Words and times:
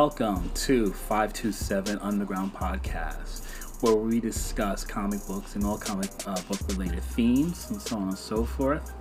welcome 0.00 0.50
to 0.54 0.90
527 0.90 1.98
Underground 1.98 2.54
Podcast, 2.54 3.44
where 3.82 3.96
we 3.96 4.18
discuss 4.18 4.82
comic 4.82 5.20
books 5.26 5.56
and 5.56 5.64
all 5.66 5.76
comic 5.76 6.08
uh, 6.26 6.40
book 6.48 6.58
related 6.68 7.02
themes 7.02 7.68
and 7.68 7.82
so 7.82 7.96
on 7.98 8.08
and 8.08 8.16
so 8.16 8.42
forth. 8.42 8.94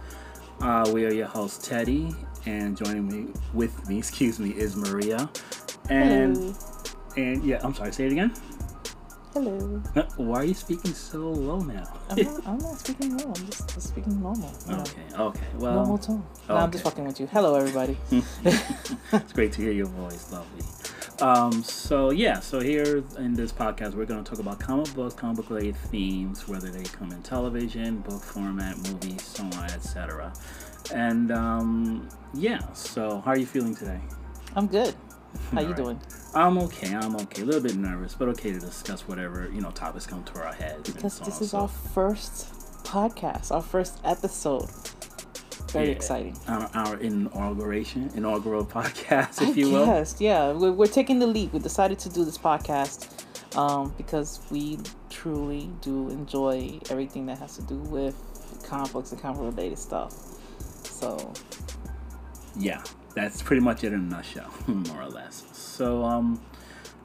Uh, 0.59 0.91
we 0.93 1.05
are 1.05 1.13
your 1.13 1.25
host, 1.25 1.63
Teddy, 1.63 2.13
and 2.45 2.75
joining 2.75 3.07
me 3.07 3.31
with 3.53 3.87
me, 3.87 3.97
excuse 3.99 4.41
me, 4.41 4.49
is 4.49 4.75
Maria. 4.75 5.29
And 5.89 6.35
Hello. 6.35 6.53
and 7.15 7.45
yeah, 7.45 7.61
I'm 7.63 7.73
sorry, 7.73 7.93
say 7.93 8.07
it 8.07 8.11
again. 8.11 8.33
Hello. 9.33 9.81
Uh, 9.95 10.01
Why 10.17 10.39
are 10.39 10.43
you 10.43 10.55
speaking 10.55 10.91
so 10.91 11.19
low 11.29 11.59
now? 11.59 11.83
I'm 12.09 12.23
not, 12.23 12.47
I'm 12.47 12.57
not 12.57 12.79
speaking 12.79 13.15
low. 13.15 13.25
I'm 13.27 13.45
just, 13.45 13.73
just 13.73 13.87
speaking 13.89 14.19
normal. 14.19 14.51
Know, 14.67 14.79
Okay, 14.81 15.15
okay. 15.17 15.47
Well, 15.55 15.75
Normal 15.75 15.97
tone. 15.99 16.23
No, 16.49 16.55
I'm 16.55 16.71
just 16.71 16.83
okay. 16.83 16.89
fucking 16.89 17.05
with 17.05 17.19
you. 17.19 17.27
Hello, 17.27 17.53
everybody. 17.55 17.95
it's 19.13 19.33
great 19.33 19.53
to 19.53 19.61
hear 19.61 19.71
your 19.71 19.85
voice, 19.85 20.31
lovely. 20.31 20.63
Um, 21.21 21.63
so 21.63 22.11
yeah, 22.11 22.39
so 22.39 22.59
here 22.61 23.03
in 23.17 23.33
this 23.33 23.51
podcast, 23.51 23.93
we're 23.93 24.05
going 24.05 24.23
to 24.23 24.29
talk 24.29 24.39
about 24.39 24.59
comic 24.59 24.93
books, 24.93 25.13
comic 25.13 25.37
book 25.37 25.49
related 25.49 25.75
themes, 25.75 26.47
whether 26.47 26.69
they 26.69 26.83
come 26.83 27.11
in 27.11 27.21
television, 27.23 27.99
book 27.99 28.23
format, 28.23 28.77
movies, 28.77 29.23
so 29.23 29.43
on, 29.43 29.65
etc. 29.65 30.31
And 30.93 31.31
um, 31.31 32.09
yeah, 32.33 32.71
so 32.73 33.21
how 33.25 33.31
are 33.31 33.37
you 33.37 33.45
feeling 33.45 33.75
today? 33.75 33.99
I'm 34.55 34.67
good. 34.67 34.95
How 35.51 35.61
you 35.61 35.67
Alright. 35.67 35.75
doing? 35.77 36.01
I'm 36.33 36.57
okay. 36.57 36.95
I'm 36.95 37.15
okay. 37.17 37.43
A 37.43 37.45
little 37.45 37.61
bit 37.61 37.75
nervous, 37.75 38.15
but 38.15 38.29
okay 38.29 38.51
to 38.51 38.59
discuss 38.59 39.07
whatever 39.07 39.49
you 39.53 39.61
know 39.61 39.69
topics 39.71 40.07
come 40.07 40.23
to 40.23 40.41
our 40.41 40.53
heads. 40.53 40.89
Because 40.91 41.13
so 41.13 41.25
this 41.25 41.37
on, 41.37 41.43
is 41.43 41.51
so- 41.51 41.57
our 41.59 41.67
first 41.67 42.53
podcast, 42.83 43.51
our 43.51 43.61
first 43.61 43.99
episode. 44.03 44.69
Very 45.71 45.87
Yeah. 45.87 45.91
exciting. 45.91 46.35
our, 46.47 46.69
our 46.73 46.97
inauguration, 46.97 48.09
inaugural 48.15 48.65
podcast, 48.77 49.41
if 49.41 49.49
I 49.49 49.51
you 49.51 49.71
will. 49.71 49.85
guess, 49.85 50.19
yeah. 50.19 50.51
We're, 50.51 50.71
we're 50.71 50.87
taking 50.87 51.19
the 51.19 51.27
leap. 51.27 51.53
We 51.53 51.59
decided 51.59 51.99
to 51.99 52.09
do 52.09 52.23
this 52.25 52.37
podcast 52.37 53.07
um, 53.57 53.93
because 53.97 54.39
we 54.51 54.79
truly 55.09 55.69
do 55.81 56.09
enjoy 56.09 56.79
everything 56.89 57.25
that 57.27 57.37
has 57.39 57.55
to 57.57 57.61
do 57.63 57.75
with 57.75 58.15
comic 58.67 58.91
books 58.93 59.11
and 59.11 59.21
comic 59.21 59.41
related 59.41 59.77
stuff. 59.79 60.13
So, 60.83 61.33
Yeah, 62.57 62.83
that's 63.15 63.41
pretty 63.41 63.61
much 63.61 63.83
it 63.83 63.93
in 63.93 63.99
a 63.99 64.03
nutshell, 64.03 64.53
more 64.67 65.01
or 65.03 65.09
less. 65.09 65.45
So, 65.53 66.03
um, 66.03 66.41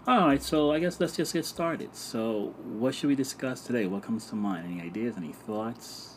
all 0.06 0.26
right. 0.26 0.42
So 0.42 0.72
I 0.72 0.80
guess 0.80 1.00
let's 1.00 1.16
just 1.16 1.32
get 1.32 1.44
started. 1.46 1.94
So, 1.96 2.54
what 2.64 2.94
should 2.94 3.08
we 3.08 3.14
discuss 3.14 3.62
today? 3.62 3.86
What 3.86 4.02
comes 4.02 4.26
to 4.26 4.34
mind? 4.36 4.66
Any 4.70 4.82
ideas? 4.82 5.16
Any 5.16 5.32
thoughts? 5.32 6.13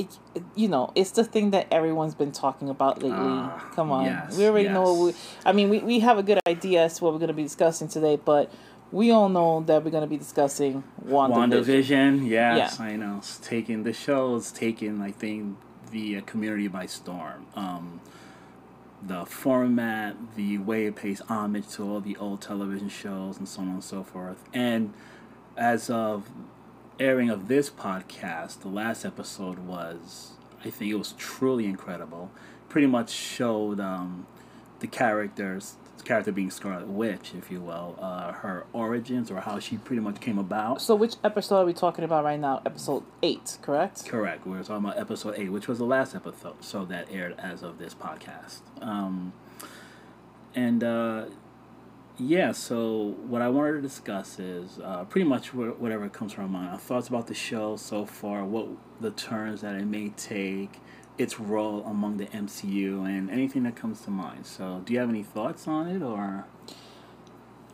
It, 0.00 0.18
it- 0.34 0.42
you 0.54 0.68
know, 0.68 0.92
it's 0.94 1.10
the 1.12 1.24
thing 1.24 1.50
that 1.50 1.66
everyone's 1.70 2.14
been 2.14 2.32
talking 2.32 2.68
about 2.68 3.02
lately. 3.02 3.18
Ah, 3.20 3.70
Come 3.74 3.90
on, 3.92 4.04
yes, 4.06 4.36
we 4.36 4.46
already 4.46 4.68
know. 4.68 4.92
What 4.94 5.14
we. 5.14 5.20
I 5.44 5.52
mean, 5.52 5.68
we, 5.70 5.78
we 5.80 6.00
have 6.00 6.18
a 6.18 6.22
good 6.22 6.40
idea 6.46 6.84
as 6.84 6.98
to 6.98 7.04
what 7.04 7.12
we're 7.12 7.18
going 7.18 7.28
to 7.28 7.34
be 7.34 7.42
discussing 7.42 7.88
today, 7.88 8.16
but 8.16 8.50
we 8.92 9.10
all 9.10 9.28
know 9.28 9.60
that 9.66 9.84
we're 9.84 9.90
going 9.90 10.02
to 10.02 10.08
be 10.08 10.16
discussing 10.16 10.82
WandaVision. 11.06 11.64
WandaVision. 11.64 12.28
Yes, 12.28 12.76
Yeah. 12.78 12.84
I 12.86 12.96
know. 12.96 13.16
It's 13.18 13.38
taking 13.38 13.82
the 13.84 13.92
show 13.92 14.34
is 14.36 14.50
taking, 14.50 15.00
I 15.00 15.12
think, 15.12 15.56
the 15.90 16.16
uh, 16.18 16.20
community 16.22 16.68
by 16.68 16.86
storm. 16.86 17.46
Um, 17.54 18.00
the 19.02 19.24
format, 19.24 20.14
the 20.36 20.58
way 20.58 20.86
it 20.86 20.96
pays 20.96 21.20
homage 21.28 21.68
to 21.70 21.88
all 21.88 22.00
the 22.00 22.16
old 22.16 22.42
television 22.42 22.88
shows, 22.88 23.38
and 23.38 23.48
so 23.48 23.62
on 23.62 23.68
and 23.68 23.84
so 23.84 24.02
forth. 24.02 24.42
And 24.52 24.92
as 25.56 25.88
of 25.88 26.28
airing 27.00 27.30
of 27.30 27.48
this 27.48 27.70
podcast, 27.70 28.60
the 28.60 28.68
last 28.68 29.04
episode 29.04 29.60
was, 29.60 30.32
I 30.64 30.70
think 30.70 30.92
it 30.92 30.96
was 30.96 31.14
truly 31.16 31.64
incredible. 31.64 32.30
Pretty 32.68 32.86
much 32.86 33.10
showed 33.10 33.80
um, 33.80 34.26
the 34.80 34.86
characters, 34.86 35.74
the 35.96 36.04
character 36.04 36.30
being 36.30 36.50
Scarlet 36.50 36.86
Witch, 36.86 37.32
if 37.36 37.50
you 37.50 37.60
will, 37.60 37.98
uh, 37.98 38.32
her 38.32 38.66
origins 38.74 39.30
or 39.30 39.40
how 39.40 39.58
she 39.58 39.78
pretty 39.78 40.00
much 40.00 40.20
came 40.20 40.38
about. 40.38 40.82
So, 40.82 40.94
which 40.94 41.16
episode 41.24 41.62
are 41.62 41.64
we 41.64 41.72
talking 41.72 42.04
about 42.04 42.22
right 42.22 42.38
now? 42.38 42.60
Episode 42.66 43.02
eight, 43.22 43.56
correct? 43.62 44.06
Correct. 44.06 44.46
We're 44.46 44.62
talking 44.62 44.84
about 44.84 44.98
episode 44.98 45.34
eight, 45.38 45.50
which 45.50 45.66
was 45.66 45.78
the 45.78 45.86
last 45.86 46.14
episode 46.14 46.62
so 46.62 46.84
that 46.84 47.08
aired 47.10 47.34
as 47.38 47.62
of 47.62 47.78
this 47.78 47.94
podcast. 47.94 48.60
Um, 48.82 49.32
and 50.54 50.84
uh, 50.84 51.24
yeah, 52.20 52.52
so 52.52 53.16
what 53.26 53.40
I 53.40 53.48
wanted 53.48 53.72
to 53.72 53.80
discuss 53.80 54.38
is 54.38 54.78
uh, 54.78 55.04
pretty 55.04 55.26
much 55.26 55.54
whatever 55.54 56.08
comes 56.10 56.34
from 56.34 56.52
my 56.52 56.60
mind. 56.60 56.72
Our 56.72 56.78
thoughts 56.78 57.08
about 57.08 57.26
the 57.26 57.34
show 57.34 57.76
so 57.76 58.04
far, 58.04 58.44
what 58.44 58.68
the 59.00 59.10
turns 59.10 59.62
that 59.62 59.74
it 59.74 59.86
may 59.86 60.10
take, 60.10 60.80
its 61.16 61.40
role 61.40 61.82
among 61.86 62.18
the 62.18 62.26
MCU, 62.26 63.06
and 63.06 63.30
anything 63.30 63.62
that 63.62 63.74
comes 63.74 64.02
to 64.02 64.10
mind. 64.10 64.46
So, 64.46 64.82
do 64.84 64.92
you 64.92 64.98
have 64.98 65.08
any 65.08 65.22
thoughts 65.22 65.66
on 65.66 65.88
it, 65.88 66.02
or 66.02 66.44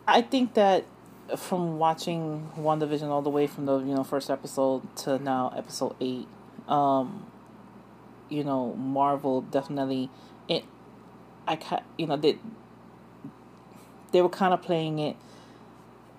I 0.07 0.23
think 0.23 0.55
that 0.55 0.85
from 1.37 1.79
watching 1.79 2.49
WandaVision 2.57 3.09
all 3.09 3.23
the 3.23 3.31
way 3.31 3.49
from 3.49 3.67
the 3.67 3.79
you 3.79 3.95
know 3.95 4.05
first 4.05 4.31
episode 4.31 4.83
to 4.99 5.19
now 5.19 5.53
episode 5.57 5.97
eight, 6.01 6.29
um, 6.69 7.27
you 8.29 8.45
know 8.45 8.75
Marvel 8.75 9.41
definitely 9.41 10.09
it, 10.49 10.65
I 11.49 11.57
ca- 11.57 11.83
you 11.99 12.07
know 12.07 12.17
they 12.17 12.39
they 14.13 14.23
were 14.23 14.29
kind 14.29 14.53
of 14.55 14.63
playing 14.63 14.99
it. 14.99 15.17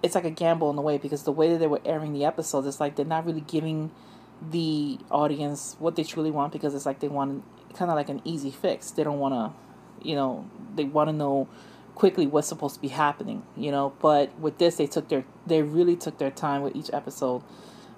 It's 0.04 0.16
like 0.16 0.26
a 0.26 0.30
gamble 0.32 0.70
in 0.70 0.78
a 0.78 0.82
way 0.82 0.98
because 0.98 1.24
the 1.24 1.32
way 1.32 1.52
that 1.52 1.58
they 1.58 1.68
were 1.68 1.82
airing 1.86 2.14
the 2.14 2.24
episodes, 2.26 2.68
it's 2.68 2.80
like 2.80 2.96
they're 2.96 3.06
not 3.06 3.26
really 3.26 3.42
giving 3.42 3.92
the 4.52 5.00
audience 5.10 5.76
what 5.80 5.96
they 5.96 6.04
truly 6.04 6.30
want 6.30 6.54
because 6.54 6.76
it's 6.76 6.86
like 6.86 7.00
they 7.00 7.08
want 7.08 7.44
kind 7.74 7.90
of 7.90 7.96
like 7.96 8.10
an 8.10 8.22
easy 8.24 8.52
fix. 8.52 8.92
They 8.92 9.04
don't 9.04 9.20
want 9.20 9.34
to, 9.34 10.08
you 10.08 10.16
know, 10.16 10.48
they 10.76 10.84
want 10.84 11.10
to 11.10 11.14
know 11.14 11.48
quickly 11.96 12.28
what's 12.28 12.48
supposed 12.48 12.76
to 12.76 12.82
be 12.82 12.90
happening, 12.90 13.42
you 13.56 13.72
know. 13.72 13.94
But 14.00 14.38
with 14.40 14.60
this, 14.60 14.76
they 14.76 14.86
took 14.86 15.08
their 15.10 15.26
they 15.48 15.64
really 15.64 15.96
took 15.96 16.20
their 16.20 16.30
time 16.30 16.62
with 16.62 16.76
each 16.76 16.92
episode, 16.94 17.42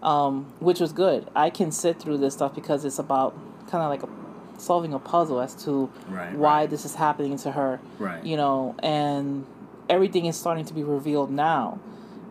um, 0.02 0.54
which 0.60 0.80
was 0.80 0.94
good. 0.94 1.28
I 1.36 1.50
can 1.50 1.72
sit 1.72 2.00
through 2.00 2.20
this 2.20 2.34
stuff 2.36 2.56
because 2.56 2.86
it's 2.86 3.00
about 3.00 3.34
kind 3.70 3.84
of 3.84 3.90
like 3.90 4.04
a, 4.04 4.60
solving 4.60 4.94
a 4.94 5.00
puzzle 5.00 5.42
as 5.42 5.54
to 5.66 5.92
Right, 6.08 6.34
why 6.34 6.60
right. 6.62 6.70
this 6.70 6.86
is 6.86 6.96
happening 6.96 7.38
to 7.40 7.52
her, 7.52 7.82
Right. 8.00 8.24
you 8.24 8.38
know, 8.38 8.76
and 8.82 9.46
everything 9.90 10.26
is 10.26 10.38
starting 10.38 10.66
to 10.66 10.74
be 10.74 10.84
revealed 10.84 11.32
now. 11.32 11.80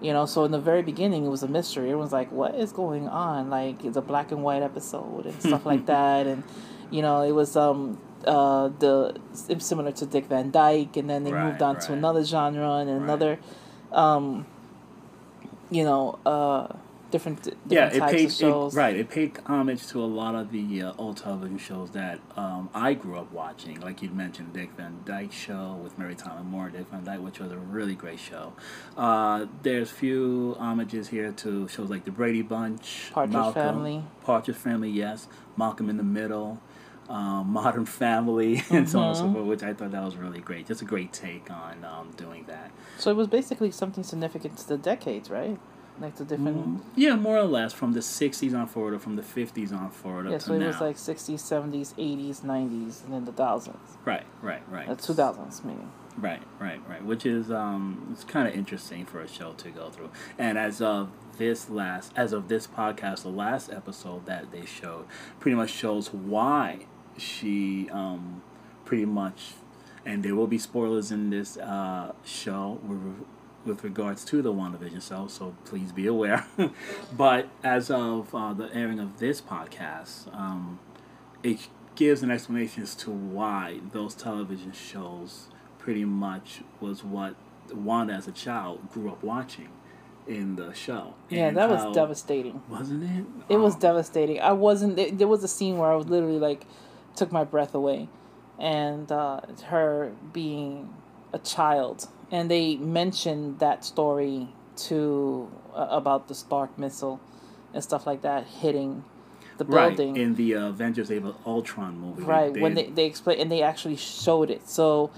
You 0.01 0.13
know, 0.13 0.27
so 0.27 0.45
in 0.45 0.53
the 0.53 0.61
very 0.61 0.83
beginning, 0.83 1.25
it 1.25 1.29
was 1.29 1.43
a 1.43 1.49
mystery. 1.49 1.87
Everyone's 1.91 2.13
like, 2.13 2.31
"What 2.31 2.55
is 2.55 2.71
going 2.73 3.09
on?" 3.09 3.51
Like 3.51 3.85
it's 3.85 3.97
a 3.97 4.01
black 4.03 4.31
and 4.31 4.43
white 4.45 4.63
episode 4.63 5.27
and 5.27 5.43
stuff 5.43 5.67
like 5.67 5.87
that, 5.95 6.27
and 6.27 6.45
you 6.91 7.03
know, 7.03 7.23
it 7.23 7.33
was 7.33 7.57
um 7.57 7.99
uh 8.25 8.69
the 8.79 9.17
similar 9.59 9.91
to 9.93 10.07
Dick 10.07 10.27
Van 10.27 10.51
Dyke, 10.53 10.97
and 10.97 11.11
then 11.11 11.25
they 11.25 11.33
Right, 11.33 11.45
moved 11.45 11.63
on 11.63 11.79
to 11.81 11.93
another 11.93 12.23
genre 12.25 12.75
and 12.77 12.89
Right. 12.91 13.03
another, 13.03 13.39
um, 13.91 14.47
you 15.71 15.83
know, 15.85 16.19
uh, 16.25 16.69
different 17.11 17.43
different 17.43 17.61
yeah, 17.73 17.87
it 17.89 17.99
types 17.99 18.13
paid 18.13 18.27
of 18.27 18.33
shows. 18.33 18.75
It, 18.75 18.79
right. 18.79 18.97
It 18.97 19.09
paid 19.11 19.39
homage 19.47 19.87
to 19.89 20.03
a 20.03 20.07
lot 20.07 20.35
of 20.35 20.51
the 20.53 20.83
uh, 20.83 20.93
old 20.99 21.17
television 21.19 21.59
shows 21.59 21.91
that 21.93 22.21
um, 22.37 22.69
I 22.75 22.95
grew 22.95 23.17
up 23.19 23.33
watching, 23.33 23.81
like 23.81 24.03
you 24.03 24.11
mentioned, 24.11 24.53
Dick 24.53 24.71
Van 24.77 25.01
Dyke 25.05 25.33
Show 25.33 25.79
with 25.83 25.99
Mary 25.99 26.15
Tyler 26.15 26.43
Moore, 26.43 26.71
Dick 26.71 26.87
Van 26.91 27.05
Dyke, 27.05 27.21
which 27.21 27.39
was 27.39 27.53
a 27.53 27.57
really 27.57 27.95
great 27.95 28.19
show. 28.19 28.53
Uh, 28.97 29.47
there's 29.63 29.91
few 29.91 30.57
homages 30.59 31.09
here 31.09 31.33
to 31.33 31.69
shows 31.69 31.91
like 31.91 32.05
The 32.05 32.11
Brady 32.11 32.43
Bunch, 32.43 33.11
Partridge 33.13 33.55
Family. 33.55 34.05
Partridge 34.25 34.57
Family, 34.57 34.91
yes, 34.91 35.29
Malcolm 35.57 35.89
in 35.91 35.97
the 35.97 36.03
Middle. 36.03 36.61
Um, 37.09 37.49
Modern 37.53 37.87
Family 37.87 38.63
and 38.71 38.87
so 38.87 38.99
on 38.99 39.09
and 39.09 39.17
Mm-hmm. 39.17 39.29
so 39.29 39.33
forth, 39.33 39.47
which 39.47 39.63
I 39.63 39.73
thought 39.73 39.93
that 39.93 40.05
was 40.05 40.17
really 40.17 40.41
great. 40.41 40.67
Just 40.67 40.83
a 40.83 40.85
great 40.85 41.11
take 41.11 41.51
on 41.51 41.83
um, 41.83 42.11
doing 42.19 42.45
that. 42.49 42.71
So 42.99 43.11
it 43.11 43.17
was 43.17 43.29
basically 43.29 43.71
something 43.71 44.05
significant 44.05 44.59
to 44.59 44.69
the 44.69 44.77
decades, 44.77 45.31
right? 45.31 45.59
Like 46.01 46.17
the 46.17 46.25
different. 46.25 46.83
Yeah, 46.97 47.17
more 47.17 47.37
or 47.37 47.45
less 47.45 47.73
from 47.73 47.93
the 47.93 48.01
'60s 48.01 48.55
on 48.59 48.67
forward, 48.69 48.95
or 48.95 48.99
from 48.99 49.17
the 49.17 49.23
'50s 49.23 49.73
on 49.73 49.91
forward 49.91 50.27
up 50.27 50.33
Yeah, 50.33 50.39
so 50.39 50.53
it 50.55 50.59
now. 50.61 50.67
was 50.69 50.81
like 50.81 50.97
60s, 50.97 51.35
70s, 51.41 51.95
80s, 51.95 52.41
90s, 52.43 53.05
and 53.05 53.15
then 53.15 53.25
the 53.25 53.33
thousands. 53.33 53.97
Right, 54.05 54.25
right, 54.41 54.63
right. 54.71 54.89
Uh, 54.89 54.95
2000s, 54.95 55.65
meaning. 55.65 55.91
Right, 56.17 56.43
right, 56.61 56.81
right. 56.89 57.05
Which 57.05 57.25
is 57.27 57.51
um, 57.51 58.09
it's 58.13 58.25
kind 58.25 58.49
of 58.49 58.55
interesting 58.55 59.07
for 59.07 59.21
a 59.21 59.29
show 59.29 59.53
to 59.55 59.71
go 59.71 59.91
through. 59.91 60.11
And 60.37 60.57
as 60.59 60.81
of 60.81 61.11
this 61.37 61.71
last, 61.71 62.13
as 62.17 62.33
of 62.33 62.49
this 62.49 62.67
podcast, 62.67 63.23
the 63.23 63.29
last 63.29 63.71
episode 63.73 64.27
that 64.27 64.51
they 64.51 64.65
showed, 64.67 65.07
pretty 65.41 65.55
much 65.57 65.71
shows 65.71 66.13
why 66.13 66.87
she 67.17 67.89
um, 67.91 68.43
pretty 68.85 69.05
much, 69.05 69.53
and 70.05 70.25
there 70.25 70.35
will 70.35 70.47
be 70.49 70.59
spoilers 70.59 71.11
in 71.13 71.31
this 71.31 71.57
uh 71.57 72.13
show 72.25 72.81
with 72.87 73.25
with 73.69 73.85
regards 73.85 74.25
to 74.27 74.43
the 74.43 74.53
WandaVision 74.53 75.07
show, 75.07 75.27
so 75.29 75.55
please 75.65 75.93
be 75.93 76.07
aware. 76.07 76.47
but 77.17 77.49
as 77.63 77.91
of 77.91 78.35
uh, 78.35 78.53
the 78.55 78.75
airing 78.75 78.99
of 78.99 79.19
this 79.19 79.41
podcast, 79.41 80.35
um, 80.35 80.79
it 81.43 81.69
gives 81.95 82.23
an 82.23 82.31
explanation 82.31 82.83
as 82.83 82.95
to 82.97 83.11
why 83.11 83.81
those 83.93 84.15
television 84.15 84.73
shows 84.73 85.49
pretty 85.79 86.05
much 86.05 86.61
was 86.81 87.05
what 87.05 87.35
Wanda 87.73 88.15
as 88.15 88.27
a 88.27 88.33
child 88.33 88.91
grew 88.91 89.11
up 89.11 89.23
watching 89.23 89.69
in 90.27 90.57
the 90.57 90.73
show. 90.75 91.15
Yeah, 91.29 91.51
that 91.51 91.69
was 91.71 91.95
devastating. 91.95 92.63
Wasn't 92.69 93.03
it? 93.03 93.25
It 93.49 93.57
was 93.59 93.77
Oh, 93.77 93.79
devastating. 93.79 94.41
I 94.41 94.53
wasn't. 94.53 94.97
There, 94.97 95.11
there 95.11 95.29
was 95.29 95.43
a 95.45 95.49
scene 95.49 95.79
where 95.79 95.91
I 95.93 95.97
was 95.97 96.07
literally 96.09 96.39
like, 96.39 96.67
took 97.17 97.33
my 97.33 97.45
breath 97.45 97.75
away, 97.75 98.09
and 98.59 99.11
uh, 99.11 99.41
her 99.67 100.13
being 100.33 100.95
a 101.33 101.39
child, 101.39 102.09
and 102.31 102.51
they 102.51 102.77
mentioned 102.77 103.59
that 103.59 103.85
story 103.85 104.49
to 104.77 105.51
uh, 105.75 105.89
about 105.91 106.29
the 106.29 106.35
Stark 106.35 106.79
missile 106.79 107.21
and 107.75 107.83
stuff 107.83 108.07
like 108.07 108.23
that 108.23 108.47
hitting 108.47 109.05
the 109.59 109.65
building 109.65 110.15
right 110.15 110.23
in 110.23 110.35
the 110.37 110.55
uh, 110.55 110.69
Avengers 110.69 111.11
Age 111.11 111.23
of 111.23 111.37
Ultron 111.45 111.99
movie. 111.99 112.23
Right 112.23 112.53
they, 112.55 112.61
when 112.61 112.75
they 112.75 112.87
they 112.87 113.05
explain 113.05 113.41
and 113.41 113.51
they 113.51 113.63
actually 113.63 113.97
showed 113.97 114.51
it, 114.51 114.69
so 114.69 115.11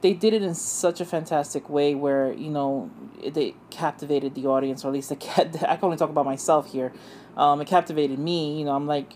they 0.00 0.12
did 0.12 0.34
it 0.34 0.42
in 0.42 0.54
such 0.54 1.00
a 1.00 1.04
fantastic 1.04 1.68
way 1.68 1.94
where 1.94 2.32
you 2.32 2.50
know 2.50 2.90
they 3.26 3.54
captivated 3.70 4.34
the 4.34 4.46
audience, 4.46 4.84
or 4.84 4.88
at 4.88 4.94
least 4.94 5.10
the 5.10 5.16
cat. 5.16 5.56
I 5.68 5.76
can 5.76 5.84
only 5.84 5.96
talk 5.96 6.10
about 6.10 6.24
myself 6.24 6.72
here. 6.72 6.92
Um, 7.36 7.60
it 7.60 7.66
captivated 7.66 8.18
me. 8.18 8.58
You 8.58 8.64
know, 8.64 8.72
I'm 8.72 8.86
like 8.86 9.14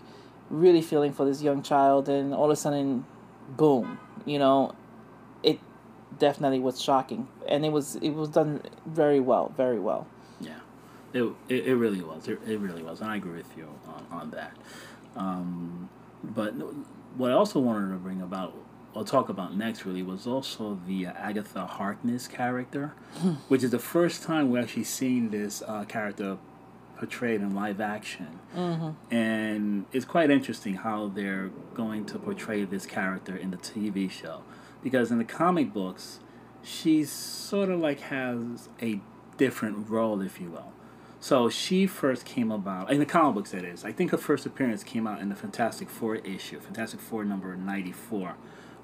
really 0.49 0.81
feeling 0.81 1.13
for 1.13 1.25
this 1.25 1.41
young 1.41 1.61
child, 1.61 2.07
and 2.09 2.33
all 2.33 2.45
of 2.45 2.51
a 2.51 2.55
sudden, 2.55 3.05
boom. 3.49 3.99
You 4.25 4.39
know, 4.39 4.75
definitely 6.17 6.59
was 6.59 6.81
shocking, 6.81 7.27
and 7.47 7.65
it 7.65 7.71
was 7.71 7.95
it 7.97 8.11
was 8.11 8.29
done 8.29 8.61
very 8.85 9.19
well, 9.19 9.53
very 9.55 9.79
well. 9.79 10.07
Yeah, 10.41 10.59
it 11.13 11.23
it, 11.47 11.67
it 11.67 11.75
really 11.75 12.01
was. 12.01 12.27
It, 12.27 12.39
it 12.47 12.59
really 12.59 12.83
was, 12.83 13.01
and 13.01 13.11
I 13.11 13.17
agree 13.17 13.37
with 13.37 13.57
you 13.57 13.67
on 13.87 14.05
on 14.11 14.31
that. 14.31 14.55
Um, 15.15 15.89
but 16.23 16.53
what 17.17 17.31
I 17.31 17.33
also 17.33 17.59
wanted 17.59 17.89
to 17.89 17.95
bring 17.95 18.21
about 18.21 18.53
I'll 18.95 19.05
talk 19.05 19.29
about 19.29 19.55
next 19.55 19.85
really 19.85 20.01
was 20.01 20.25
also 20.25 20.79
the 20.87 21.07
uh, 21.07 21.13
Agatha 21.13 21.65
Harkness 21.65 22.27
character, 22.27 22.93
which 23.47 23.63
is 23.63 23.71
the 23.71 23.79
first 23.79 24.23
time 24.23 24.49
we're 24.49 24.61
actually 24.61 24.83
seeing 24.83 25.29
this 25.29 25.61
uh, 25.67 25.85
character 25.85 26.37
portrayed 26.97 27.41
in 27.41 27.55
live 27.55 27.79
action. 27.79 28.39
Mm-hmm. 28.55 29.13
And 29.13 29.85
it's 29.93 30.05
quite 30.05 30.29
interesting 30.31 30.75
how 30.75 31.07
they're 31.07 31.49
going 31.73 32.05
to 32.05 32.19
portray 32.19 32.65
this 32.65 32.85
character 32.85 33.37
in 33.37 33.51
the 33.51 33.57
TV 33.57 34.09
show. 34.09 34.41
Because 34.81 35.11
in 35.11 35.17
the 35.17 35.25
comic 35.25 35.73
books, 35.73 36.19
she 36.63 37.03
sort 37.03 37.69
of 37.69 37.79
like 37.79 38.01
has 38.01 38.69
a 38.81 39.01
different 39.37 39.89
role, 39.89 40.21
if 40.21 40.39
you 40.39 40.49
will. 40.49 40.73
So 41.21 41.49
she 41.49 41.85
first 41.85 42.25
came 42.25 42.49
about 42.51 42.91
in 42.91 42.99
the 42.99 43.05
comic 43.05 43.35
books. 43.35 43.51
That 43.51 43.65
is, 43.65 43.83
I 43.83 43.91
think 43.91 44.11
her 44.11 44.17
first 44.17 44.45
appearance 44.45 44.83
came 44.83 45.05
out 45.05 45.19
in 45.19 45.29
the 45.29 45.35
Fantastic 45.35 45.89
Four 45.89 46.15
issue, 46.15 46.59
Fantastic 46.59 46.99
Four 46.99 47.25
number 47.25 47.55
ninety 47.55 47.91
four, 47.91 48.35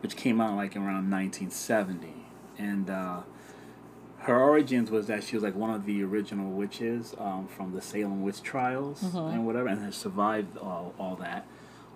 which 0.02 0.16
came 0.16 0.42
out 0.42 0.56
like 0.56 0.76
around 0.76 1.10
1970. 1.10 2.26
And 2.58 2.90
uh, 2.90 3.22
her 4.20 4.38
origins 4.38 4.90
was 4.92 5.08
that 5.08 5.24
she 5.24 5.36
was 5.36 5.44
like 5.44 5.56
one 5.56 5.70
of 5.70 5.86
the 5.86 6.04
original 6.04 6.52
witches 6.52 7.16
um, 7.18 7.48
from 7.48 7.74
the 7.74 7.82
Salem 7.82 8.22
witch 8.24 8.42
trials 8.42 9.02
mm-hmm. 9.02 9.18
and 9.18 9.46
whatever, 9.46 9.68
and 9.68 9.82
has 9.82 9.96
survived 9.96 10.58
all, 10.58 10.94
all 11.00 11.16
that. 11.16 11.46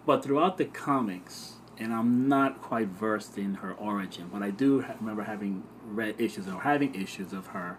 But 0.06 0.24
throughout 0.24 0.58
the 0.58 0.66
comics, 0.66 1.56
and 1.80 1.94
I'm 1.94 2.28
not 2.28 2.62
quite 2.62 2.88
versed 2.88 3.38
in 3.38 3.56
her 3.56 3.74
origin, 3.74 4.30
but 4.32 4.44
I 4.44 4.52
do 4.52 4.82
ha- 4.82 4.96
remember 5.00 5.24
having 5.24 5.64
read 5.86 6.16
issues 6.20 6.48
or 6.48 6.62
having 6.62 6.94
issues 6.94 7.34
of 7.34 7.48
her 7.48 7.78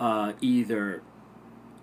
uh, 0.00 0.32
either 0.40 1.02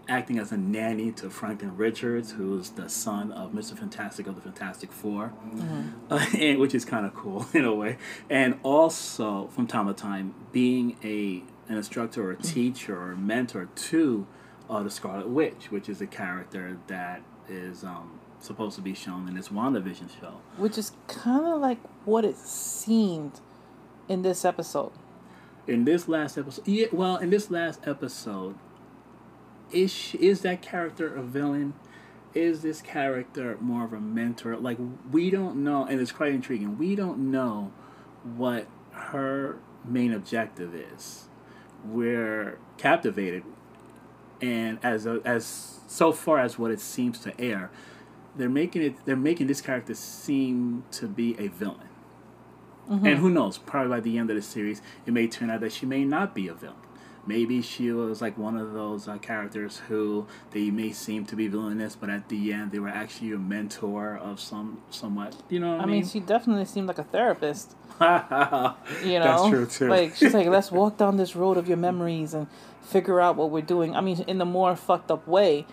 acting 0.07 0.37
as 0.37 0.51
a 0.51 0.57
nanny 0.57 1.11
to 1.11 1.29
Franklin 1.29 1.75
Richards, 1.75 2.33
who's 2.33 2.71
the 2.71 2.89
son 2.89 3.31
of 3.31 3.51
Mr. 3.53 3.77
Fantastic 3.77 4.27
of 4.27 4.35
the 4.35 4.41
Fantastic 4.41 4.91
4 4.91 5.27
mm-hmm. 5.27 6.13
uh, 6.13 6.25
and, 6.37 6.59
which 6.59 6.75
is 6.75 6.85
kind 6.85 7.05
of 7.05 7.13
cool 7.13 7.47
in 7.53 7.65
a 7.65 7.73
way. 7.73 7.97
And 8.29 8.59
also, 8.63 9.47
from 9.47 9.67
time 9.67 9.87
to 9.87 9.93
time, 9.93 10.33
being 10.51 10.97
a 11.03 11.43
an 11.67 11.77
instructor 11.77 12.27
or 12.27 12.31
a 12.31 12.35
mm-hmm. 12.35 12.53
teacher 12.53 12.95
or 12.95 13.13
a 13.13 13.17
mentor 13.17 13.69
to 13.75 14.27
uh, 14.69 14.83
the 14.83 14.89
Scarlet 14.91 15.27
Witch, 15.27 15.71
which 15.71 15.89
is 15.89 15.99
a 15.99 16.07
character 16.07 16.77
that 16.87 17.21
is 17.49 17.83
um, 17.83 18.19
supposed 18.45 18.75
to 18.75 18.81
be 18.81 18.93
shown 18.93 19.27
in 19.27 19.35
this 19.35 19.49
WandaVision 19.49 20.09
show. 20.19 20.41
Which 20.57 20.77
is 20.77 20.91
kind 21.07 21.45
of 21.45 21.59
like 21.59 21.79
what 22.05 22.25
it 22.25 22.37
seemed 22.37 23.39
in 24.07 24.21
this 24.21 24.45
episode. 24.45 24.91
In 25.67 25.85
this 25.85 26.07
last 26.07 26.37
episode, 26.37 26.67
yeah, 26.67 26.87
well, 26.91 27.17
in 27.17 27.31
this 27.31 27.49
last 27.49 27.79
episode, 27.87 28.55
is 29.71 30.15
is 30.19 30.41
that 30.41 30.61
character 30.61 31.13
a 31.13 31.23
villain? 31.23 31.73
Is 32.33 32.61
this 32.61 32.81
character 32.81 33.57
more 33.59 33.85
of 33.85 33.93
a 33.93 33.99
mentor? 33.99 34.57
Like 34.57 34.77
we 35.11 35.31
don't 35.31 35.63
know, 35.63 35.85
and 35.85 35.99
it's 35.99 36.11
quite 36.11 36.33
intriguing. 36.33 36.77
We 36.77 36.95
don't 36.95 37.31
know 37.31 37.71
what 38.35 38.67
her 38.91 39.57
main 39.83 40.13
objective 40.13 40.75
is. 40.75 41.25
We're 41.83 42.59
captivated, 42.77 43.43
and 44.41 44.79
as 44.83 45.05
a, 45.05 45.21
as 45.25 45.79
so 45.87 46.11
far 46.11 46.39
as 46.39 46.59
what 46.59 46.71
it 46.71 46.79
seems 46.79 47.19
to 47.19 47.39
air, 47.39 47.71
they're 48.37 48.49
making 48.49 48.81
it. 48.81 49.05
They're 49.05 49.15
making 49.15 49.47
this 49.47 49.61
character 49.61 49.93
seem 49.93 50.83
to 50.91 51.07
be 51.07 51.35
a 51.39 51.47
villain. 51.47 51.89
Mm-hmm. 52.89 53.05
And 53.05 53.17
who 53.17 53.29
knows? 53.29 53.57
Probably 53.57 53.89
by 53.89 53.99
the 53.99 54.17
end 54.17 54.29
of 54.29 54.35
the 54.35 54.41
series, 54.41 54.81
it 55.05 55.13
may 55.13 55.27
turn 55.27 55.49
out 55.49 55.61
that 55.61 55.71
she 55.71 55.85
may 55.85 56.05
not 56.05 56.35
be 56.35 56.47
a 56.47 56.53
villain. 56.53 56.77
Maybe 57.27 57.61
she 57.63 57.91
was 57.91 58.21
like 58.21 58.37
one 58.37 58.55
of 58.55 58.73
those 58.73 59.07
uh, 59.07 59.17
characters 59.17 59.81
who 59.87 60.27
they 60.51 60.69
may 60.69 60.91
seem 60.91 61.25
to 61.25 61.35
be 61.35 61.47
villainous, 61.47 61.95
but 61.95 62.11
at 62.11 62.29
the 62.29 62.53
end 62.53 62.71
they 62.71 62.77
were 62.77 62.89
actually 62.89 63.31
a 63.31 63.39
mentor 63.39 64.15
of 64.15 64.39
some 64.39 64.81
somewhat. 64.91 65.35
You 65.49 65.59
know, 65.59 65.77
I, 65.77 65.79
I 65.79 65.85
mean? 65.85 65.95
mean, 65.95 66.05
she 66.05 66.19
definitely 66.19 66.65
seemed 66.65 66.87
like 66.87 66.99
a 66.99 67.03
therapist. 67.03 67.75
you 67.99 68.05
know, 68.05 68.79
that's 69.03 69.49
true 69.49 69.65
too. 69.65 69.87
Like 69.87 70.15
she's 70.15 70.35
like, 70.35 70.47
let's 70.47 70.71
walk 70.79 70.97
down 70.97 71.17
this 71.17 71.35
road 71.35 71.57
of 71.57 71.67
your 71.67 71.77
memories 71.77 72.35
and 72.35 72.47
figure 72.83 73.19
out 73.19 73.35
what 73.35 73.49
we're 73.49 73.61
doing. 73.61 73.95
I 73.95 74.01
mean, 74.01 74.23
in 74.27 74.37
the 74.37 74.45
more 74.45 74.75
fucked 74.75 75.09
up 75.09 75.27
way, 75.27 75.65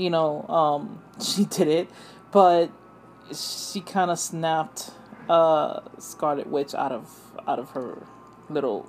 you 0.00 0.10
know, 0.10 0.46
um, 0.48 1.02
she 1.22 1.44
did 1.44 1.68
it, 1.68 1.90
but 2.32 2.70
she 3.32 3.80
kind 3.80 4.10
of 4.10 4.18
snapped 4.18 4.90
uh, 5.28 5.80
Scarlet 5.98 6.48
Witch 6.48 6.74
out 6.74 6.92
of 6.92 7.10
out 7.46 7.58
of 7.58 7.70
her 7.70 8.02
little 8.48 8.88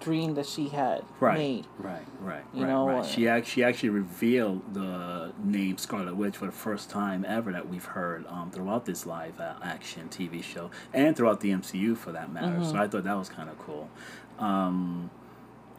dream 0.00 0.34
that 0.34 0.46
she 0.46 0.68
had 0.68 1.04
right, 1.18 1.36
made. 1.36 1.66
Right, 1.78 2.06
right, 2.20 2.44
you 2.54 2.62
right, 2.62 2.70
know, 2.70 2.88
right. 2.88 3.04
She 3.04 3.28
actually, 3.28 3.50
she 3.50 3.64
actually 3.64 3.88
revealed 3.90 4.74
the 4.74 5.32
name 5.42 5.76
Scarlet 5.76 6.16
Witch 6.16 6.38
for 6.38 6.46
the 6.46 6.52
first 6.52 6.88
time 6.88 7.24
ever 7.28 7.52
that 7.52 7.68
we've 7.68 7.84
heard 7.84 8.26
um, 8.28 8.50
throughout 8.50 8.86
this 8.86 9.04
live 9.04 9.40
action 9.40 10.08
TV 10.08 10.42
show 10.42 10.70
and 10.94 11.16
throughout 11.16 11.40
the 11.40 11.50
MCU 11.50 11.96
for 11.96 12.12
that 12.12 12.32
matter. 12.32 12.46
Mm-hmm. 12.46 12.70
So 12.70 12.76
I 12.76 12.88
thought 12.88 13.04
that 13.04 13.16
was 13.16 13.28
kind 13.28 13.50
of 13.50 13.58
cool. 13.58 13.90
Um, 14.38 15.10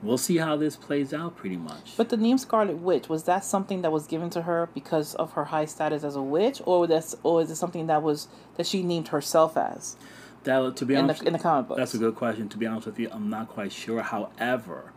we'll 0.01 0.17
see 0.17 0.37
how 0.37 0.55
this 0.57 0.75
plays 0.75 1.13
out 1.13 1.35
pretty 1.35 1.57
much. 1.57 1.95
But 1.97 2.09
the 2.09 2.17
name 2.17 2.37
Scarlet 2.37 2.77
Witch 2.77 3.09
was 3.09 3.23
that 3.23 3.43
something 3.43 3.81
that 3.81 3.91
was 3.91 4.07
given 4.07 4.29
to 4.31 4.43
her 4.43 4.69
because 4.73 5.15
of 5.15 5.33
her 5.33 5.45
high 5.45 5.65
status 5.65 6.03
as 6.03 6.15
a 6.15 6.21
witch, 6.21 6.61
or 6.65 6.87
that's 6.87 7.15
or 7.23 7.41
is 7.41 7.51
it 7.51 7.55
something 7.55 7.87
that 7.87 8.01
was 8.01 8.27
that 8.57 8.65
she 8.65 8.83
named 8.83 9.09
herself 9.09 9.57
as? 9.57 9.95
That 10.43 10.75
to 10.77 10.85
be 10.85 10.95
in 10.95 11.01
honest, 11.01 11.21
the, 11.21 11.27
in 11.27 11.33
the 11.33 11.39
comic 11.39 11.67
books. 11.67 11.79
That's 11.79 11.93
a 11.93 11.99
good 11.99 12.15
question. 12.15 12.49
To 12.49 12.57
be 12.57 12.65
honest 12.65 12.87
with 12.87 12.99
you, 12.99 13.09
I'm 13.11 13.29
not 13.29 13.49
quite 13.49 13.71
sure. 13.71 14.01
However, 14.01 14.91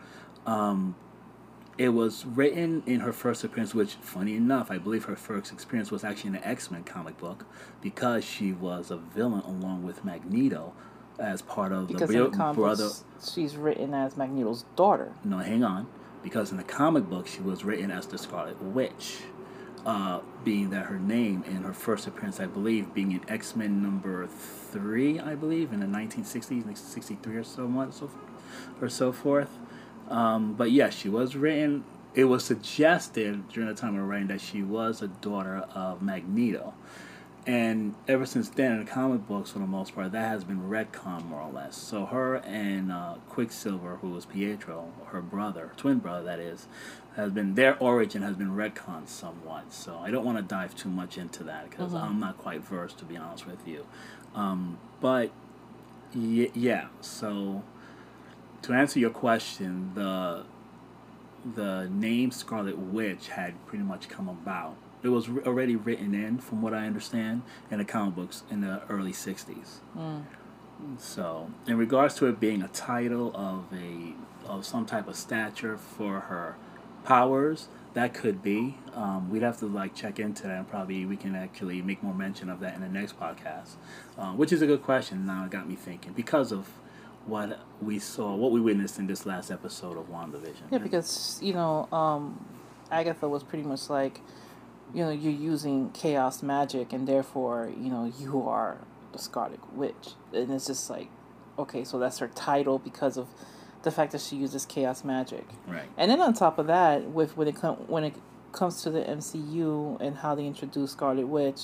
um, 0.46 0.94
it 1.76 1.90
was 1.90 2.24
written 2.24 2.82
in 2.86 3.00
her 3.00 3.12
first 3.12 3.42
appearance, 3.44 3.74
which, 3.74 3.94
funny 3.94 4.36
enough, 4.36 4.70
I 4.70 4.78
believe 4.78 5.04
her 5.04 5.16
first 5.16 5.52
experience 5.52 5.90
was 5.90 6.04
actually 6.04 6.28
in 6.28 6.36
an 6.36 6.44
X 6.44 6.70
Men 6.70 6.84
comic 6.84 7.18
book 7.18 7.44
because 7.82 8.24
she 8.24 8.52
was 8.52 8.90
a 8.90 8.96
villain 8.96 9.42
along 9.42 9.82
with 9.82 10.04
Magneto 10.04 10.72
as 11.18 11.42
part 11.42 11.72
of 11.72 11.88
because 11.88 12.08
the, 12.08 12.24
in 12.24 12.30
the 12.30 12.36
comic 12.36 12.56
brother. 12.56 12.90
She's 13.34 13.56
written 13.56 13.94
as 13.94 14.16
Magneto's 14.16 14.64
daughter. 14.76 15.12
No, 15.24 15.38
hang 15.38 15.64
on, 15.64 15.86
because 16.22 16.50
in 16.50 16.56
the 16.56 16.64
comic 16.64 17.08
book 17.08 17.26
she 17.26 17.40
was 17.40 17.64
written 17.64 17.90
as 17.90 18.06
the 18.06 18.18
Scarlet 18.18 18.60
Witch 18.62 19.18
uh, 19.86 20.20
being 20.44 20.70
that 20.70 20.86
her 20.86 20.98
name 20.98 21.44
in 21.46 21.62
her 21.62 21.72
first 21.72 22.06
appearance, 22.06 22.40
I 22.40 22.46
believe, 22.46 22.94
being 22.94 23.12
in 23.12 23.20
X 23.28 23.54
Men 23.54 23.82
number 23.82 24.26
three, 24.26 25.20
I 25.20 25.34
believe, 25.34 25.72
in 25.72 25.80
the 25.80 25.86
1960s, 25.86 26.76
63 26.76 27.36
or 27.36 27.44
so 27.44 27.68
months, 27.68 28.02
or 28.80 28.88
so 28.88 29.12
forth. 29.12 29.58
Um, 30.08 30.54
but 30.54 30.70
yes, 30.70 30.94
yeah, 30.94 31.00
she 31.00 31.08
was 31.08 31.36
written. 31.36 31.84
It 32.14 32.24
was 32.24 32.44
suggested 32.44 33.48
during 33.48 33.68
the 33.68 33.74
time 33.74 33.98
of 33.98 34.06
writing 34.06 34.28
that 34.28 34.40
she 34.40 34.62
was 34.62 35.02
a 35.02 35.08
daughter 35.08 35.66
of 35.74 36.00
Magneto. 36.00 36.74
And 37.46 37.94
ever 38.08 38.24
since 38.24 38.48
then, 38.48 38.72
in 38.72 38.84
the 38.84 38.90
comic 38.90 39.26
books, 39.28 39.50
for 39.50 39.58
the 39.58 39.66
most 39.66 39.94
part, 39.94 40.12
that 40.12 40.28
has 40.28 40.44
been 40.44 40.62
retcon 40.62 41.26
more 41.26 41.42
or 41.42 41.52
less. 41.52 41.76
So 41.76 42.06
her 42.06 42.36
and 42.36 42.90
uh, 42.90 43.16
Quicksilver, 43.28 43.96
who 43.96 44.10
was 44.10 44.24
Pietro, 44.24 44.92
her 45.08 45.20
brother, 45.20 45.72
twin 45.76 45.98
brother, 45.98 46.24
that 46.24 46.38
is, 46.38 46.66
has 47.16 47.30
been 47.32 47.54
their 47.54 47.78
origin 47.78 48.22
has 48.22 48.36
been 48.36 48.56
retconned 48.56 49.08
somewhat. 49.08 49.74
So 49.74 49.98
I 49.98 50.10
don't 50.10 50.24
want 50.24 50.38
to 50.38 50.42
dive 50.42 50.74
too 50.74 50.88
much 50.88 51.18
into 51.18 51.44
that 51.44 51.68
because 51.68 51.92
mm-hmm. 51.92 52.02
I'm 52.02 52.18
not 52.18 52.38
quite 52.38 52.62
versed 52.62 52.98
to 52.98 53.04
be 53.04 53.16
honest 53.16 53.46
with 53.46 53.68
you. 53.68 53.86
Um, 54.34 54.78
but 55.00 55.30
y- 56.14 56.50
yeah, 56.54 56.86
so 57.02 57.62
to 58.62 58.72
answer 58.72 58.98
your 58.98 59.10
question, 59.10 59.92
the 59.94 60.44
the 61.54 61.90
name 61.90 62.30
Scarlet 62.30 62.78
Witch 62.78 63.28
had 63.28 63.66
pretty 63.66 63.84
much 63.84 64.08
come 64.08 64.28
about. 64.28 64.76
It 65.04 65.08
was 65.08 65.28
already 65.28 65.76
written 65.76 66.14
in, 66.14 66.38
from 66.38 66.62
what 66.62 66.74
I 66.74 66.86
understand, 66.86 67.42
in 67.70 67.78
the 67.78 67.84
comic 67.84 68.14
books 68.16 68.42
in 68.50 68.62
the 68.62 68.82
early 68.88 69.12
'60s. 69.12 69.80
Mm. 69.96 70.24
So, 70.98 71.50
in 71.66 71.76
regards 71.76 72.14
to 72.16 72.26
it 72.26 72.40
being 72.40 72.62
a 72.62 72.68
title 72.68 73.30
of 73.34 73.66
a 73.72 74.14
of 74.48 74.64
some 74.66 74.86
type 74.86 75.06
of 75.06 75.16
stature 75.16 75.76
for 75.76 76.20
her 76.20 76.56
powers 77.04 77.68
that 77.92 78.12
could 78.12 78.42
be 78.42 78.76
um, 78.94 79.30
we'd 79.30 79.42
have 79.42 79.58
to 79.58 79.66
like 79.66 79.94
check 79.94 80.18
into 80.18 80.44
that 80.44 80.58
and 80.58 80.68
probably 80.68 81.04
we 81.04 81.16
can 81.16 81.34
actually 81.34 81.80
make 81.82 82.02
more 82.02 82.14
mention 82.14 82.48
of 82.48 82.60
that 82.60 82.74
in 82.74 82.80
the 82.80 82.88
next 82.88 83.18
podcast 83.20 83.74
uh, 84.18 84.32
which 84.32 84.52
is 84.52 84.62
a 84.62 84.66
good 84.66 84.82
question 84.82 85.24
now 85.26 85.44
it 85.44 85.50
got 85.50 85.68
me 85.68 85.74
thinking 85.74 86.12
because 86.14 86.50
of 86.50 86.66
what 87.26 87.60
we 87.80 87.98
saw, 87.98 88.34
what 88.34 88.52
we 88.52 88.60
witnessed 88.60 88.98
in 88.98 89.06
this 89.06 89.26
last 89.26 89.50
episode 89.50 89.96
of 89.96 90.10
WandaVision. 90.10 90.70
Yeah, 90.70 90.78
because 90.78 91.38
you 91.42 91.52
know, 91.52 91.88
um, 91.92 92.44
Agatha 92.90 93.28
was 93.28 93.42
pretty 93.42 93.64
much 93.64 93.88
like, 93.88 94.20
you 94.94 95.04
know, 95.04 95.10
you're 95.10 95.32
using 95.32 95.90
chaos 95.90 96.42
magic, 96.42 96.92
and 96.92 97.06
therefore, 97.06 97.70
you 97.76 97.90
know, 97.90 98.12
you 98.18 98.48
are 98.48 98.78
the 99.12 99.18
Scarlet 99.18 99.60
Witch, 99.74 100.14
and 100.32 100.50
it's 100.52 100.66
just 100.66 100.88
like, 100.88 101.08
okay, 101.58 101.82
so 101.84 101.98
that's 101.98 102.18
her 102.18 102.28
title 102.28 102.78
because 102.78 103.16
of 103.16 103.28
the 103.82 103.90
fact 103.90 104.12
that 104.12 104.20
she 104.20 104.36
uses 104.36 104.64
chaos 104.64 105.04
magic. 105.04 105.44
Right. 105.66 105.88
And 105.96 106.10
then 106.10 106.20
on 106.20 106.32
top 106.32 106.58
of 106.58 106.68
that, 106.68 107.10
with 107.10 107.36
when 107.36 107.48
it 107.48 107.56
com- 107.56 107.84
when 107.88 108.04
it 108.04 108.14
comes 108.52 108.82
to 108.82 108.90
the 108.90 109.00
MCU 109.00 110.00
and 110.00 110.18
how 110.18 110.36
they 110.36 110.46
introduced 110.46 110.92
Scarlet 110.94 111.26
Witch, 111.26 111.62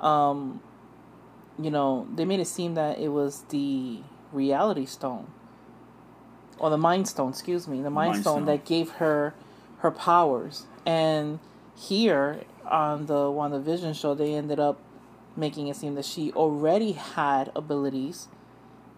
um, 0.00 0.60
you 1.58 1.70
know, 1.70 2.08
they 2.14 2.24
made 2.24 2.40
it 2.40 2.46
seem 2.46 2.74
that 2.74 2.98
it 2.98 3.08
was 3.08 3.42
the 3.50 3.98
Reality 4.32 4.86
Stone, 4.86 5.30
or 6.58 6.70
the 6.70 6.78
Mind 6.78 7.08
Stone, 7.08 7.30
excuse 7.30 7.68
me, 7.68 7.82
the 7.82 7.90
Mind, 7.90 8.12
Mind 8.12 8.22
Stone 8.22 8.36
Stone. 8.38 8.46
that 8.46 8.64
gave 8.64 8.90
her 8.92 9.34
her 9.78 9.90
powers. 9.90 10.66
And 10.86 11.40
here 11.76 12.40
on 12.66 13.06
the 13.06 13.14
WandaVision 13.14 13.94
show, 13.98 14.14
they 14.14 14.34
ended 14.34 14.58
up 14.60 14.78
making 15.36 15.68
it 15.68 15.76
seem 15.76 15.94
that 15.96 16.04
she 16.04 16.32
already 16.32 16.92
had 16.92 17.50
abilities, 17.56 18.28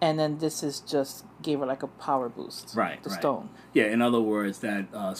and 0.01 0.19
then 0.19 0.37
this 0.37 0.61
is 0.63 0.79
just 0.81 1.25
gave 1.41 1.59
her 1.59 1.65
like 1.65 1.81
a 1.83 1.87
power 1.87 2.29
boost. 2.29 2.75
Right, 2.75 3.01
The 3.03 3.09
right. 3.09 3.19
stone. 3.19 3.49
Yeah, 3.73 3.85
in 3.85 4.01
other 4.01 4.21
words, 4.21 4.59
that 4.59 4.85
uh, 4.93 5.15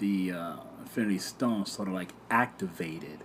the 0.00 0.32
uh, 0.32 0.56
Infinity 0.80 1.18
Stone 1.18 1.66
sort 1.66 1.88
of 1.88 1.94
like 1.94 2.12
activated 2.30 3.20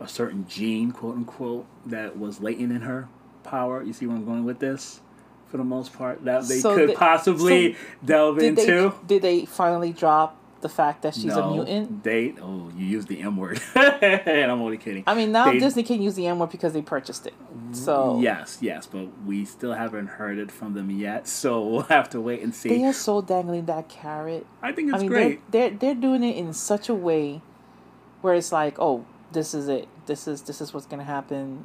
a 0.00 0.08
certain 0.08 0.46
gene, 0.48 0.92
quote 0.92 1.16
unquote, 1.16 1.66
that 1.84 2.18
was 2.18 2.40
latent 2.40 2.72
in 2.72 2.82
her 2.82 3.08
power. 3.44 3.82
You 3.82 3.92
see 3.92 4.06
where 4.06 4.16
I'm 4.16 4.24
going 4.24 4.44
with 4.44 4.58
this? 4.60 5.00
For 5.48 5.56
the 5.56 5.64
most 5.64 5.92
part, 5.94 6.24
that 6.26 6.46
they 6.46 6.58
So 6.58 6.74
could 6.76 6.90
the- 6.90 6.94
possibly 6.94 7.74
delve 8.04 8.38
Did 8.38 8.58
into. 8.58 8.94
they 9.02 9.06
did 9.06 9.22
they 9.22 9.44
finally 9.46 9.92
drop 9.92 10.36
the 10.60 10.68
fact 10.68 11.02
that 11.02 11.14
she's 11.14 11.26
no, 11.26 11.42
a 11.50 11.54
mutant? 11.54 12.02
They 12.02 12.34
oh, 12.40 12.70
you 12.76 12.86
used 12.86 13.08
the 13.08 13.20
M 13.20 13.36
word, 13.36 13.60
and 13.74 14.50
I'm 14.50 14.60
only 14.60 14.76
kidding. 14.76 15.04
I 15.06 15.14
mean, 15.14 15.32
now 15.32 15.52
They- 15.52 15.58
Disney 15.58 15.82
can 15.82 16.02
use 16.02 16.14
the 16.14 16.26
M 16.26 16.38
word 16.38 16.50
because 16.50 16.72
they 16.72 16.82
purchased 16.82 17.26
it. 17.26 17.34
So 17.72 18.18
Yes, 18.20 18.58
yes, 18.60 18.86
but 18.86 19.06
we 19.26 19.44
still 19.44 19.74
haven't 19.74 20.06
heard 20.06 20.38
it 20.38 20.50
from 20.50 20.74
them 20.74 20.90
yet, 20.90 21.28
so 21.28 21.64
we'll 21.68 21.82
have 21.82 22.08
to 22.10 22.20
wait 22.20 22.42
and 22.42 22.54
see. 22.54 22.68
they 22.70 22.84
are 22.84 22.92
so 22.92 23.20
dangling 23.22 23.66
that 23.66 23.88
carrot. 23.88 24.46
I 24.62 24.72
think 24.72 24.88
it's 24.88 24.96
I 24.96 25.00
mean, 25.00 25.08
great. 25.08 25.50
they're, 25.52 25.70
they're 25.70 25.78
they're 25.78 25.94
doing 25.94 26.24
it 26.24 26.36
in 26.36 26.52
such 26.52 26.88
a 26.88 26.94
way 26.94 27.40
where 28.22 28.34
it's 28.34 28.50
like, 28.52 28.78
oh, 28.80 29.04
this 29.32 29.54
is 29.54 29.68
it. 29.68 29.86
This 30.06 30.26
is 30.26 30.42
this 30.42 30.60
is 30.60 30.72
what's 30.74 30.86
gonna 30.86 31.04
happen. 31.04 31.64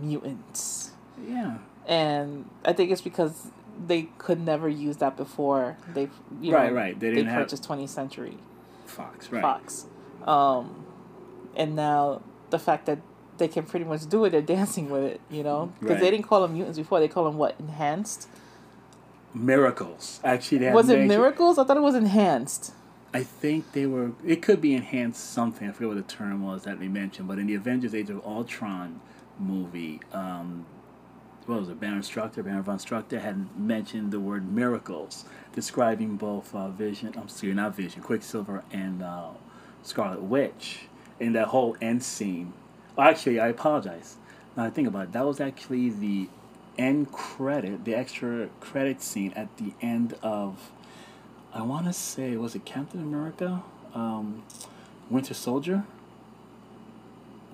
Mutants, 0.00 0.90
Yeah. 1.26 1.58
and 1.86 2.48
I 2.64 2.72
think 2.72 2.90
it's 2.90 3.00
because 3.00 3.48
they 3.86 4.08
could 4.18 4.40
never 4.40 4.68
use 4.68 4.96
that 4.98 5.16
before. 5.16 5.76
They 5.94 6.08
you 6.40 6.52
know, 6.52 6.70
right. 6.70 6.98
They 6.98 7.08
They, 7.10 7.14
didn't 7.16 7.30
have- 7.30 7.44
purchased 7.44 7.64
20th 7.68 7.88
Century 7.90 8.36
Fox, 8.86 9.30
right? 9.32 9.42
Fox, 9.42 9.86
um, 10.26 10.84
and 11.56 11.76
now 11.76 12.22
the 12.50 12.58
fact 12.58 12.86
that 12.86 12.98
they 13.38 13.46
can 13.48 13.64
pretty 13.64 13.84
much 13.84 14.08
do 14.08 14.24
it, 14.24 14.30
they're 14.30 14.42
dancing 14.42 14.90
with 14.90 15.04
it. 15.04 15.20
You 15.30 15.42
know, 15.44 15.72
because 15.80 15.94
Right. 15.94 16.00
they 16.00 16.10
didn't 16.10 16.26
call 16.26 16.42
them 16.42 16.54
mutants 16.54 16.78
before. 16.78 16.98
They 17.00 17.08
call 17.08 17.24
them 17.24 17.36
what 17.38 17.54
enhanced. 17.58 18.28
Miracles. 19.34 20.20
Actually, 20.24 20.58
they 20.58 20.72
Was 20.72 20.88
it 20.88 21.06
miracles? 21.06 21.58
I 21.58 21.64
thought 21.64 21.76
it 21.76 21.80
was 21.82 21.94
enhanced. 21.94 22.72
I 23.12 23.22
think 23.22 23.72
they 23.72 23.86
were. 23.86 24.12
It 24.24 24.42
could 24.42 24.60
be 24.60 24.74
enhanced 24.74 25.30
something. 25.32 25.68
I 25.68 25.72
forget 25.72 25.88
what 25.88 25.96
the 25.96 26.02
term 26.14 26.42
was 26.42 26.64
that 26.64 26.78
they 26.80 26.88
mentioned. 26.88 27.28
But 27.28 27.38
in 27.38 27.46
the 27.46 27.54
Avengers: 27.54 27.94
Age 27.94 28.10
of 28.10 28.24
Ultron 28.26 29.00
movie, 29.38 30.00
um, 30.12 30.66
what 31.48 31.60
was 31.60 31.68
it? 31.70 31.80
Baron 31.80 32.02
Strucker, 32.02 32.44
Baron 32.44 32.62
von 32.62 32.76
Strucker 32.76 33.20
had 33.20 33.58
mentioned 33.58 34.10
the 34.10 34.20
word 34.20 34.52
miracles, 34.52 35.24
describing 35.54 36.16
both 36.16 36.54
uh, 36.54 36.68
Vision. 36.68 37.14
I'm 37.16 37.28
sorry, 37.28 37.54
not 37.54 37.74
Vision, 37.74 38.02
Quicksilver, 38.02 38.64
and 38.70 39.02
uh, 39.02 39.30
Scarlet 39.82 40.22
Witch 40.22 40.80
in 41.18 41.32
that 41.32 41.48
whole 41.48 41.74
end 41.80 42.02
scene. 42.02 42.52
Actually, 42.98 43.40
I 43.40 43.48
apologize. 43.48 44.16
Now 44.56 44.64
I 44.64 44.70
think 44.70 44.88
about 44.88 45.04
it, 45.04 45.12
that 45.12 45.24
was 45.24 45.40
actually 45.40 45.88
the 45.88 46.28
end 46.76 47.12
credit, 47.12 47.86
the 47.86 47.94
extra 47.94 48.50
credit 48.60 49.02
scene 49.02 49.32
at 49.32 49.56
the 49.56 49.72
end 49.80 50.16
of. 50.22 50.70
I 51.54 51.62
want 51.62 51.86
to 51.86 51.94
say, 51.94 52.36
was 52.36 52.54
it 52.54 52.66
Captain 52.66 53.00
America? 53.00 53.62
Um, 53.94 54.42
Winter 55.08 55.32
Soldier? 55.32 55.84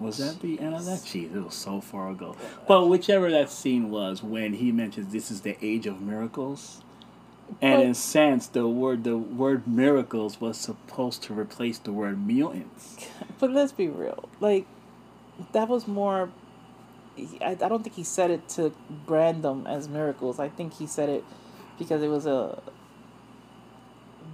Was 0.01 0.19
that 0.19 0.41
the 0.41 0.59
end 0.59 0.75
of 0.75 0.85
that? 0.87 0.99
Jeez, 1.01 1.35
it 1.35 1.41
was 1.45 1.55
so 1.55 1.81
far 1.81 2.11
ago. 2.11 2.37
But 2.67 2.89
whichever 2.89 3.31
that 3.31 3.51
scene 3.51 3.91
was, 3.91 4.23
when 4.23 4.55
he 4.55 4.73
mentions 4.73 5.13
this 5.13 5.31
is 5.31 5.43
the 5.43 5.57
age 5.63 5.87
of 5.87 6.01
miracles, 6.01 6.83
and 7.61 7.79
But- 7.81 7.87
in 7.87 7.95
sense, 7.95 8.47
the 8.49 8.67
word 8.67 9.05
the 9.05 9.17
word 9.17 9.67
miracles 9.69 10.41
was 10.41 10.57
supposed 10.59 11.23
to 11.25 11.35
replace 11.35 11.79
the 11.79 11.93
word 11.93 12.27
mutants. 12.27 13.07
But 13.39 13.51
let's 13.53 13.73
be 13.73 13.89
real. 13.89 14.29
Like, 14.41 14.67
that 15.53 15.69
was 15.69 15.87
more. 15.87 16.31
I, 17.41 17.51
I 17.51 17.55
don't 17.55 17.83
think 17.85 17.95
he 17.97 18.03
said 18.05 18.31
it 18.31 18.49
to 18.51 18.73
brand 19.07 19.43
them 19.45 19.67
as 19.67 19.89
miracles. 19.89 20.39
I 20.41 20.49
think 20.49 20.75
he 20.75 20.87
said 20.87 21.09
it 21.09 21.25
because 21.79 22.03
it 22.03 22.09
was 22.09 22.27
a. 22.27 22.61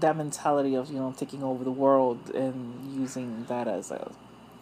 That 0.01 0.17
mentality 0.17 0.75
of, 0.77 0.89
you 0.91 0.99
know, 0.99 1.13
taking 1.15 1.43
over 1.43 1.63
the 1.65 1.71
world 1.71 2.31
and 2.35 2.95
using 2.99 3.45
that 3.49 3.69
as 3.69 3.91
a. 3.91 4.11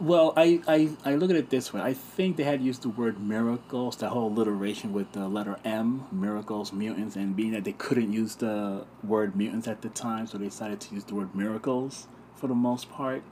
Well, 0.01 0.33
I, 0.37 0.61
I, 0.69 0.91
I 1.05 1.15
look 1.17 1.29
at 1.31 1.35
it 1.35 1.51
this 1.51 1.73
way. 1.73 1.81
I 1.81 1.93
think 1.93 2.37
they 2.37 2.45
had 2.45 2.63
used 2.63 2.83
the 2.83 2.89
word 2.89 3.21
miracles, 3.21 3.97
the 3.97 4.09
whole 4.11 4.29
alliteration 4.29 4.93
with 4.93 5.11
the 5.11 5.27
letter 5.27 5.59
M, 5.65 6.07
miracles, 6.13 6.73
mutants, 6.73 7.17
and 7.17 7.35
being 7.35 7.51
that 7.51 7.65
they 7.65 7.73
couldn't 7.73 8.13
use 8.13 8.37
the 8.37 8.85
word 9.03 9.35
mutants 9.35 9.67
at 9.67 9.83
the 9.83 9.89
time, 9.89 10.29
so 10.29 10.39
they 10.39 10.45
decided 10.45 10.81
to 10.83 10.95
use 10.95 11.03
the 11.03 11.17
word 11.17 11.35
miracles 11.35 12.07
for 12.37 12.47
the 12.47 12.55
most 12.55 12.89
part. 12.93 13.25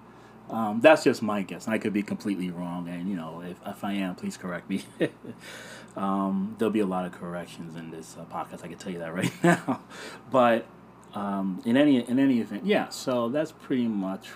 Um, 0.50 0.80
that's 0.80 1.04
just 1.04 1.23
my 1.23 1.42
guess, 1.42 1.68
I 1.68 1.78
could 1.78 1.92
be 1.92 2.02
completely 2.02 2.50
wrong. 2.50 2.88
And 2.88 3.08
you 3.08 3.14
know, 3.14 3.42
if, 3.46 3.58
if 3.64 3.85
I 3.85 3.92
am, 3.94 4.16
please 4.16 4.37
correct 4.37 4.68
me. 4.68 4.85
um, 5.96 6.56
there'll 6.58 6.73
be 6.73 6.80
a 6.80 6.87
lot 6.87 7.04
of 7.04 7.12
corrections 7.12 7.76
in 7.76 7.92
this 7.92 8.16
uh, 8.18 8.25
podcast. 8.25 8.64
I 8.64 8.68
can 8.68 8.78
tell 8.78 8.92
you 8.92 8.99
that 8.99 9.14
right 9.14 9.32
now. 9.44 9.82
But 10.32 10.66
um, 11.14 11.62
in 11.64 11.76
any 11.76 11.99
in 11.99 12.18
any 12.18 12.40
event, 12.40 12.66
yeah. 12.66 12.88
So 12.88 13.28
that's 13.28 13.52
pretty 13.52 13.87
much 13.87 14.30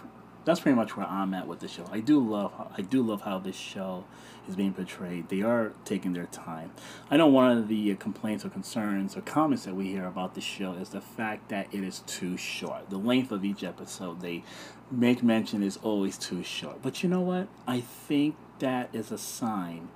that's 0.51 0.61
pretty 0.61 0.75
much 0.75 0.97
where 0.97 1.07
I'm 1.07 1.33
at 1.33 1.47
with 1.47 1.61
the 1.61 1.69
show. 1.69 1.85
I 1.93 2.01
do 2.01 2.19
love 2.19 2.53
I 2.77 2.83
do 2.83 3.03
love 3.03 3.23
how 3.23 3.39
this 3.39 3.55
show 3.55 4.05
is 4.49 4.57
being 4.57 4.73
portrayed. 4.73 5.29
They 5.29 5.43
are 5.43 5.73
taking 5.85 6.13
their 6.13 6.27
time. 6.27 6.73
I 7.09 7.17
know 7.17 7.29
one 7.29 7.57
of 7.57 7.69
the 7.69 7.93
uh, 7.93 7.97
complaints 7.97 8.45
or 8.45 8.49
concerns 8.49 9.17
or 9.17 9.21
comments 9.21 9.65
that 9.65 9.77
we 9.77 9.87
hear 9.87 10.07
about 10.07 10.35
the 10.35 10.41
show 10.41 10.73
is 10.73 10.89
the 10.89 11.01
fact 11.01 11.51
that 11.51 11.69
it 11.73 11.85
is 11.85 12.01
too 12.01 12.37
short. 12.37 12.91
The 12.91 12.97
length 12.97 13.31
of 13.31 13.45
each 13.45 13.63
episode 13.63 14.23
they 14.23 14.43
make 14.91 15.23
mention 15.23 15.63
is 15.63 15.77
always 15.85 16.19
too 16.19 16.43
short. 16.43 16.83
But 16.83 17.05
you 17.05 17.09
know 17.09 17.21
what? 17.21 17.47
I 17.69 17.81
think 17.81 18.35
that 18.59 18.93
is 18.93 19.13
a 19.13 19.19
sign 19.19 19.89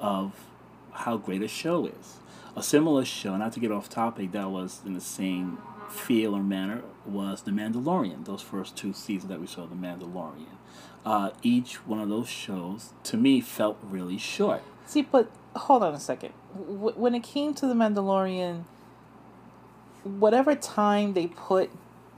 of 0.00 0.32
how 0.92 1.18
great 1.18 1.42
a 1.42 1.48
show 1.48 1.84
is. 1.84 2.16
A 2.56 2.62
similar 2.62 3.04
show, 3.04 3.36
not 3.36 3.52
to 3.52 3.60
get 3.60 3.70
off 3.70 3.90
topic, 3.90 4.32
that 4.32 4.50
was 4.50 4.80
in 4.86 4.94
the 4.94 5.02
same 5.02 5.58
feel 5.90 6.34
or 6.34 6.42
manner 6.42 6.82
was 7.06 7.42
The 7.42 7.50
Mandalorian. 7.50 8.24
Those 8.24 8.42
first 8.42 8.76
two 8.76 8.92
seasons 8.92 9.30
that 9.30 9.40
we 9.40 9.46
saw, 9.46 9.66
The 9.66 9.74
Mandalorian. 9.74 10.56
Uh, 11.04 11.30
each 11.42 11.86
one 11.86 12.00
of 12.00 12.08
those 12.08 12.28
shows, 12.28 12.92
to 13.04 13.16
me, 13.16 13.40
felt 13.40 13.78
really 13.82 14.18
short. 14.18 14.62
See, 14.86 15.02
but 15.02 15.30
hold 15.56 15.82
on 15.82 15.94
a 15.94 16.00
second. 16.00 16.32
W- 16.56 16.94
when 16.96 17.14
it 17.14 17.22
came 17.22 17.54
to 17.54 17.66
The 17.66 17.74
Mandalorian, 17.74 18.64
whatever 20.04 20.54
time 20.54 21.14
they 21.14 21.26
put 21.28 21.70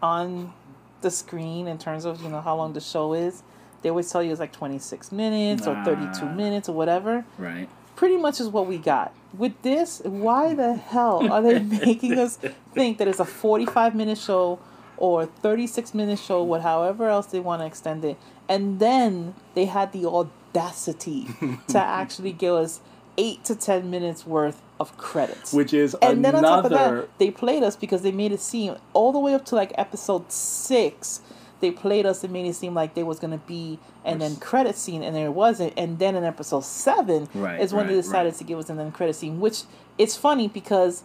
on 0.02 0.52
the 1.00 1.10
screen 1.10 1.66
in 1.66 1.78
terms 1.78 2.04
of, 2.04 2.22
you 2.22 2.28
know, 2.28 2.40
how 2.40 2.56
long 2.56 2.72
the 2.72 2.80
show 2.80 3.14
is, 3.14 3.42
they 3.82 3.88
always 3.88 4.10
tell 4.10 4.22
you 4.22 4.30
it's 4.30 4.40
like 4.40 4.52
26 4.52 5.12
minutes 5.12 5.66
or 5.66 5.74
32 5.84 6.26
minutes 6.26 6.68
or 6.68 6.72
whatever. 6.74 7.24
Right. 7.38 7.68
pretty 7.96 8.16
much 8.16 8.40
is 8.40 8.48
what 8.48 8.66
we 8.66 8.76
got. 8.78 9.12
With 9.36 9.60
this, 9.62 10.00
why 10.04 10.54
the 10.54 10.74
hell 10.74 11.32
are 11.32 11.42
they 11.42 11.58
making 11.86 12.18
us 12.18 12.38
think 12.74 12.98
that 12.98 13.08
it's 13.08 13.20
a 13.20 13.24
45 13.24 13.94
minute 13.94 14.18
show 14.18 14.58
or 14.96 15.26
36 15.26 15.94
minute 15.94 16.18
show 16.18 16.42
with 16.44 16.62
however 16.62 17.08
else 17.08 17.26
they 17.26 17.40
want 17.40 17.62
to 17.62 17.66
extend 17.66 18.04
it? 18.04 18.16
And 18.48 18.80
then 18.80 19.34
they 19.54 19.66
had 19.66 19.92
the 19.92 20.06
audacity 20.06 21.28
to 21.68 21.78
actually 21.82 22.32
give 22.32 22.54
us 22.54 22.80
8 23.16 23.44
to 23.44 23.54
10 23.54 23.90
minutes 23.90 24.26
worth 24.26 24.62
of 24.80 24.96
credits. 24.96 25.52
Which 25.52 25.74
is 25.74 25.94
and 26.02 26.24
then 26.24 26.34
on 26.34 26.42
top 26.42 26.64
of 26.64 26.70
that, 26.70 27.08
they 27.18 27.30
played 27.30 27.62
us 27.62 27.76
because 27.76 28.02
they 28.02 28.12
made 28.12 28.32
it 28.32 28.40
seem 28.40 28.76
all 28.92 29.12
the 29.12 29.18
way 29.18 29.34
up 29.34 29.44
to 29.46 29.54
like 29.54 29.72
episode 29.76 30.32
6 30.32 31.20
they 31.60 31.70
played 31.70 32.06
us 32.06 32.24
and 32.24 32.32
made 32.32 32.46
it 32.46 32.54
seem 32.54 32.74
like 32.74 32.94
there 32.94 33.06
was 33.06 33.18
gonna 33.18 33.38
be 33.38 33.78
an 34.04 34.20
end 34.22 34.40
credit 34.40 34.76
scene 34.76 35.02
and 35.02 35.14
there 35.14 35.30
wasn't 35.30 35.72
and 35.76 35.98
then 35.98 36.14
in 36.14 36.24
episode 36.24 36.64
seven 36.64 37.28
Right, 37.34 37.60
is 37.60 37.72
when 37.72 37.86
they 37.86 37.94
decided 37.94 38.30
right. 38.30 38.38
to 38.38 38.44
give 38.44 38.58
us 38.58 38.70
an 38.70 38.80
end 38.80 38.94
credit 38.94 39.14
scene 39.14 39.40
which 39.40 39.62
it's 39.98 40.16
funny 40.16 40.48
because 40.48 41.02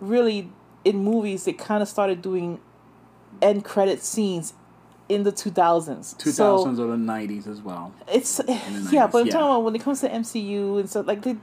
really 0.00 0.50
in 0.84 1.02
movies 1.02 1.44
they 1.44 1.52
kind 1.52 1.82
of 1.82 1.88
started 1.88 2.22
doing 2.22 2.60
end 3.42 3.64
credit 3.64 4.02
scenes 4.02 4.54
in 5.08 5.22
the 5.22 5.32
2000s 5.32 6.16
2000s 6.16 6.32
so 6.34 6.58
or 6.60 6.72
the 6.72 6.96
90s 6.96 7.46
as 7.46 7.60
well. 7.60 7.92
it's 8.08 8.40
yeah 8.90 9.06
but 9.06 9.18
i'm 9.18 9.26
yeah. 9.26 9.32
talking 9.32 9.46
about 9.46 9.64
when 9.64 9.74
it 9.74 9.82
comes 9.82 10.00
to 10.00 10.08
mcu 10.08 10.80
and 10.80 10.88
so 10.88 11.00
like 11.02 11.22
they, 11.22 11.36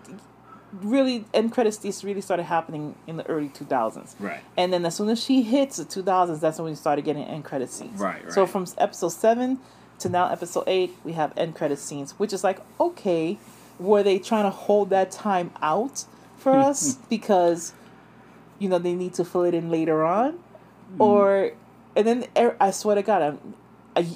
really 0.82 1.25
end 1.34 1.51
credits 1.51 1.78
these 1.78 2.04
really 2.04 2.22
started 2.22 2.44
happening 2.44 2.96
in 3.06 3.18
the 3.18 3.28
early 3.28 3.50
2000s 3.50 4.16
Right. 4.20 4.40
and 4.56 4.72
then 4.72 4.86
as 4.86 4.96
soon 4.96 5.10
as 5.10 5.22
she 5.22 5.42
hits 5.42 5.78
the 5.78 5.84
2000s 5.86 6.40
that's 6.40 6.58
when 6.60 6.70
we 6.70 6.75
started 6.75 7.04
getting 7.04 7.24
end 7.25 7.44
credit 7.44 7.70
scenes. 7.70 8.00
Right, 8.00 8.32
so 8.32 8.46
from 8.48 8.66
episode 8.78 9.10
7 9.10 9.60
to 10.00 10.10
now 10.10 10.32
episode 10.32 10.63
8 10.68 10.96
we 11.04 11.12
have 11.13 11.34
end 11.38 11.56
credit 11.56 11.78
scenes 11.80 12.12
which 12.20 12.32
is 12.34 12.44
like 12.44 12.60
okay 12.80 13.38
were 13.80 14.01
they 14.04 14.18
trying 14.20 14.44
to 14.46 14.50
hold 14.50 14.90
that 14.92 15.12
time 15.12 15.51
out 15.62 16.06
for 16.38 16.54
us 16.70 16.96
because 17.10 17.74
you 18.60 18.70
know 18.70 18.78
they 18.80 18.94
need 18.94 19.13
to 19.16 19.25
fill 19.25 19.44
it 19.44 19.54
in 19.56 19.70
later 19.72 20.04
on? 20.06 20.34
Mm. 20.34 21.00
Or 21.00 21.51
and 21.96 22.08
then 22.08 22.25
i 22.62 22.72
swear 22.72 22.96
to 22.96 23.01
god 23.01 23.38
I, 23.98 24.08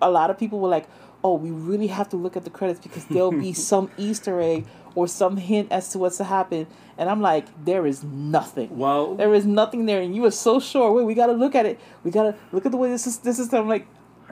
a 0.00 0.10
lot 0.10 0.30
of 0.30 0.38
people 0.38 0.58
were 0.60 0.68
like 0.68 0.86
oh 1.22 1.34
we 1.34 1.50
really 1.50 1.86
have 1.88 2.08
to 2.10 2.16
look 2.16 2.36
at 2.36 2.44
the 2.44 2.50
credits 2.50 2.80
because 2.80 3.04
there'll 3.06 3.32
be 3.32 3.52
some 3.70 3.90
easter 3.98 4.40
egg 4.40 4.66
or 4.94 5.08
some 5.08 5.36
hint 5.36 5.70
as 5.70 5.88
to 5.90 5.98
what's 5.98 6.18
to 6.18 6.24
happen. 6.24 6.66
And 6.96 7.10
i'm 7.10 7.20
like 7.20 7.46
there 7.64 7.86
is 7.86 8.04
nothing. 8.04 8.76
Well, 8.76 9.14
there 9.14 9.34
is 9.34 9.46
nothing 9.46 9.86
there. 9.86 10.00
And 10.00 10.14
you 10.14 10.22
were 10.22 10.30
so 10.30 10.60
sure. 10.60 10.92
Wait 10.92 11.04
we 11.04 11.14
gotta 11.14 11.32
look 11.32 11.54
at 11.54 11.66
it. 11.66 11.80
We 12.02 12.10
gotta 12.10 12.34
look 12.52 12.66
at 12.66 12.72
the 12.72 12.78
way 12.78 12.90
this 12.90 13.06
is 13.06 13.18
this 13.18 13.38
is 13.38 13.52
i'm 13.52 13.68
like 13.68 13.86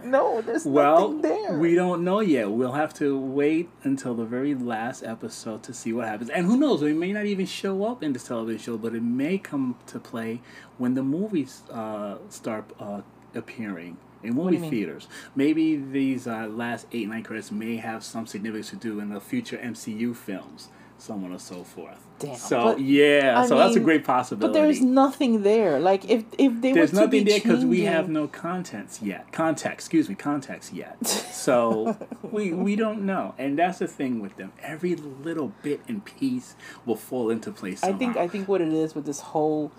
no 0.04 0.40
there's 0.40 0.64
well, 0.64 1.12
nothing 1.12 1.22
there. 1.22 1.58
we 1.58 1.74
don't 1.74 2.04
know 2.04 2.20
yet. 2.20 2.50
We'll 2.50 2.72
have 2.72 2.94
to 2.94 3.18
wait 3.18 3.70
until 3.84 4.14
the 4.14 4.24
very 4.24 4.54
last 4.54 5.02
episode 5.02 5.62
to 5.64 5.74
see 5.74 5.92
what 5.92 6.08
happens. 6.08 6.30
And 6.30 6.46
who 6.46 6.56
knows? 6.56 6.82
It 6.82 6.96
may 6.96 7.12
not 7.12 7.26
even 7.26 7.46
show 7.46 7.84
up 7.84 8.02
in 8.02 8.12
this 8.12 8.24
television 8.24 8.60
show, 8.60 8.76
but 8.76 8.94
it 8.94 9.02
may 9.02 9.38
come 9.38 9.76
to 9.86 9.98
play 9.98 10.40
when 10.78 10.94
the 10.94 11.02
movies 11.02 11.62
uh, 11.70 12.16
start 12.28 12.64
uh, 12.80 13.02
appearing 13.34 13.96
in 14.22 14.34
movie 14.34 14.58
mean? 14.58 14.70
theaters. 14.70 15.08
Maybe 15.34 15.76
these 15.76 16.26
uh, 16.26 16.48
last 16.48 16.86
eight 16.92 17.08
nine 17.08 17.22
credits 17.22 17.50
may 17.50 17.76
have 17.76 18.04
some 18.04 18.26
significance 18.26 18.70
to 18.70 18.76
do 18.76 19.00
in 19.00 19.10
the 19.10 19.20
future 19.20 19.56
MCU 19.58 20.14
films, 20.16 20.68
so 20.98 21.14
on 21.14 21.24
and 21.24 21.40
so 21.40 21.64
forth. 21.64 21.98
Damn, 22.18 22.36
So 22.36 22.76
yeah, 22.76 23.40
I 23.40 23.46
so 23.48 23.58
that's 23.58 23.74
a 23.74 23.80
great 23.80 24.04
possibility. 24.04 24.46
but 24.46 24.52
there's 24.52 24.80
nothing 24.80 25.42
there 25.42 25.80
like 25.80 26.08
if 26.08 26.24
if 26.38 26.60
they 26.60 26.72
There's 26.72 26.92
were 26.92 27.00
to 27.00 27.04
nothing 27.06 27.24
be 27.24 27.30
there 27.32 27.40
because 27.40 27.64
we 27.64 27.80
have 27.82 28.08
no 28.08 28.28
contents 28.28 29.02
yet. 29.02 29.32
Context, 29.32 29.74
excuse 29.86 30.08
me, 30.08 30.14
context 30.14 30.72
yet. 30.72 30.96
So 31.42 31.96
we 32.22 32.52
we 32.52 32.76
don't 32.76 33.04
know, 33.04 33.34
and 33.36 33.58
that's 33.58 33.80
the 33.80 33.88
thing 33.88 34.20
with 34.20 34.36
them. 34.36 34.52
Every 34.62 34.94
little 34.94 35.52
bit 35.62 35.80
and 35.88 36.04
piece 36.04 36.54
will 36.86 36.94
fall 36.94 37.30
into 37.30 37.50
place. 37.50 37.82
I 37.82 37.92
think 37.92 38.16
I 38.16 38.28
think 38.28 38.46
what 38.46 38.60
it 38.60 38.72
is 38.72 38.94
with 38.94 39.06
this 39.06 39.18
whole 39.18 39.72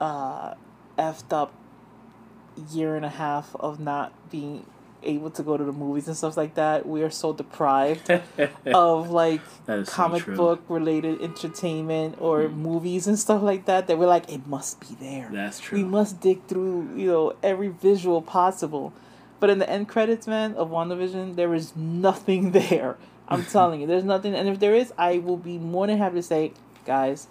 uh 0.00 0.54
effed 0.96 1.32
up 1.32 1.52
year 2.70 2.96
and 2.96 3.04
a 3.04 3.10
half 3.10 3.54
of 3.56 3.80
not 3.80 4.12
being 4.30 4.66
able 5.02 5.30
to 5.30 5.42
go 5.42 5.56
to 5.56 5.64
the 5.64 5.72
movies 5.72 6.08
and 6.08 6.16
stuff 6.16 6.36
like 6.36 6.54
that, 6.54 6.86
we 6.86 7.02
are 7.02 7.10
so 7.10 7.32
deprived 7.32 8.10
of 8.66 9.10
like 9.10 9.40
is 9.68 9.88
so 9.88 9.92
comic 9.92 10.26
book 10.26 10.62
related 10.68 11.20
entertainment 11.20 12.16
or 12.20 12.42
mm. 12.42 12.54
movies 12.54 13.06
and 13.06 13.18
stuff 13.18 13.42
like 13.42 13.66
that 13.66 13.86
that 13.86 13.98
we're 13.98 14.06
like 14.06 14.30
it 14.30 14.46
must 14.46 14.80
be 14.80 14.96
there. 15.00 15.28
That's 15.32 15.60
true. 15.60 15.78
We 15.78 15.84
must 15.84 16.20
dig 16.20 16.44
through, 16.46 16.94
you 16.96 17.06
know, 17.06 17.36
every 17.42 17.68
visual 17.68 18.22
possible. 18.22 18.92
But 19.40 19.50
in 19.50 19.58
the 19.58 19.68
end 19.68 19.88
credits, 19.88 20.26
man, 20.26 20.54
of 20.54 20.70
WandaVision, 20.70 21.36
there 21.36 21.54
is 21.54 21.76
nothing 21.76 22.50
there. 22.52 22.96
I'm 23.28 23.44
telling 23.56 23.80
you, 23.80 23.86
there's 23.86 24.04
nothing. 24.04 24.34
And 24.34 24.48
if 24.48 24.58
there 24.58 24.74
is, 24.74 24.92
I 24.96 25.18
will 25.18 25.36
be 25.36 25.58
more 25.58 25.86
than 25.86 25.98
happy 25.98 26.16
to 26.16 26.22
say, 26.22 26.52
guys, 26.86 27.26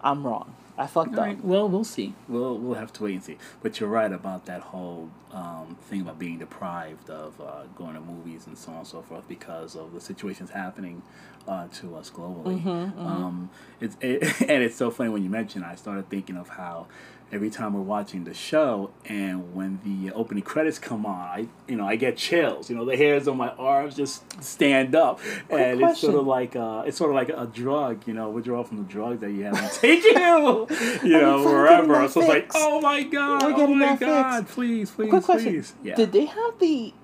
I'm 0.00 0.26
wrong. 0.26 0.54
I 0.78 0.86
fucked 0.86 1.14
All 1.14 1.20
up. 1.20 1.26
right. 1.26 1.44
Well, 1.44 1.68
we'll 1.68 1.84
see. 1.84 2.14
We'll 2.28 2.58
we'll 2.58 2.74
have 2.74 2.92
to 2.94 3.04
wait 3.04 3.14
and 3.14 3.22
see. 3.24 3.38
But 3.62 3.80
you're 3.80 3.88
right 3.88 4.12
about 4.12 4.46
that 4.46 4.60
whole 4.60 5.10
um, 5.32 5.76
thing 5.88 6.02
about 6.02 6.18
being 6.18 6.38
deprived 6.38 7.08
of 7.08 7.40
uh, 7.40 7.62
going 7.76 7.94
to 7.94 8.00
movies 8.00 8.46
and 8.46 8.56
so 8.58 8.72
on 8.72 8.78
and 8.78 8.86
so 8.86 9.02
forth 9.02 9.26
because 9.28 9.74
of 9.74 9.92
the 9.94 10.00
situations 10.00 10.50
happening 10.50 11.02
uh, 11.48 11.68
to 11.74 11.96
us 11.96 12.10
globally. 12.10 12.62
Mm-hmm, 12.62 12.98
Um, 13.00 13.50
it's 13.80 13.96
it, 14.00 14.22
and 14.42 14.62
it's 14.62 14.76
so 14.76 14.90
funny 14.90 15.08
when 15.10 15.22
you 15.22 15.30
mention. 15.30 15.64
I 15.64 15.76
started 15.76 16.10
thinking 16.10 16.36
of 16.36 16.50
how 16.50 16.86
every 17.32 17.50
time 17.50 17.74
we're 17.74 17.80
watching 17.80 18.22
the 18.22 18.32
show 18.32 18.88
and 19.04 19.52
when 19.52 19.80
the 19.84 20.12
opening 20.12 20.44
credits 20.44 20.78
come 20.78 21.04
on, 21.04 21.18
I 21.18 21.48
you 21.66 21.76
know 21.76 21.86
I 21.86 21.96
get 21.96 22.16
chills. 22.16 22.70
You 22.70 22.76
know 22.76 22.84
the 22.84 22.96
hairs 22.96 23.26
on 23.28 23.36
my 23.36 23.48
arms 23.50 23.96
just 23.96 24.22
stand 24.42 24.94
up, 24.94 25.20
and 25.50 25.80
it's 25.80 26.00
sort 26.00 26.14
of 26.14 26.26
like 26.26 26.54
uh, 26.56 26.84
it's 26.86 26.96
sort 26.96 27.10
of 27.10 27.16
like 27.16 27.28
a 27.30 27.46
drug. 27.52 28.06
You 28.06 28.14
know, 28.14 28.30
withdrawal 28.30 28.64
from 28.64 28.78
the 28.78 28.84
drug 28.84 29.20
that 29.20 29.30
you 29.32 29.44
haven't 29.44 29.72
taken. 29.80 30.12
you 30.22 30.66
you 31.02 31.08
know, 31.20 31.42
wherever. 31.44 32.08
So 32.08 32.20
it's 32.20 32.28
like, 32.28 32.50
oh 32.54 32.80
my 32.80 33.02
god, 33.02 33.42
We're 33.42 33.52
oh 33.52 33.56
getting 33.56 33.78
my 33.78 33.96
that 33.96 34.00
god, 34.00 34.42
fix. 34.44 34.54
please, 34.54 34.90
please, 34.90 35.10
Quick 35.10 35.24
question: 35.24 35.52
please. 35.52 35.74
Yeah. 35.82 35.94
Did 35.96 36.12
they 36.12 36.26
have 36.26 36.58
the 36.60 36.94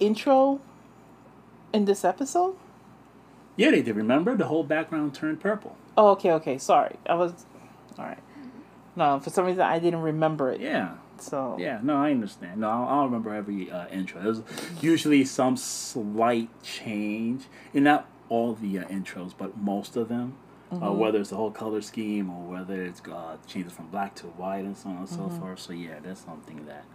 intro 0.00 0.60
in 1.72 1.84
this 1.86 2.04
episode? 2.04 2.56
yeah, 3.56 3.70
they 3.70 3.82
did. 3.82 3.96
Remember 3.96 4.34
the 4.36 4.46
whole 4.46 4.64
background 4.64 5.14
turned 5.14 5.40
purple. 5.40 5.76
Oh, 5.96 6.10
okay, 6.12 6.32
okay. 6.32 6.56
Sorry, 6.58 6.96
I 7.06 7.14
was. 7.14 7.32
All 7.98 8.04
right. 8.06 8.18
No, 8.96 9.18
for 9.20 9.30
some 9.30 9.46
reason 9.46 9.62
I 9.62 9.78
didn't 9.78 10.02
remember 10.02 10.50
it. 10.50 10.60
Yeah. 10.60 10.94
So 11.18 11.56
Yeah, 11.58 11.78
no, 11.82 11.96
I 11.96 12.10
understand. 12.10 12.60
No, 12.60 12.68
I 12.68 12.94
don't 12.96 13.04
remember 13.04 13.34
every 13.34 13.70
uh, 13.70 13.86
intro. 13.88 14.22
There's 14.22 14.42
usually 14.80 15.24
some 15.24 15.56
slight 15.56 16.48
change, 16.62 17.44
and 17.72 17.84
not 17.84 18.08
all 18.28 18.54
the 18.54 18.78
uh, 18.80 18.84
intros, 18.84 19.32
but 19.36 19.56
most 19.56 19.96
of 19.96 20.08
them. 20.08 20.34
Uh, 20.72 20.90
whether 20.90 21.20
it's 21.20 21.28
the 21.28 21.36
whole 21.36 21.50
color 21.50 21.82
scheme 21.82 22.30
or 22.30 22.50
whether 22.50 22.82
it's 22.82 23.02
uh, 23.02 23.36
changes 23.46 23.74
from 23.74 23.88
black 23.88 24.14
to 24.14 24.24
white 24.24 24.64
and 24.64 24.74
so 24.74 24.88
on 24.88 24.96
and 24.96 25.08
so 25.08 25.28
forth. 25.28 25.60
So 25.60 25.74
yeah, 25.74 25.96
that's 26.02 26.24
something 26.24 26.64
that 26.64 26.86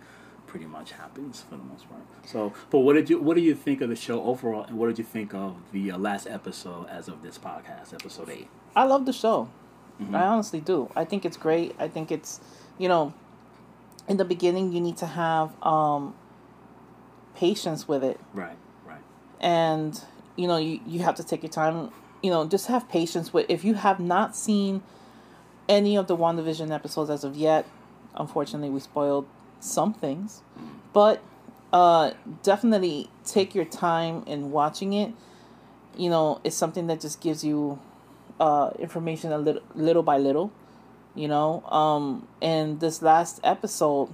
pretty 0.47 0.65
much 0.65 0.93
happens 0.93 1.41
for 1.47 1.57
the 1.57 1.63
most 1.63 1.87
part. 1.87 2.01
So, 2.25 2.53
but 2.71 2.79
what 2.79 2.93
did 2.93 3.07
you 3.07 3.21
what 3.21 3.35
do 3.35 3.41
you 3.41 3.53
think 3.53 3.81
of 3.81 3.89
the 3.89 3.95
show 3.95 4.23
overall, 4.23 4.63
and 4.63 4.79
what 4.79 4.87
did 4.87 4.97
you 4.97 5.03
think 5.03 5.35
of 5.35 5.57
the 5.71 5.91
uh, 5.91 5.97
last 5.99 6.25
episode 6.25 6.87
as 6.89 7.07
of 7.07 7.21
this 7.21 7.37
podcast, 7.37 7.93
episode 7.93 8.31
eight? 8.31 8.47
I 8.75 8.85
love 8.85 9.05
the 9.05 9.13
show. 9.13 9.49
Mm-hmm. 10.01 10.15
I 10.15 10.27
honestly 10.27 10.59
do. 10.59 10.91
I 10.95 11.05
think 11.05 11.25
it's 11.25 11.37
great. 11.37 11.75
I 11.79 11.87
think 11.87 12.11
it's, 12.11 12.39
you 12.77 12.87
know, 12.87 13.13
in 14.07 14.17
the 14.17 14.25
beginning 14.25 14.71
you 14.71 14.79
need 14.79 14.97
to 14.97 15.07
have 15.07 15.51
um, 15.65 16.13
patience 17.35 17.87
with 17.87 18.03
it, 18.03 18.19
Right, 18.33 18.57
right. 18.85 19.01
and 19.39 19.99
you 20.35 20.47
know 20.47 20.57
you 20.57 20.79
you 20.85 20.99
have 20.99 21.15
to 21.15 21.23
take 21.23 21.43
your 21.43 21.51
time. 21.51 21.91
You 22.23 22.31
know, 22.31 22.47
just 22.47 22.67
have 22.67 22.87
patience 22.89 23.33
with. 23.33 23.45
If 23.49 23.63
you 23.63 23.75
have 23.75 23.99
not 23.99 24.35
seen 24.35 24.81
any 25.69 25.95
of 25.95 26.07
the 26.07 26.15
WandaVision 26.17 26.71
episodes 26.73 27.09
as 27.09 27.23
of 27.23 27.35
yet, 27.35 27.65
unfortunately 28.15 28.69
we 28.69 28.79
spoiled 28.79 29.27
some 29.59 29.93
things, 29.93 30.41
but 30.93 31.21
uh, 31.73 32.11
definitely 32.43 33.09
take 33.25 33.53
your 33.53 33.65
time 33.65 34.23
in 34.25 34.51
watching 34.51 34.93
it. 34.93 35.11
You 35.97 36.09
know, 36.09 36.39
it's 36.43 36.55
something 36.55 36.87
that 36.87 37.01
just 37.01 37.19
gives 37.21 37.43
you 37.43 37.79
uh, 38.39 38.71
information 38.79 39.31
a 39.31 39.37
little, 39.37 39.61
little 39.75 40.03
by 40.03 40.17
little. 40.17 40.51
You 41.15 41.27
know, 41.27 41.63
um, 41.65 42.27
and 42.43 42.79
this 42.79 43.01
last 43.01 43.39
episode, 43.43 44.09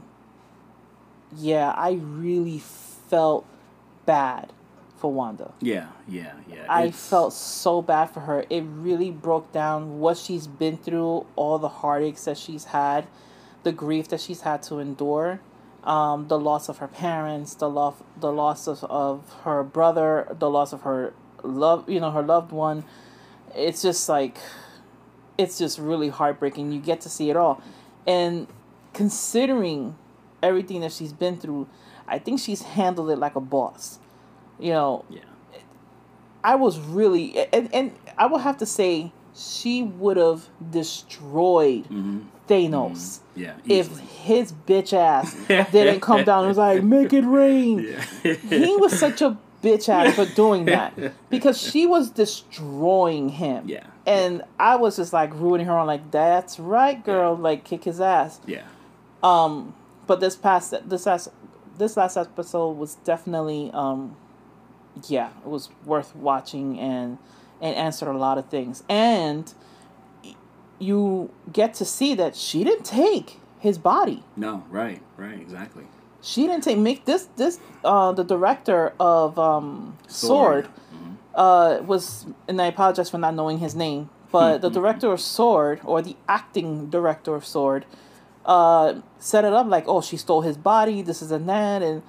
yeah, 1.35 1.71
I 1.71 1.93
really 2.01 2.59
felt 2.59 3.45
bad 4.05 4.53
for 4.97 5.11
Wanda. 5.11 5.51
Yeah, 5.59 5.87
yeah, 6.07 6.31
yeah. 6.49 6.65
I 6.69 6.83
It's- 6.83 7.09
felt 7.09 7.33
so 7.33 7.81
bad 7.81 8.09
for 8.09 8.21
her. 8.21 8.45
It 8.49 8.61
really 8.61 9.11
broke 9.11 9.51
down 9.51 9.99
what 9.99 10.17
she's 10.17 10.47
been 10.47 10.77
through, 10.77 11.25
all 11.35 11.59
the 11.59 11.67
heartaches 11.67 12.23
that 12.25 12.37
she's 12.37 12.65
had, 12.65 13.07
the 13.63 13.71
grief 13.73 14.07
that 14.09 14.21
she's 14.21 14.41
had 14.41 14.63
to 14.63 14.79
endure, 14.79 15.41
um, 15.83 16.27
the 16.29 16.39
loss 16.39 16.69
of 16.69 16.77
her 16.77 16.87
parents, 16.87 17.55
the 17.55 17.69
loss, 17.69 17.95
the 18.17 18.31
loss 18.31 18.67
of, 18.67 18.83
of 18.85 19.33
her 19.43 19.63
brother, 19.63 20.33
the 20.39 20.49
loss 20.49 20.71
of 20.71 20.83
her 20.83 21.13
love, 21.43 21.89
you 21.89 21.99
know, 21.99 22.11
her 22.11 22.21
loved 22.23 22.51
one. 22.53 22.85
It's 23.55 23.81
just 23.81 24.07
like, 24.09 24.37
it's 25.37 25.57
just 25.57 25.79
really 25.79 26.09
heartbreaking. 26.09 26.71
You 26.71 26.79
get 26.79 27.01
to 27.01 27.09
see 27.09 27.29
it 27.29 27.35
all, 27.37 27.61
and 28.07 28.47
considering 28.93 29.95
everything 30.41 30.81
that 30.81 30.91
she's 30.91 31.13
been 31.13 31.37
through, 31.37 31.67
I 32.07 32.19
think 32.19 32.39
she's 32.39 32.61
handled 32.61 33.09
it 33.11 33.17
like 33.17 33.35
a 33.35 33.41
boss. 33.41 33.99
You 34.59 34.71
know, 34.71 35.05
Yeah. 35.09 35.21
I 36.43 36.55
was 36.55 36.77
really 36.79 37.37
and 37.53 37.73
and 37.73 37.91
I 38.17 38.25
will 38.27 38.39
have 38.39 38.57
to 38.57 38.65
say 38.65 39.11
she 39.35 39.81
would 39.83 40.17
have 40.17 40.47
destroyed 40.71 41.85
Mm-hmm. 41.85 42.19
Thanos 42.49 43.19
Yeah. 43.35 43.53
if 43.65 43.97
his 43.99 44.51
bitch 44.51 44.91
ass 44.91 45.33
didn't 45.71 46.01
come 46.01 46.25
down 46.25 46.39
and 46.39 46.49
was 46.49 46.57
like, 46.57 46.83
make 46.83 47.13
it 47.13 47.21
rain. 47.25 47.79
Yeah. 48.23 48.33
He 48.33 48.75
was 48.75 48.99
such 48.99 49.21
a 49.21 49.37
bitch 49.63 49.89
ass 49.89 50.15
for 50.15 50.25
doing 50.25 50.65
that. 50.65 50.93
Because 51.29 51.59
she 51.59 51.87
was 51.87 52.11
destroying 52.11 53.29
him. 53.29 53.67
Yeah. 53.67 53.87
And 54.05 54.43
I 54.59 54.75
was 54.75 54.97
just 54.97 55.13
like 55.13 55.33
rooting 55.33 55.65
her 55.65 55.73
on 55.73 55.87
like, 55.87 56.11
that's 56.11 56.59
right, 56.59 57.03
girl, 57.03 57.35
like 57.35 57.63
kick 57.63 57.85
his 57.85 57.99
ass. 57.99 58.39
Yeah. 58.45 58.65
Um, 59.23 59.73
but 60.05 60.19
this 60.19 60.35
past 60.35 60.73
this 60.87 61.05
last 61.05 61.29
this 61.77 61.97
last 61.97 62.17
episode 62.17 62.77
was 62.77 62.95
definitely 62.95 63.71
um, 63.73 64.15
yeah, 65.07 65.29
it 65.43 65.47
was 65.47 65.69
worth 65.85 66.15
watching 66.15 66.79
and 66.79 67.17
and 67.61 67.75
answered 67.75 68.09
a 68.09 68.17
lot 68.17 68.37
of 68.37 68.49
things. 68.49 68.83
And 68.89 69.51
you 70.77 71.31
get 71.51 71.73
to 71.75 71.85
see 71.85 72.13
that 72.15 72.35
she 72.35 72.63
didn't 72.63 72.85
take 72.85 73.39
his 73.59 73.77
body. 73.77 74.23
No. 74.35 74.65
Right. 74.69 75.01
Right. 75.15 75.39
Exactly. 75.39 75.85
She 76.23 76.47
didn't 76.47 76.63
take 76.63 76.77
make 76.79 77.03
this 77.05 77.27
this 77.35 77.59
uh 77.83 78.11
the 78.13 78.23
director 78.23 78.93
of 78.99 79.37
um 79.37 79.97
Sword. 80.07 80.65
Mhm. 80.65 81.15
uh, 81.35 81.81
was, 81.83 82.25
and 82.47 82.61
I 82.61 82.67
apologize 82.67 83.09
for 83.09 83.17
not 83.17 83.33
knowing 83.35 83.57
his 83.57 83.73
name, 83.75 84.09
but 84.31 84.61
the 84.61 84.69
director 84.69 85.11
of 85.11 85.19
Sword, 85.19 85.81
or 85.83 86.01
the 86.01 86.15
acting 86.27 86.89
director 86.89 87.33
of 87.35 87.43
Sword, 87.45 87.85
uh, 88.45 88.95
set 89.19 89.43
it 89.43 89.51
up 89.53 89.67
like, 89.67 89.85
oh, 89.87 90.01
she 90.01 90.15
stole 90.17 90.41
his 90.41 90.57
body, 90.57 91.01
this 91.01 91.21
is 91.23 91.31
and 91.31 91.49
that, 91.49 91.81
and 91.81 92.03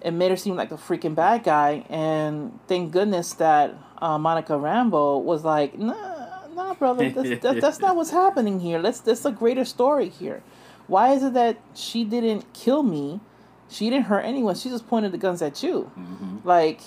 it 0.00 0.12
made 0.12 0.30
her 0.30 0.36
seem 0.36 0.56
like 0.56 0.70
the 0.70 0.76
freaking 0.76 1.14
bad 1.14 1.44
guy. 1.44 1.84
And 1.90 2.58
thank 2.68 2.90
goodness 2.92 3.34
that 3.34 3.74
uh, 4.00 4.16
Monica 4.18 4.54
Rambeau 4.54 5.22
was 5.22 5.44
like, 5.44 5.78
nah, 5.78 6.48
nah, 6.54 6.72
brother, 6.74 7.10
that's, 7.10 7.40
that, 7.44 7.60
that's 7.60 7.80
not 7.80 7.96
what's 7.96 8.10
happening 8.10 8.60
here. 8.60 8.78
Let's, 8.78 9.00
that's 9.00 9.24
a 9.26 9.32
greater 9.32 9.64
story 9.66 10.08
here. 10.08 10.42
Why 10.86 11.12
is 11.12 11.22
it 11.22 11.34
that 11.34 11.58
she 11.74 12.04
didn't 12.04 12.50
kill 12.54 12.82
me? 12.82 13.20
She 13.70 13.88
didn't 13.88 14.06
hurt 14.06 14.22
anyone. 14.22 14.54
She 14.56 14.68
just 14.68 14.86
pointed 14.88 15.12
the 15.12 15.18
guns 15.18 15.40
at 15.42 15.62
you. 15.62 15.90
Mm-hmm. 15.98 16.38
Like, 16.46 16.80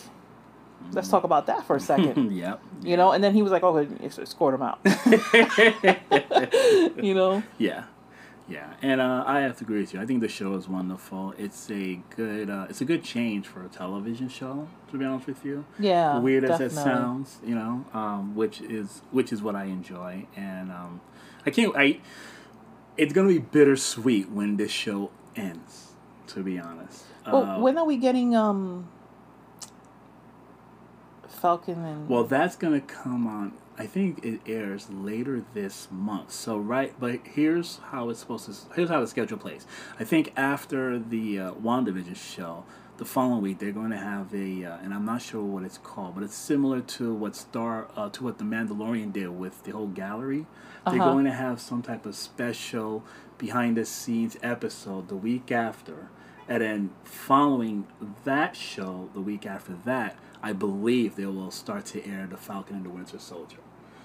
let's 0.91 1.08
talk 1.08 1.24
about 1.24 1.48
that 1.48 1.65
for 1.65 1.78
a 1.78 1.80
second. 1.91 2.34
yep. 2.34 2.62
You 2.84 2.98
know, 2.98 3.12
and 3.13 3.24
then 3.24 3.34
he 3.34 3.41
was 3.41 3.52
like, 3.52 3.63
"Oh, 3.63 3.78
escort 4.04 4.54
him 4.56 4.62
out." 4.62 4.80
you 7.02 7.13
know. 7.13 7.41
Yeah, 7.58 7.86
yeah, 8.50 8.74
and 8.82 9.00
uh, 9.00 9.24
I 9.26 9.39
have 9.39 9.58
to 9.60 9.63
agree 9.63 9.80
with 9.82 9.93
you. 9.93 10.02
I 10.02 10.06
think 10.06 10.19
the 10.22 10.28
show 10.28 10.54
is 10.56 10.67
wonderful. 10.67 11.34
It's 11.38 11.69
a 11.72 12.02
good, 12.15 12.50
uh, 12.50 12.67
it's 12.69 12.82
a 12.82 12.86
good 12.86 13.04
change 13.04 13.48
for 13.48 13.63
a 13.63 13.69
television 13.69 14.28
show. 14.28 14.67
To 14.91 14.98
be 14.98 15.06
honest 15.06 15.28
with 15.28 15.46
you, 15.46 15.63
Yeah. 15.80 16.19
weird 16.19 16.43
as 16.43 16.60
it 16.60 16.72
sounds, 16.74 17.38
you 17.46 17.56
know, 17.56 17.86
um, 17.93 18.36
which 18.36 18.60
is 18.62 19.02
which 19.12 19.32
is 19.32 19.41
what 19.41 19.56
I 19.56 19.65
enjoy, 19.65 20.28
and 20.36 20.72
um, 20.72 21.00
I 21.46 21.52
can't. 21.52 21.74
I 21.78 22.00
it's 22.98 23.13
gonna 23.13 23.30
be 23.30 23.39
bittersweet 23.39 24.30
when 24.30 24.58
this 24.58 24.72
show 24.72 25.12
ends. 25.36 25.92
To 26.27 26.41
be 26.43 26.57
honest, 26.59 27.03
Well, 27.25 27.43
Uh, 27.43 27.59
when 27.59 27.77
are 27.77 27.86
we 27.86 27.97
getting 27.97 28.36
um 28.36 28.88
Falcon 31.27 31.83
and 31.83 32.07
Well, 32.09 32.23
that's 32.23 32.55
gonna 32.55 32.81
come 32.81 33.27
on. 33.27 33.53
I 33.77 33.88
think 33.88 34.23
it 34.23 34.39
airs 34.45 34.89
later 34.89 35.43
this 35.53 35.88
month. 35.91 36.31
So 36.31 36.57
right, 36.57 36.93
but 36.99 37.19
here's 37.23 37.79
how 37.91 38.09
it's 38.09 38.19
supposed 38.19 38.45
to. 38.45 38.75
Here's 38.75 38.89
how 38.89 39.01
the 39.01 39.07
schedule 39.07 39.38
plays. 39.38 39.65
I 39.99 40.03
think 40.03 40.31
after 40.38 40.99
the 40.99 41.39
uh, 41.39 41.51
Wandavision 41.53 42.15
show, 42.15 42.63
the 42.97 43.05
following 43.05 43.41
week 43.41 43.57
they're 43.59 43.71
going 43.71 43.89
to 43.89 43.97
have 43.97 44.33
a, 44.33 44.63
uh, 44.63 44.77
and 44.83 44.93
I'm 44.93 45.05
not 45.05 45.23
sure 45.23 45.41
what 45.43 45.63
it's 45.63 45.79
called, 45.79 46.13
but 46.13 46.23
it's 46.23 46.36
similar 46.36 46.81
to 46.81 47.13
what 47.15 47.36
Star, 47.36 47.88
uh, 47.97 48.09
to 48.09 48.23
what 48.23 48.38
the 48.38 48.43
Mandalorian 48.43 49.12
did 49.12 49.29
with 49.29 49.63
the 49.63 49.71
whole 49.71 49.88
gallery. 49.88 50.45
They're 50.86 51.01
Uh-huh. 51.01 51.12
going 51.13 51.25
to 51.25 51.31
have 51.33 51.59
some 51.59 51.81
type 51.81 52.05
of 52.05 52.13
special 52.15 53.03
behind 53.38 53.78
the 53.78 53.86
scenes 53.86 54.38
episode 54.41 55.08
the 55.08 55.15
week 55.15 55.52
after. 55.52 56.10
And 56.48 56.62
then 56.62 56.89
following 57.04 57.88
that 58.26 58.56
show, 58.56 59.10
the 59.13 59.22
week 59.22 59.46
after 59.46 59.74
that, 59.86 60.17
I 60.41 60.54
believe 60.54 61.15
they 61.15 61.26
will 61.26 61.52
start 61.52 61.86
to 61.88 62.06
air 62.06 62.28
The 62.30 62.38
Falcon 62.38 62.78
and 62.78 62.86
the 62.86 62.89
Winter 62.89 63.17
Soldier. 63.17 63.58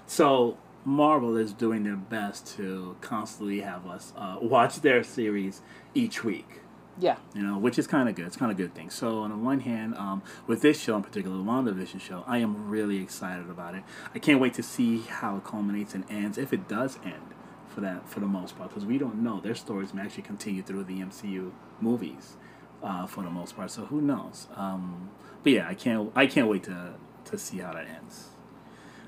So 0.07 0.57
Marvel 0.85 1.35
is 1.35 1.51
doing 1.51 1.83
their 1.83 1.97
best 1.97 2.55
to 2.55 2.95
constantly 3.01 3.61
have 3.61 3.85
us 3.85 4.13
uh, 4.15 4.37
watch 4.41 4.77
their 4.77 5.03
series 5.03 5.61
each 5.93 6.23
week 6.23 6.61
yeah, 6.99 7.15
you 7.33 7.41
know, 7.41 7.57
which 7.57 7.79
is 7.79 7.87
kind 7.87 8.09
of 8.09 8.15
good. 8.15 8.27
It's 8.27 8.35
kind 8.35 8.51
of 8.51 8.59
a 8.59 8.61
good 8.61 8.75
thing. 8.75 8.89
So 8.89 9.19
on 9.19 9.29
the 9.29 9.37
one 9.37 9.61
hand, 9.61 9.95
um, 9.95 10.21
with 10.47 10.61
this 10.61 10.79
show 10.79 10.97
in 10.97 11.03
particular, 11.03 11.37
the 11.37 11.43
WandaVision 11.43 12.01
show, 12.01 12.23
I 12.27 12.39
am 12.39 12.69
really 12.69 13.01
excited 13.01 13.49
about 13.49 13.75
it. 13.75 13.83
I 14.13 14.19
can't 14.19 14.39
wait 14.39 14.53
to 14.55 14.63
see 14.63 15.01
how 15.01 15.37
it 15.37 15.45
culminates 15.45 15.93
and 15.93 16.03
ends, 16.09 16.37
if 16.37 16.51
it 16.51 16.67
does 16.67 16.99
end, 17.03 17.33
for 17.79 17.85
that 17.85 18.09
for 18.09 18.19
the 18.19 18.25
most 18.27 18.57
part, 18.57 18.69
because 18.69 18.85
we 18.85 18.97
don't 18.97 19.21
know. 19.23 19.39
Their 19.39 19.55
stories 19.55 19.93
may 19.93 20.01
actually 20.01 20.23
continue 20.23 20.61
through 20.61 20.83
the 20.85 20.99
MCU 20.99 21.51
movies, 21.79 22.35
uh, 22.83 23.07
for 23.07 23.23
the 23.23 23.29
most 23.29 23.55
part. 23.55 23.71
So 23.71 23.85
who 23.85 24.01
knows? 24.01 24.47
Um, 24.55 25.09
but 25.43 25.53
yeah, 25.53 25.67
I 25.67 25.73
can't 25.73 26.11
I 26.15 26.27
can't 26.27 26.47
wait 26.47 26.63
to 26.63 26.93
to 27.25 27.37
see 27.37 27.59
how 27.59 27.73
that 27.73 27.87
ends. 27.87 28.27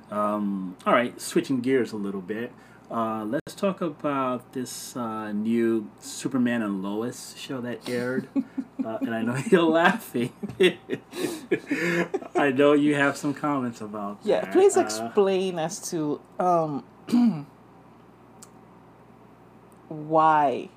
Um, 0.10 0.76
all 0.86 0.94
right, 0.94 1.20
switching 1.20 1.62
gears 1.62 1.92
a 1.92 1.98
little 1.98 2.22
bit. 2.22 2.52
Uh, 2.90 3.24
let's 3.24 3.56
talk 3.56 3.80
about 3.80 4.52
this 4.52 4.98
uh, 4.98 5.32
new 5.32 5.90
Superman 6.00 6.62
and 6.62 6.84
Lois 6.84 7.34
show 7.38 7.62
that 7.62 7.88
aired. 7.88 8.28
uh, 8.86 8.98
and 9.00 9.16
I 9.16 9.22
know 9.22 9.38
you're 9.50 9.64
laughing. 9.64 10.34
I 12.36 12.52
know 12.52 12.74
you 12.74 12.96
have 12.96 13.16
some 13.16 13.34
comments 13.34 13.80
about 13.80 14.20
yeah. 14.24 14.42
that. 14.42 14.52
Please 14.52 14.76
Uh, 14.76 14.82
explain 14.82 15.58
as 15.60 15.80
to 15.92 16.20
um 16.40 16.84
why 19.92 20.70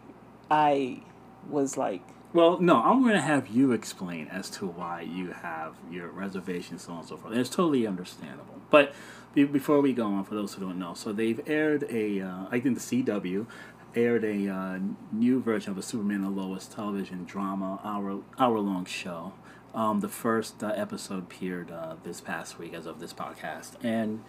I 0.51 1.03
was 1.49 1.77
like, 1.77 2.03
Well, 2.33 2.59
no, 2.61 2.83
I'm 2.83 3.03
going 3.03 3.15
to 3.15 3.21
have 3.21 3.49
you 3.49 3.73
explain 3.73 4.29
as 4.29 4.51
to 4.51 4.67
why 4.67 5.03
you 5.03 5.33
have 5.33 5.77
your 5.91 6.09
reservations, 6.09 6.83
so 6.83 6.93
on 6.93 6.99
and 7.01 7.09
so 7.09 7.17
forth. 7.17 7.33
And 7.33 7.41
it's 7.41 7.51
totally 7.51 7.87
understandable. 7.87 8.61
But 8.71 8.93
be- 9.35 9.45
before 9.45 9.81
we 9.81 9.93
go 9.93 10.07
on, 10.07 10.25
for 10.25 10.35
those 10.35 10.55
who 10.55 10.63
don't 10.63 10.79
know, 10.79 10.95
so 10.95 11.13
they've 11.13 11.41
aired 11.47 11.85
a, 11.91 12.21
uh, 12.21 12.47
I 12.51 12.59
think 12.59 12.79
the 12.79 13.05
CW 13.05 13.47
aired 13.95 14.25
a 14.25 14.49
uh, 14.49 14.79
new 15.13 15.41
version 15.41 15.71
of 15.71 15.79
a 15.79 15.83
Superman 15.83 16.25
and 16.25 16.37
Lois 16.37 16.67
television 16.67 17.25
drama, 17.25 17.81
hour 17.85 18.21
hour 18.39 18.59
long 18.59 18.85
show. 18.85 19.35
Um, 19.73 20.01
the 20.01 20.09
first 20.09 20.63
uh, 20.63 20.69
episode 20.69 21.19
appeared 21.19 21.71
uh, 21.71 21.97
this 22.03 22.21
past 22.21 22.59
week 22.59 22.75
as 22.75 22.87
of 22.87 23.01
this 23.01 23.13
podcast, 23.13 23.73
and 23.83 24.25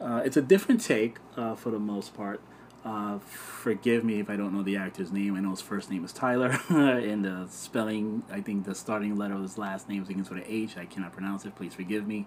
uh, 0.00 0.22
it's 0.24 0.36
a 0.36 0.42
different 0.42 0.82
take 0.82 1.16
uh, 1.36 1.54
for 1.54 1.70
the 1.70 1.78
most 1.78 2.14
part. 2.14 2.40
Uh, 2.84 3.18
forgive 3.18 4.04
me 4.04 4.20
if 4.20 4.30
I 4.30 4.36
don't 4.36 4.54
know 4.54 4.62
the 4.62 4.76
actor's 4.76 5.12
name. 5.12 5.36
I 5.36 5.40
know 5.40 5.50
his 5.50 5.60
first 5.60 5.90
name 5.90 6.04
is 6.04 6.12
Tyler, 6.12 6.58
and 6.68 7.24
the 7.24 7.46
spelling, 7.50 8.22
I 8.30 8.40
think 8.40 8.64
the 8.64 8.74
starting 8.74 9.16
letter 9.16 9.34
of 9.34 9.42
his 9.42 9.58
last 9.58 9.88
name 9.88 10.02
begins 10.04 10.30
with 10.30 10.38
an 10.38 10.44
H. 10.48 10.76
I 10.78 10.86
cannot 10.86 11.12
pronounce 11.12 11.44
it. 11.44 11.54
Please 11.56 11.74
forgive 11.74 12.06
me. 12.06 12.26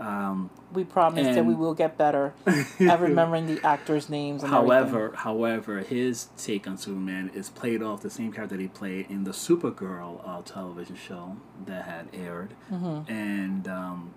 Um, 0.00 0.50
we 0.72 0.84
promised 0.84 1.34
that 1.34 1.44
we 1.44 1.54
will 1.54 1.74
get 1.74 1.98
better 1.98 2.32
at 2.46 2.98
remembering 3.00 3.46
the 3.46 3.64
actors' 3.64 4.08
names. 4.08 4.42
And 4.42 4.50
however, 4.50 5.12
however, 5.14 5.80
his 5.80 6.28
take 6.36 6.66
on 6.66 6.78
Superman 6.78 7.30
is 7.34 7.50
played 7.50 7.82
off 7.82 8.00
the 8.00 8.10
same 8.10 8.32
character 8.32 8.56
that 8.56 8.62
he 8.62 8.68
played 8.68 9.10
in 9.10 9.24
the 9.24 9.32
Supergirl 9.32 10.26
uh, 10.26 10.40
television 10.42 10.96
show 10.96 11.36
that 11.66 11.84
had 11.84 12.08
aired, 12.12 12.54
everything. 12.72 13.04
and 13.14 13.68
um, 13.68 14.14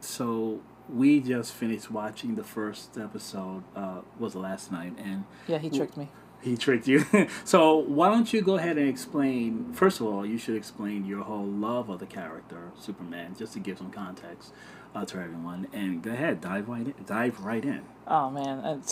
so 0.00 0.60
we 0.88 1.20
just 1.20 1.52
finished 1.52 1.90
watching 1.90 2.34
the 2.34 2.44
first 2.44 2.96
episode. 2.98 3.64
Uh, 3.74 4.00
was 4.18 4.34
last 4.34 4.70
night, 4.72 4.94
and 4.98 5.24
yeah, 5.46 5.58
he 5.58 5.70
tricked 5.70 5.96
me. 5.96 6.08
He 6.42 6.56
tricked 6.56 6.86
you. 6.86 7.04
so 7.44 7.76
why 7.76 8.08
don't 8.08 8.32
you 8.32 8.42
go 8.42 8.56
ahead 8.56 8.78
and 8.78 8.88
explain? 8.88 9.72
First 9.72 10.00
of 10.00 10.06
all, 10.06 10.24
you 10.24 10.38
should 10.38 10.54
explain 10.54 11.04
your 11.04 11.24
whole 11.24 11.46
love 11.46 11.88
of 11.88 11.98
the 11.98 12.06
character 12.06 12.70
Superman, 12.78 13.34
just 13.36 13.52
to 13.54 13.58
give 13.58 13.78
some 13.78 13.90
context 13.90 14.52
uh, 14.94 15.04
to 15.06 15.18
everyone. 15.18 15.66
And 15.72 16.02
go 16.02 16.12
ahead, 16.12 16.40
dive 16.40 16.68
right 16.68 16.86
in. 16.86 16.94
Dive 17.04 17.40
right 17.40 17.64
in. 17.64 17.82
Oh 18.06 18.30
man, 18.30 18.82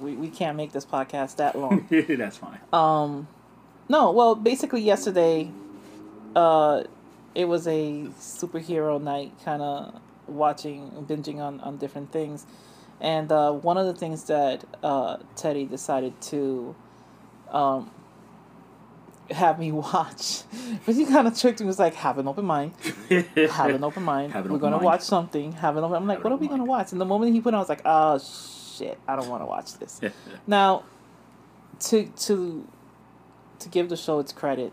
we 0.00 0.14
we 0.14 0.28
can't 0.28 0.56
make 0.56 0.72
this 0.72 0.84
podcast 0.84 1.36
that 1.36 1.58
long. 1.58 1.86
That's 1.90 2.36
fine. 2.36 2.60
Um, 2.72 3.28
no, 3.88 4.10
well, 4.10 4.34
basically 4.34 4.82
yesterday, 4.82 5.50
uh, 6.36 6.82
it 7.34 7.46
was 7.46 7.66
a 7.66 8.06
superhero 8.18 9.00
night, 9.00 9.32
kind 9.44 9.62
of 9.62 10.00
watching, 10.26 10.90
binging 11.08 11.38
on 11.38 11.60
on 11.60 11.76
different 11.78 12.12
things, 12.12 12.46
and 13.00 13.30
uh, 13.32 13.52
one 13.52 13.76
of 13.78 13.86
the 13.86 13.94
things 13.94 14.24
that 14.24 14.64
uh, 14.82 15.18
Teddy 15.36 15.64
decided 15.66 16.20
to, 16.22 16.74
um, 17.50 17.90
have 19.30 19.58
me 19.58 19.72
watch, 19.86 20.42
but 20.84 20.94
he 20.94 21.04
kind 21.06 21.26
of 21.26 21.38
tricked 21.38 21.60
me. 21.60 21.64
He 21.64 21.68
Was 21.68 21.78
like, 21.78 21.94
have 21.94 22.18
an 22.18 22.28
open 22.28 22.44
mind, 22.44 22.72
have 23.10 23.70
an 23.74 23.84
open 23.84 24.02
mind. 24.02 24.32
An 24.34 24.42
We're 24.44 24.48
open 24.50 24.58
gonna 24.60 24.76
mind. 24.76 24.84
watch 24.84 25.02
something. 25.02 25.52
Have 25.52 25.76
an 25.76 25.84
open. 25.84 25.96
I'm 25.96 26.06
like, 26.06 26.18
Have 26.18 26.24
what 26.24 26.32
are 26.32 26.36
we 26.36 26.46
open 26.46 26.58
gonna 26.58 26.68
watch? 26.70 26.92
And 26.92 27.00
the 27.00 27.04
moment 27.04 27.32
he 27.34 27.40
put, 27.40 27.50
it 27.50 27.54
on, 27.54 27.58
I 27.58 27.60
was 27.60 27.68
like, 27.68 27.82
oh 27.84 28.18
shit, 28.18 28.98
I 29.08 29.16
don't 29.16 29.28
want 29.28 29.42
to 29.42 29.46
watch 29.46 29.74
this. 29.78 30.00
Now, 30.46 30.84
to 31.80 32.06
to 32.06 32.68
to 33.60 33.68
give 33.68 33.88
the 33.88 33.96
show 33.96 34.18
its 34.18 34.32
credit, 34.32 34.72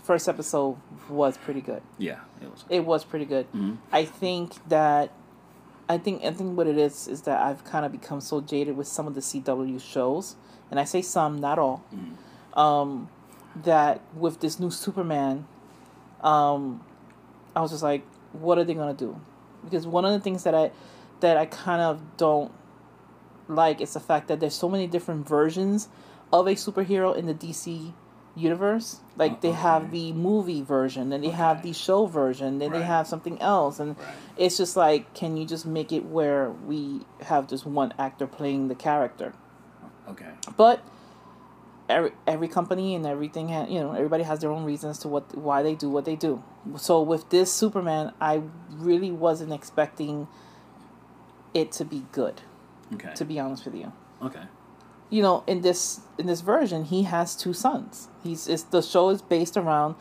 first 0.00 0.28
episode 0.28 0.76
was 1.08 1.36
pretty 1.38 1.60
good. 1.60 1.82
yeah, 1.98 2.20
it 2.42 2.50
was. 2.50 2.64
It 2.68 2.84
was 2.84 3.04
pretty 3.04 3.24
good. 3.26 3.50
Mhm. 3.52 3.78
I 3.92 4.04
think 4.04 4.54
that 4.68 5.10
I 5.88 5.98
think 5.98 6.24
I 6.24 6.30
think 6.32 6.56
what 6.56 6.66
it 6.66 6.78
is 6.78 7.08
is 7.08 7.22
that 7.22 7.42
I've 7.42 7.64
kind 7.64 7.84
of 7.84 7.90
become 7.92 8.20
so 8.20 8.40
jaded 8.40 8.76
with 8.76 8.86
some 8.86 9.06
of 9.06 9.14
the 9.14 9.20
CW 9.20 9.78
shows, 9.80 10.36
and 10.70 10.78
I 10.78 10.84
say 10.84 11.02
some, 11.02 11.40
not 11.40 11.58
all. 11.58 11.82
Mhm. 11.92 12.58
Um, 12.58 13.08
that 13.64 14.00
with 14.16 14.38
this 14.40 14.60
new 14.60 14.70
Superman, 14.70 15.46
um, 16.22 16.80
I 17.56 17.60
was 17.60 17.70
just 17.72 17.82
like, 17.82 18.06
what 18.32 18.58
are 18.58 18.64
they 18.64 18.74
gonna 18.74 18.94
do? 18.94 19.16
Because 19.64 19.86
one 19.86 20.04
of 20.04 20.12
the 20.12 20.20
things 20.20 20.44
that 20.44 20.54
I 20.54 20.70
that 21.20 21.36
I 21.36 21.46
kind 21.46 21.82
of 21.82 22.00
don't 22.16 22.50
like 23.48 23.80
is 23.80 23.92
the 23.94 24.00
fact 24.00 24.28
that 24.28 24.38
there's 24.40 24.54
so 24.54 24.68
many 24.68 24.86
different 24.86 25.26
versions 25.28 25.88
of 26.32 26.46
a 26.46 26.52
superhero 26.54 27.14
in 27.16 27.26
the 27.26 27.34
DC 27.34 27.92
universe. 28.36 29.00
Like 29.16 29.40
they 29.40 29.50
uh-huh. 29.50 29.80
have 29.80 29.90
the 29.90 30.12
movie 30.12 30.62
version, 30.62 31.10
then 31.10 31.20
they 31.20 31.30
have 31.30 31.62
the 31.62 31.72
show 31.72 32.06
version, 32.06 32.58
then 32.58 32.72
they 32.72 32.82
have 32.82 33.06
something 33.06 33.40
else, 33.40 33.78
and 33.78 33.98
Right. 33.98 34.08
it's 34.36 34.56
just 34.56 34.76
like, 34.76 35.12
can 35.14 35.36
you 35.36 35.44
just 35.46 35.66
make 35.66 35.92
it 35.92 36.06
where 36.06 36.50
we 36.50 37.02
have 37.22 37.46
just 37.46 37.66
one 37.66 37.92
actor 37.98 38.26
playing 38.26 38.68
the 38.68 38.74
character? 38.74 39.34
Okay. 40.08 40.30
But 40.56 40.82
every 41.88 42.12
every 42.26 42.48
company 42.48 42.94
and 42.94 43.04
everything 43.04 43.48
ha- 43.48 43.66
you 43.68 43.80
know 43.80 43.92
everybody 43.92 44.22
has 44.22 44.40
their 44.40 44.50
own 44.50 44.64
reasons 44.64 44.98
to 45.00 45.08
what 45.08 45.36
why 45.36 45.62
they 45.62 45.74
do 45.74 45.90
what 45.90 46.04
they 46.04 46.16
do. 46.16 46.42
So 46.76 47.02
with 47.02 47.28
this 47.30 47.52
Superman, 47.52 48.12
I 48.20 48.42
really 48.70 49.10
wasn't 49.10 49.52
expecting 49.52 50.28
it 51.52 51.72
to 51.72 51.84
be 51.84 52.06
good. 52.12 52.42
Okay. 52.94 53.12
To 53.14 53.24
be 53.24 53.38
honest 53.38 53.64
with 53.64 53.74
you, 53.76 53.92
okay. 54.22 54.42
You 55.10 55.22
know, 55.22 55.42
in 55.46 55.60
this 55.62 56.00
in 56.18 56.26
this 56.26 56.40
version, 56.40 56.84
he 56.84 57.02
has 57.04 57.34
two 57.36 57.52
sons. 57.52 58.08
He's 58.22 58.46
it's, 58.48 58.62
the 58.64 58.80
show 58.82 59.10
is 59.10 59.20
based 59.22 59.56
around, 59.56 59.96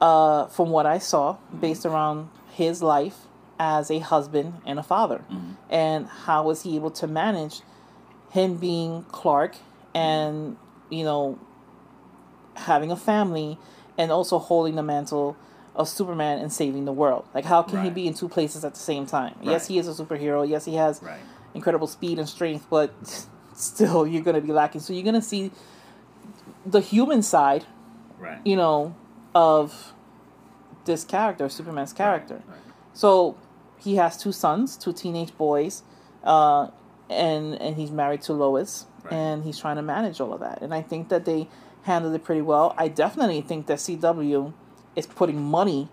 uh, 0.00 0.46
from 0.46 0.70
what 0.70 0.86
I 0.86 0.98
saw, 0.98 1.36
based 1.58 1.84
around 1.86 2.28
his 2.52 2.82
life 2.82 3.16
as 3.58 3.90
a 3.90 3.98
husband 3.98 4.54
and 4.66 4.78
a 4.78 4.82
father, 4.82 5.24
Mm-hmm. 5.30 5.52
and 5.70 6.06
how 6.06 6.44
was 6.44 6.62
he 6.62 6.76
able 6.76 6.90
to 6.92 7.06
manage 7.06 7.60
him 8.30 8.56
being 8.56 9.04
Clark 9.10 9.56
and 9.94 10.56
you 10.88 11.02
know 11.04 11.38
having 12.56 12.90
a 12.90 12.96
family 12.96 13.58
and 13.98 14.10
also 14.10 14.38
holding 14.38 14.74
the 14.76 14.82
mantle 14.82 15.36
of 15.74 15.88
Superman 15.88 16.38
and 16.38 16.52
saving 16.52 16.84
the 16.84 16.92
world. 16.92 17.26
Like 17.34 17.44
how 17.44 17.62
can 17.62 17.82
he 17.84 17.90
be 17.90 18.06
in 18.06 18.14
two 18.14 18.28
places 18.28 18.64
at 18.64 18.74
the 18.74 18.80
same 18.80 19.06
time? 19.06 19.36
Yes, 19.42 19.66
he 19.68 19.78
is 19.78 19.88
a 19.88 19.92
superhero. 20.04 20.48
Yes, 20.48 20.64
he 20.64 20.74
has 20.74 21.02
Right. 21.02 21.20
incredible 21.54 21.86
speed 21.86 22.18
and 22.18 22.28
strength, 22.28 22.66
but 22.70 22.90
still 23.60 24.06
you're 24.10 24.22
going 24.22 24.36
to 24.36 24.40
be 24.40 24.52
lacking. 24.52 24.80
So 24.80 24.92
you're 24.92 25.02
going 25.02 25.14
to 25.14 25.22
see 25.22 25.50
the 26.66 26.80
human 26.80 27.22
side, 27.22 27.64
Right. 28.18 28.38
you 28.44 28.56
know, 28.56 28.94
of 29.34 29.92
this 30.84 31.04
character, 31.04 31.48
Superman's 31.48 31.92
character. 31.92 32.42
Right. 32.46 32.58
So 32.92 33.36
he 33.78 33.96
has 33.96 34.16
two 34.16 34.32
sons, 34.32 34.76
two 34.76 34.92
teenage 34.92 35.36
boys, 35.38 35.82
uh, 36.24 36.68
and 37.08 37.54
and 37.60 37.76
he's 37.76 37.90
married 37.90 38.22
to 38.22 38.32
Lois, 38.34 38.86
Right. 39.04 39.12
and 39.14 39.44
he's 39.44 39.58
trying 39.58 39.76
to 39.76 39.82
manage 39.82 40.20
all 40.20 40.32
of 40.34 40.40
that. 40.40 40.60
And 40.62 40.74
I 40.74 40.82
think 40.82 41.08
that 41.08 41.24
they 41.24 41.48
handled 41.84 42.14
it 42.14 42.24
pretty 42.24 42.42
well. 42.42 42.74
I 42.76 42.88
definitely 42.88 43.40
think 43.40 43.66
that 43.66 43.78
CW 43.78 44.52
is 44.96 45.06
putting 45.06 45.40
money, 45.42 45.88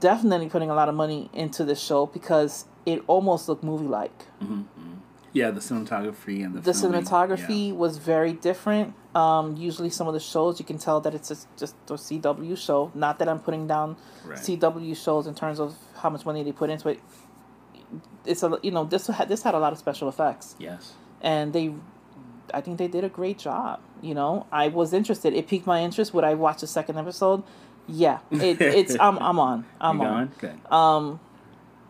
definitely 0.00 0.48
putting 0.50 0.68
a 0.70 0.74
lot 0.74 0.88
of 0.90 0.94
money 0.94 1.30
into 1.32 1.64
this 1.64 1.80
show 1.80 2.04
because 2.06 2.66
it 2.84 3.02
almost 3.06 3.48
looked 3.48 3.64
movie 3.64 3.86
like. 3.86 4.26
Yeah, 5.32 5.50
the 5.50 5.60
cinematography 5.60 6.44
and 6.44 6.54
the 6.54 6.60
The 6.60 6.72
filming, 6.74 7.02
cinematography 7.02 7.74
was 7.74 7.98
very 7.98 8.32
different. 8.32 8.94
Um, 9.14 9.56
usually, 9.56 9.90
some 9.90 10.08
of 10.08 10.14
the 10.14 10.20
shows 10.20 10.58
you 10.58 10.64
can 10.64 10.78
tell 10.78 11.00
that 11.02 11.14
it's 11.14 11.28
just, 11.28 11.46
just 11.56 11.74
a 11.88 11.94
CW 11.94 12.56
show. 12.56 12.90
Not 12.94 13.18
that 13.18 13.28
I'm 13.28 13.38
putting 13.40 13.66
down 13.66 13.96
Right. 14.24 14.38
CW 14.38 14.94
shows 14.96 15.26
in 15.26 15.34
terms 15.34 15.60
of 15.60 15.74
how 15.96 16.08
much 16.10 16.24
money 16.24 16.42
they 16.42 16.52
put 16.52 16.70
into 16.70 16.88
it. 16.88 17.00
It's 18.24 18.42
a 18.42 18.58
you 18.62 18.70
know 18.70 18.84
this 18.84 19.06
had 19.06 19.28
this 19.28 19.42
had 19.42 19.54
a 19.54 19.58
lot 19.58 19.72
of 19.72 19.78
special 19.78 20.08
effects, 20.08 20.54
Yes. 20.58 20.92
and 21.22 21.52
they, 21.52 21.72
I 22.52 22.60
think 22.60 22.76
they 22.78 22.88
did 22.88 23.02
a 23.04 23.08
great 23.08 23.38
job. 23.38 23.80
You 24.02 24.14
know, 24.14 24.46
I 24.52 24.68
was 24.68 24.92
interested. 24.92 25.32
It 25.34 25.46
piqued 25.48 25.66
my 25.66 25.82
interest. 25.82 26.12
Would 26.12 26.24
I 26.24 26.34
watch 26.34 26.60
the 26.60 26.66
second 26.66 26.98
episode? 26.98 27.42
Yeah, 27.86 28.18
it, 28.30 28.60
it's 28.80 28.96
I'm 29.00 29.18
I'm 29.18 29.38
on. 29.38 29.64
I'm 29.80 30.00
you 30.00 30.06
on. 30.06 30.32
Good. 30.38 30.58
Um, 30.72 31.20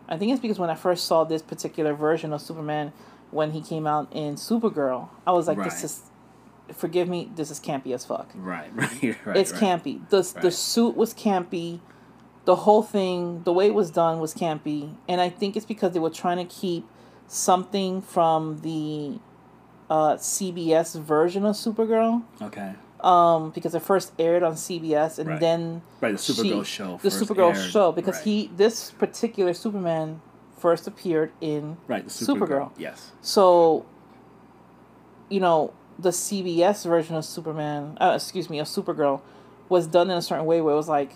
I 0.07 0.17
think 0.17 0.31
it's 0.31 0.41
because 0.41 0.57
when 0.57 0.69
I 0.69 0.75
first 0.75 1.05
saw 1.05 1.23
this 1.25 1.41
particular 1.41 1.93
version 1.93 2.31
of 2.33 2.41
Superman, 2.41 2.93
when 3.31 3.51
he 3.51 3.61
came 3.61 3.85
out 3.87 4.07
in 4.11 4.35
Supergirl, 4.35 5.09
I 5.27 5.31
was 5.31 5.47
like, 5.47 5.57
Right. 5.57 5.69
"This 5.69 5.83
is, 5.83 6.01
forgive 6.73 7.07
me, 7.07 7.31
this 7.35 7.51
is 7.51 7.59
campy 7.59 7.93
as 7.93 8.05
fuck. 8.05 8.29
right. 8.35 8.71
Right. 8.75 9.17
Right. 9.25 9.37
it's 9.37 9.51
right. 9.53 9.61
campy. 9.61 10.07
the 10.09 10.21
The 10.41 10.51
suit 10.51 10.95
was 10.97 11.13
campy, 11.13 11.79
the 12.45 12.55
whole 12.57 12.81
thing, 12.83 13.43
the 13.43 13.53
way 13.53 13.67
it 13.67 13.73
was 13.73 13.91
done 13.91 14.19
was 14.19 14.33
campy, 14.33 14.95
and 15.07 15.19
I 15.21 15.29
think 15.29 15.55
it's 15.55 15.65
because 15.65 15.93
they 15.93 15.99
were 15.99 16.09
trying 16.09 16.37
to 16.37 16.45
keep 16.45 16.87
something 17.27 18.01
from 18.01 18.59
the 18.61 19.19
uh, 19.89 20.15
CBS 20.17 20.99
version 20.99 21.45
of 21.45 21.55
Supergirl. 21.55 22.23
Okay. 22.41 22.73
Um, 23.01 23.51
because 23.51 23.73
it 23.75 23.81
first 23.81 24.11
aired 24.19 24.43
on 24.43 24.53
CBS, 24.53 25.19
and 25.19 25.29
Right. 25.29 25.39
then 25.39 25.81
Right. 26.01 26.11
The 26.17 26.17
Supergirl 26.33 26.65
she- 26.65 26.71
show. 26.71 26.99
the 27.01 27.09
Supergirl 27.09 27.55
aired. 27.55 27.69
show 27.71 27.91
because 27.91 28.15
Right. 28.17 28.25
he 28.25 28.51
this 28.57 28.91
particular 28.91 29.53
Superman 29.53 30.21
first 30.59 30.87
appeared 30.87 31.31
in 31.41 31.77
Right. 31.87 32.03
The 32.05 32.09
Supergirl. 32.11 32.47
Supergirl. 32.47 32.71
Yes. 32.77 33.11
so 33.21 33.85
you 35.29 35.39
know 35.39 35.73
the 35.97 36.09
CBS 36.09 36.85
version 36.85 37.15
of 37.15 37.25
Superman 37.25 37.97
uh, 37.99 38.13
excuse 38.15 38.49
me 38.49 38.59
of 38.59 38.67
Supergirl 38.67 39.21
was 39.67 39.85
done 39.87 40.09
in 40.09 40.17
a 40.17 40.21
certain 40.21 40.45
way 40.45 40.61
where 40.61 40.73
it 40.73 40.77
was 40.77 40.89
like 40.89 41.11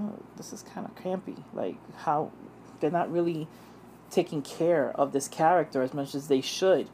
oh, 0.00 0.18
this 0.36 0.52
is 0.52 0.62
kind 0.62 0.86
of 0.86 0.94
crampy 0.94 1.36
like 1.52 1.76
how 1.98 2.30
they're 2.80 2.90
not 2.90 3.10
really 3.12 3.46
taking 4.10 4.42
care 4.42 4.90
of 4.98 5.12
this 5.12 5.28
character 5.28 5.82
as 5.82 5.94
much 5.94 6.14
as 6.14 6.28
they 6.28 6.40
should 6.40 6.88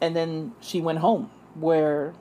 and 0.00 0.14
then 0.16 0.52
she 0.60 0.80
went 0.80 0.98
home 0.98 1.30
where 1.54 2.14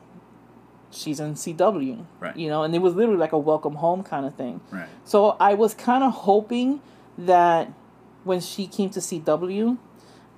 she's 0.92 1.20
in 1.20 1.34
CW 1.34 2.06
Right. 2.20 2.36
you 2.38 2.48
know 2.50 2.64
and 2.64 2.74
it 2.76 2.80
was 2.80 2.94
literally 2.96 3.20
like 3.20 3.32
a 3.34 3.38
welcome 3.38 3.76
home 3.76 4.04
kind 4.04 4.26
of 4.26 4.36
thing 4.36 4.62
Right. 4.72 4.88
so 5.06 5.36
I 5.40 5.54
was 5.56 5.74
kind 5.74 6.04
of 6.04 6.14
hoping 6.14 6.82
that 7.18 7.72
when 8.28 8.40
she 8.42 8.68
came 8.68 8.90
to 8.92 9.00
CW, 9.00 9.78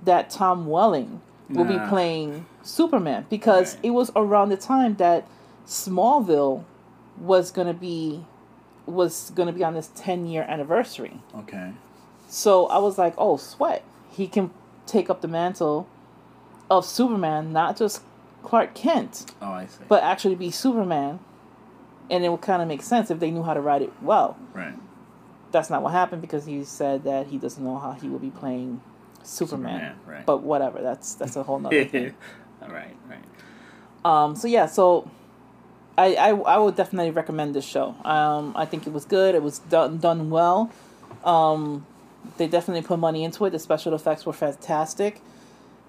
that 0.04 0.30
Tom 0.30 0.66
Welling 0.66 1.20
will 1.50 1.64
be 1.64 1.78
playing 1.88 2.46
Superman 2.62 3.26
because 3.28 3.74
Right. 3.74 3.84
it 3.86 3.90
was 3.90 4.10
around 4.14 4.48
the 4.50 4.56
time 4.56 4.94
that 4.96 5.26
Smallville 5.66 6.64
was 7.20 7.50
gonna 7.50 7.74
be 7.74 8.24
was 8.86 9.30
gonna 9.36 9.52
be 9.52 9.62
on 9.62 9.74
this 9.74 9.90
ten 9.94 10.26
year 10.26 10.44
anniversary. 10.48 11.20
Okay. 11.40 11.72
So 12.28 12.66
I 12.66 12.78
was 12.78 12.98
like, 12.98 13.14
oh, 13.18 13.36
sweat. 13.36 13.82
He 14.10 14.26
can 14.26 14.50
take 14.86 15.08
up 15.10 15.20
the 15.20 15.28
mantle 15.28 15.86
of 16.70 16.84
Superman, 16.84 17.52
not 17.52 17.76
just 17.76 18.02
Clark 18.42 18.74
Kent, 18.74 19.26
Oh, 19.42 19.46
I 19.52 19.66
see. 19.66 19.84
but 19.88 20.02
actually 20.02 20.34
be 20.34 20.50
Superman. 20.50 21.18
And 22.10 22.24
it 22.24 22.30
would 22.30 22.40
kind 22.40 22.60
of 22.62 22.66
make 22.68 22.82
sense 22.82 23.10
if 23.10 23.20
they 23.20 23.30
knew 23.30 23.42
how 23.44 23.54
to 23.54 23.60
write 23.60 23.82
it 23.82 23.92
well 24.02 24.36
right. 24.54 24.74
That's 25.52 25.70
not 25.70 25.82
what 25.82 25.92
happened 25.92 26.22
because 26.22 26.46
he 26.46 26.64
said 26.64 27.04
that 27.04 27.26
he 27.26 27.38
doesn't 27.38 27.62
know 27.62 27.78
how 27.78 27.92
he 27.92 28.08
will 28.08 28.18
be 28.18 28.30
playing 28.30 28.80
Superman. 29.22 29.72
Superman, 29.72 29.96
right. 30.06 30.26
But 30.26 30.42
whatever, 30.42 30.80
that's 30.80 31.14
that's 31.14 31.36
a 31.36 31.42
whole 31.42 31.58
nother 31.58 31.84
thing. 31.86 32.14
right. 32.62 32.96
Right. 33.08 33.24
Um, 34.04 34.36
so 34.36 34.48
yeah, 34.48 34.66
so 34.66 35.10
I, 35.98 36.14
I 36.14 36.30
I 36.30 36.58
would 36.58 36.76
definitely 36.76 37.10
recommend 37.10 37.54
this 37.54 37.64
show. 37.66 37.94
Um, 38.04 38.52
I 38.56 38.64
think 38.64 38.86
it 38.86 38.92
was 38.92 39.04
good. 39.04 39.34
It 39.34 39.42
was 39.42 39.58
done 39.58 39.98
done 39.98 40.30
well. 40.30 40.70
Um, 41.24 41.86
they 42.38 42.46
definitely 42.46 42.82
put 42.82 42.98
money 42.98 43.24
into 43.24 43.44
it. 43.44 43.50
The 43.50 43.58
special 43.58 43.94
effects 43.94 44.24
were 44.24 44.32
fantastic, 44.32 45.20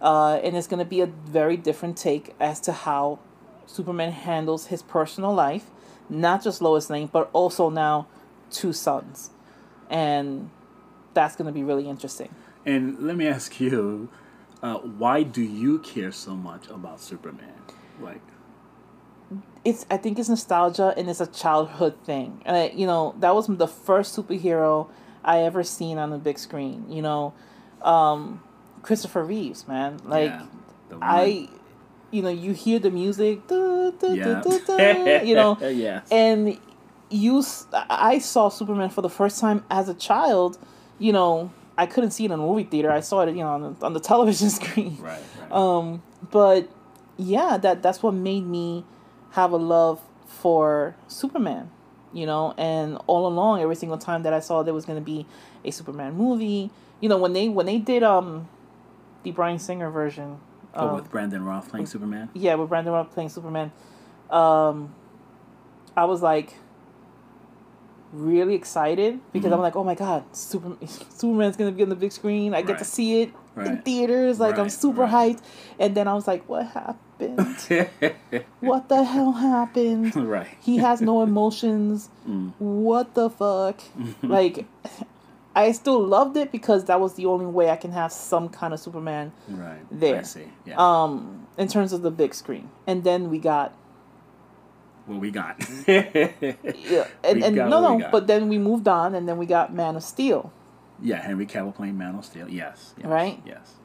uh, 0.01 0.39
and 0.43 0.57
it's 0.57 0.67
going 0.67 0.79
to 0.79 0.85
be 0.89 1.01
a 1.01 1.05
very 1.05 1.55
different 1.57 1.97
take 1.97 2.35
as 2.39 2.59
to 2.61 2.71
how 2.71 3.19
Superman 3.67 4.11
handles 4.11 4.67
his 4.67 4.81
personal 4.81 5.33
life, 5.33 5.65
not 6.09 6.43
just 6.43 6.61
Lois 6.61 6.89
Lane, 6.89 7.09
but 7.11 7.29
also 7.31 7.69
now 7.69 8.07
two 8.49 8.73
sons, 8.73 9.29
and 9.91 10.49
that's 11.13 11.35
going 11.35 11.45
to 11.45 11.51
be 11.51 11.63
really 11.63 11.87
interesting. 11.87 12.33
And 12.65 12.97
let 12.99 13.15
me 13.15 13.27
ask 13.27 13.59
you, 13.59 14.09
uh, 14.63 14.77
why 14.77 15.23
do 15.23 15.41
you 15.41 15.79
care 15.79 16.11
so 16.11 16.35
much 16.35 16.67
about 16.69 17.01
Superman? 17.01 17.53
Like, 17.99 18.21
it's 19.63 19.85
I 19.91 19.97
think 19.97 20.17
it's 20.17 20.29
nostalgia 20.29 20.93
and 20.97 21.09
it's 21.09 21.21
a 21.21 21.27
childhood 21.27 21.95
thing. 22.03 22.41
And 22.45 22.57
I, 22.57 22.67
you 22.69 22.87
know, 22.87 23.15
that 23.19 23.35
was 23.35 23.47
the 23.47 23.67
first 23.67 24.17
superhero 24.17 24.87
I 25.23 25.39
ever 25.39 25.63
seen 25.63 25.97
on 25.97 26.09
the 26.09 26.17
big 26.17 26.39
screen. 26.39 26.85
You 26.89 27.01
know, 27.01 27.33
um, 27.81 28.41
Christopher 28.81 29.23
Reeves, 29.23 29.67
man. 29.67 29.99
Like 30.05 30.31
yeah, 30.31 30.45
I, 31.01 31.49
you 32.11 32.21
know, 32.21 32.29
you 32.29 32.53
hear 32.53 32.79
the 32.79 32.91
music, 32.91 33.47
duh, 33.47 33.91
duh, 33.91 34.13
yeah, 34.13 34.41
duh, 34.41 35.21
you 35.23 35.35
know, 35.35 35.57
yes, 35.61 36.07
and 36.11 36.57
you, 37.11 37.43
I 37.73 38.19
saw 38.19 38.49
Superman 38.49 38.89
for 38.89 39.01
the 39.01 39.09
first 39.09 39.39
time 39.39 39.63
as 39.69 39.89
a 39.89 39.93
child. 39.93 40.57
You 40.99 41.13
know, 41.13 41.51
I 41.77 41.85
couldn't 41.85 42.11
see 42.11 42.23
it 42.25 42.31
in 42.31 42.31
a 42.33 42.37
movie 42.37 42.63
theater. 42.63 42.91
I 42.91 42.99
saw 43.01 43.21
it, 43.21 43.29
you 43.29 43.41
know, 43.43 43.49
on 43.49 43.75
the, 43.79 43.85
on 43.85 43.93
the 43.93 43.99
television 44.11 44.49
screen. 44.59 44.97
right, 45.01 45.21
right, 45.41 45.51
Um, 45.51 46.01
but 46.31 46.69
yeah, 47.17 47.57
that 47.57 47.81
that's 47.83 48.01
what 48.01 48.13
made 48.13 48.45
me 48.45 48.85
have 49.31 49.51
a 49.51 49.57
love 49.57 49.99
for 50.25 50.95
Superman, 51.07 51.69
you 52.13 52.25
know, 52.25 52.53
and 52.57 52.97
all 53.07 53.27
along, 53.27 53.61
every 53.61 53.75
single 53.75 53.97
time 53.97 54.23
that 54.23 54.33
I 54.33 54.39
saw 54.39 54.63
there 54.63 54.73
was 54.73 54.85
going 54.85 54.99
to 54.99 55.05
be 55.05 55.25
a 55.65 55.71
Superman 55.71 56.13
movie, 56.15 56.71
you 56.99 57.09
know, 57.09 57.17
when 57.17 57.33
they 57.33 57.49
when 57.49 57.65
they 57.65 57.77
did 57.77 58.03
um 58.03 58.47
the 59.23 59.31
Bryan 59.31 59.59
Singer 59.59 59.89
version, 59.91 60.39
oh, 60.73 60.89
um, 60.89 60.95
with 60.95 61.11
Brandon 61.11 61.43
Routh 61.45 61.69
playing 61.69 61.85
Superman. 61.85 62.29
yeah, 62.33 62.55
with 62.55 62.69
Brandon 62.69 62.93
Routh 62.93 63.11
playing 63.11 63.29
Superman, 63.29 63.71
um, 64.29 64.93
I 65.95 66.05
was 66.05 66.21
like 66.21 66.53
really 68.13 68.55
excited 68.55 69.19
because 69.33 69.51
Mhm. 69.51 69.55
I'm 69.55 69.61
like, 69.61 69.75
oh 69.75 69.83
my 69.83 69.95
god, 69.95 70.23
Super 70.35 70.75
Superman's 71.09 71.55
gonna 71.57 71.71
be 71.71 71.83
on 71.83 71.89
the 71.89 71.95
big 71.95 72.11
screen. 72.11 72.53
I 72.53 72.61
get 72.61 72.77
to 72.79 72.85
see 72.85 73.21
it 73.21 73.33
in 73.57 73.81
theaters. 73.81 74.39
Like 74.39 74.57
I'm 74.57 74.69
super 74.69 75.01
right. 75.01 75.35
hyped. 75.37 75.41
And 75.79 75.95
then 75.95 76.07
I 76.07 76.13
was 76.13 76.27
like, 76.27 76.47
what 76.49 76.67
happened? 76.67 77.57
what 78.59 78.89
the 78.89 79.03
hell 79.03 79.31
happened? 79.33 80.15
right. 80.29 80.47
He 80.61 80.77
has 80.77 81.01
no 81.01 81.21
emotions. 81.21 82.09
Mm. 82.27 82.53
What 82.59 83.13
the 83.13 83.29
fuck? 83.29 83.79
like, 84.23 84.65
I 85.55 85.71
still 85.73 85.99
loved 86.03 86.37
it 86.37 86.51
because 86.51 86.85
that 86.85 86.99
was 87.01 87.15
the 87.15 87.25
only 87.25 87.45
way 87.45 87.69
I 87.69 87.75
can 87.75 87.91
have 87.91 88.11
some 88.11 88.49
kind 88.49 88.73
of 88.73 88.79
Superman 88.79 89.31
Right. 89.49 89.79
there. 89.91 90.19
I 90.19 90.23
see. 90.23 90.45
Yeah. 90.65 90.75
um 90.77 91.47
in 91.57 91.67
terms 91.67 91.91
of 91.93 92.01
the 92.01 92.11
big 92.11 92.33
screen 92.33 92.69
and 92.87 93.03
then 93.03 93.29
we 93.29 93.37
got 93.37 93.73
what 95.11 95.19
we 95.19 95.31
got. 95.31 95.57
yeah, 95.87 97.07
and, 97.23 97.43
and 97.43 97.55
got 97.55 97.69
no, 97.69 97.97
no, 97.97 98.09
but 98.11 98.27
then 98.27 98.49
we 98.49 98.57
moved 98.57 98.87
on, 98.87 99.13
and 99.15 99.27
then 99.27 99.37
we 99.37 99.45
got 99.45 99.73
Man 99.73 99.95
of 99.95 100.03
Steel. 100.03 100.51
yeah, 101.01 101.21
Henry 101.21 101.45
Cavill 101.45 101.75
playing 101.75 101.97
Man 101.97 102.15
of 102.15 102.25
Steel. 102.25 102.49
Yes, 102.49 102.93
yes. 102.97 103.05
Right? 103.05 103.41
Yes. 103.45 103.75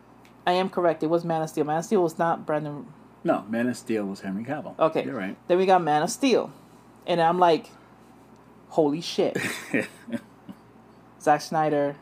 I 0.46 0.52
am 0.52 0.70
correct. 0.70 1.02
It 1.02 1.08
was 1.08 1.24
Man 1.24 1.42
of 1.42 1.50
Steel. 1.50 1.64
Man 1.64 1.78
of 1.78 1.84
Steel 1.84 2.02
was 2.02 2.18
not 2.18 2.46
Brandon. 2.46 2.86
No, 3.24 3.44
Man 3.48 3.68
of 3.68 3.76
Steel 3.76 4.04
was 4.04 4.20
Henry 4.20 4.44
Cavill. 4.44 4.78
Okay. 4.78 5.04
You're 5.04 5.16
right. 5.16 5.36
Then 5.48 5.58
we 5.58 5.66
got 5.66 5.82
Man 5.82 6.02
of 6.02 6.10
Steel, 6.10 6.52
and 7.06 7.20
I'm 7.20 7.38
like, 7.38 7.70
holy 8.68 9.00
shit, 9.00 9.36
Zack 11.20 11.40
Snyder 11.40 11.96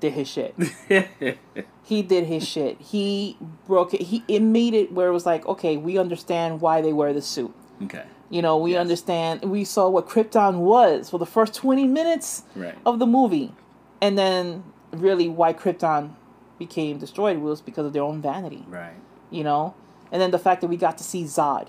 did 0.00 0.12
his 0.12 0.28
shit. 0.28 0.54
he 1.84 2.02
did 2.02 2.26
his 2.26 2.46
shit. 2.46 2.80
He 2.80 3.36
broke 3.66 3.94
it. 3.94 4.02
He 4.02 4.22
it 4.28 4.40
made 4.40 4.74
it 4.74 4.92
where 4.92 5.08
it 5.08 5.12
was 5.12 5.26
like, 5.26 5.46
okay, 5.46 5.76
we 5.76 5.98
understand 5.98 6.60
why 6.60 6.80
they 6.80 6.92
wear 6.92 7.12
the 7.12 7.22
suit. 7.22 7.54
Okay. 7.84 8.04
You 8.28 8.42
know, 8.42 8.56
we 8.56 8.72
Yes. 8.72 8.80
understand. 8.80 9.44
We 9.44 9.64
saw 9.64 9.88
what 9.88 10.08
Krypton 10.08 10.58
was 10.58 11.10
for 11.10 11.18
the 11.18 11.26
first 11.26 11.54
twenty 11.54 11.86
minutes 11.86 12.42
Right. 12.56 12.74
of 12.84 12.98
the 12.98 13.06
movie, 13.06 13.52
and 14.00 14.16
then 14.18 14.64
really 14.92 15.28
why 15.28 15.52
Krypton 15.52 16.10
became 16.58 16.98
destroyed 16.98 17.38
was 17.38 17.60
because 17.60 17.86
of 17.86 17.92
their 17.92 18.02
own 18.02 18.20
vanity. 18.22 18.64
Right. 18.68 18.94
You 19.30 19.44
know, 19.44 19.74
and 20.10 20.20
then 20.22 20.30
the 20.30 20.38
fact 20.38 20.60
that 20.62 20.68
we 20.68 20.76
got 20.76 20.96
to 20.98 21.04
see 21.04 21.22
Zod, 21.24 21.66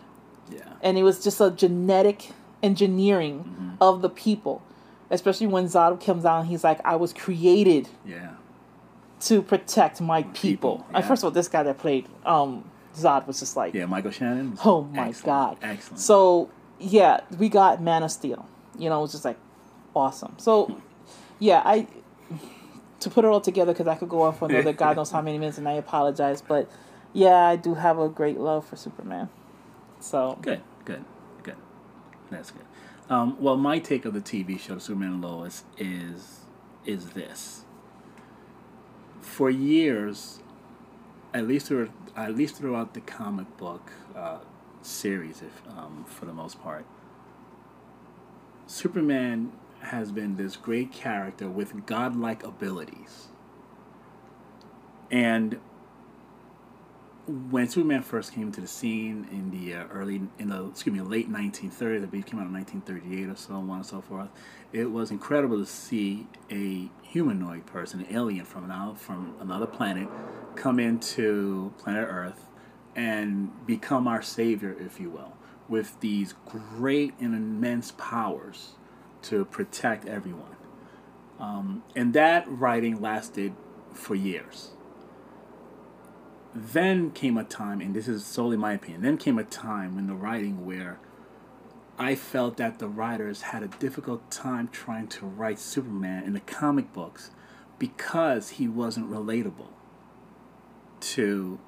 Yeah. 0.49 0.59
and 0.81 0.97
it 0.97 1.03
was 1.03 1.23
just 1.23 1.39
a 1.41 1.51
genetic 1.51 2.31
engineering 2.63 3.39
Mm-hmm. 3.43 3.69
of 3.81 4.01
the 4.01 4.09
people, 4.09 4.61
especially 5.11 5.47
when 5.47 5.65
Zod 5.65 6.03
comes 6.03 6.25
out 6.25 6.39
and 6.41 6.49
he's 6.49 6.63
like, 6.63 6.79
"I 6.85 6.95
was 6.95 7.13
created 7.13 7.89
Yeah. 8.05 8.29
to 9.21 9.41
protect 9.41 10.01
my 10.01 10.23
people." 10.23 10.41
People, 10.77 10.85
And 10.93 11.03
yeah. 11.03 11.07
first 11.07 11.21
of 11.21 11.25
all, 11.25 11.31
this 11.31 11.47
guy 11.47 11.63
that 11.63 11.77
played 11.77 12.07
um, 12.25 12.63
Zod 12.97 13.27
was 13.27 13.39
just 13.39 13.55
like, 13.55 13.73
Yeah. 13.73 13.85
Michael 13.85 14.11
Shannon. 14.11 14.51
was 14.51 14.59
Oh 14.63 14.83
my 14.83 15.09
excellent. 15.09 15.25
god. 15.25 15.57
Excellent. 15.61 15.99
So 15.99 16.49
yeah, 16.79 17.21
we 17.37 17.49
got 17.49 17.81
Man 17.81 18.03
of 18.03 18.11
Steel. 18.11 18.47
You 18.77 18.89
know, 18.89 18.99
it 18.99 19.01
was 19.03 19.11
just 19.11 19.25
like 19.25 19.37
awesome. 19.95 20.35
So 20.37 20.79
yeah, 21.39 21.61
I 21.65 21.87
to 22.99 23.09
put 23.09 23.25
it 23.25 23.27
all 23.27 23.41
together 23.41 23.73
because 23.73 23.87
I 23.87 23.95
could 23.95 24.09
go 24.09 24.21
on 24.23 24.33
for 24.33 24.45
another 24.49 24.73
God 24.85 24.95
knows 24.95 25.11
how 25.11 25.21
many 25.21 25.37
minutes, 25.37 25.57
and 25.57 25.67
I 25.69 25.73
apologize, 25.73 26.41
but 26.41 26.69
yeah, 27.13 27.35
I 27.47 27.55
do 27.55 27.75
have 27.75 27.99
a 27.99 28.09
great 28.09 28.39
love 28.39 28.65
for 28.67 28.75
Superman. 28.75 29.29
So 29.99 30.37
Good, 30.41 30.61
good, 30.85 31.03
good. 31.43 31.55
That's 32.29 32.51
good. 32.51 32.63
Um, 33.09 33.37
well, 33.39 33.55
my 33.57 33.79
take 33.79 34.05
of 34.05 34.13
the 34.13 34.19
TV 34.21 34.59
show 34.59 34.77
Superman 34.79 35.13
and 35.13 35.21
Lois 35.23 35.63
is 35.77 36.41
is 36.85 37.11
this. 37.11 37.63
For 39.21 39.49
years, 39.49 40.39
at 41.33 41.47
least 41.47 41.67
through, 41.67 41.91
at 42.15 42.35
least 42.35 42.55
throughout 42.55 42.93
the 42.93 43.01
comic 43.01 43.57
book 43.57 43.91
uh, 44.15 44.39
series, 44.81 45.41
if 45.41 45.61
um, 45.77 46.05
for 46.07 46.25
the 46.25 46.33
most 46.33 46.61
part, 46.61 46.85
Superman 48.65 49.51
has 49.81 50.11
been 50.11 50.35
this 50.35 50.55
great 50.55 50.91
character 50.91 51.47
with 51.47 51.85
godlike 51.85 52.43
abilities. 52.43 53.27
And 55.09 55.59
when 57.27 57.67
Superman 57.67 58.03
first 58.03 58.33
came 58.33 58.51
to 58.53 58.61
the 58.61 58.67
scene 58.67 59.27
in 59.31 59.51
the 59.51 59.75
uh, 59.75 59.87
early, 59.87 60.21
in 60.39 60.49
the 60.49 60.65
excuse 60.65 60.93
me, 60.95 61.01
late 61.01 61.31
1930s, 61.31 62.03
I 62.03 62.05
believe 62.05 62.25
came 62.25 62.39
out 62.39 62.47
in 62.47 62.53
1938 62.53 63.29
or 63.29 63.35
so 63.35 63.53
on 63.53 63.69
and 63.69 63.85
so 63.85 64.01
forth, 64.01 64.29
it 64.71 64.91
was 64.91 65.11
incredible 65.11 65.59
to 65.59 65.65
see 65.65 66.27
a 66.49 66.89
humanoid 67.09 67.65
person, 67.65 68.01
an 68.01 68.15
alien 68.15 68.45
from 68.45 68.65
another 68.65 68.95
from 68.95 69.35
another 69.39 69.65
planet, 69.65 70.07
come 70.55 70.79
into 70.79 71.73
planet 71.77 72.07
Earth 72.09 72.47
and 72.95 73.65
become 73.65 74.07
our 74.07 74.21
savior, 74.21 74.75
if 74.79 74.99
you 74.99 75.09
will, 75.09 75.33
with 75.67 75.99
these 75.99 76.33
great 76.45 77.13
and 77.19 77.35
immense 77.35 77.91
powers 77.91 78.73
to 79.21 79.45
protect 79.45 80.07
everyone. 80.07 80.55
Um, 81.39 81.83
and 81.95 82.13
that 82.13 82.45
writing 82.47 82.99
lasted 82.99 83.53
for 83.93 84.15
years 84.15 84.71
then 86.57 87.11
came 87.11 87.37
a 87.37 87.43
time, 87.43 87.81
and 87.81 87.95
this 87.95 88.07
is 88.07 88.25
solely 88.25 88.57
my 88.57 88.73
opinion, 88.73 89.01
then 89.01 89.17
came 89.17 89.37
a 89.37 89.43
time 89.43 89.97
in 89.97 90.07
the 90.07 90.15
writing 90.15 90.65
where 90.65 90.99
I 91.97 92.15
felt 92.15 92.57
that 92.57 92.79
the 92.79 92.87
writers 92.87 93.41
had 93.41 93.63
a 93.63 93.67
difficult 93.67 94.29
time 94.29 94.67
trying 94.67 95.07
to 95.07 95.25
write 95.25 95.59
Superman 95.59 96.23
in 96.23 96.33
the 96.33 96.39
comic 96.41 96.93
books 96.93 97.31
because 97.79 98.49
he 98.51 98.67
wasn't 98.67 99.09
relatable 99.09 99.69
to 100.99 101.59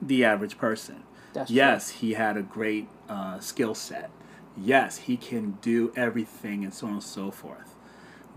the 0.00 0.24
average 0.24 0.56
person. 0.58 1.02
That's 1.34 1.50
yes, 1.50 1.90
he 1.90 2.14
had 2.14 2.36
a 2.36 2.42
great 2.42 2.88
uh, 3.08 3.40
skill 3.40 3.74
set. 3.74 4.10
Yes, 4.56 4.98
he 4.98 5.18
can 5.18 5.58
do 5.60 5.92
everything 5.94 6.64
and 6.64 6.72
so 6.72 6.86
on 6.86 6.94
and 6.94 7.02
so 7.02 7.30
forth. 7.30 7.74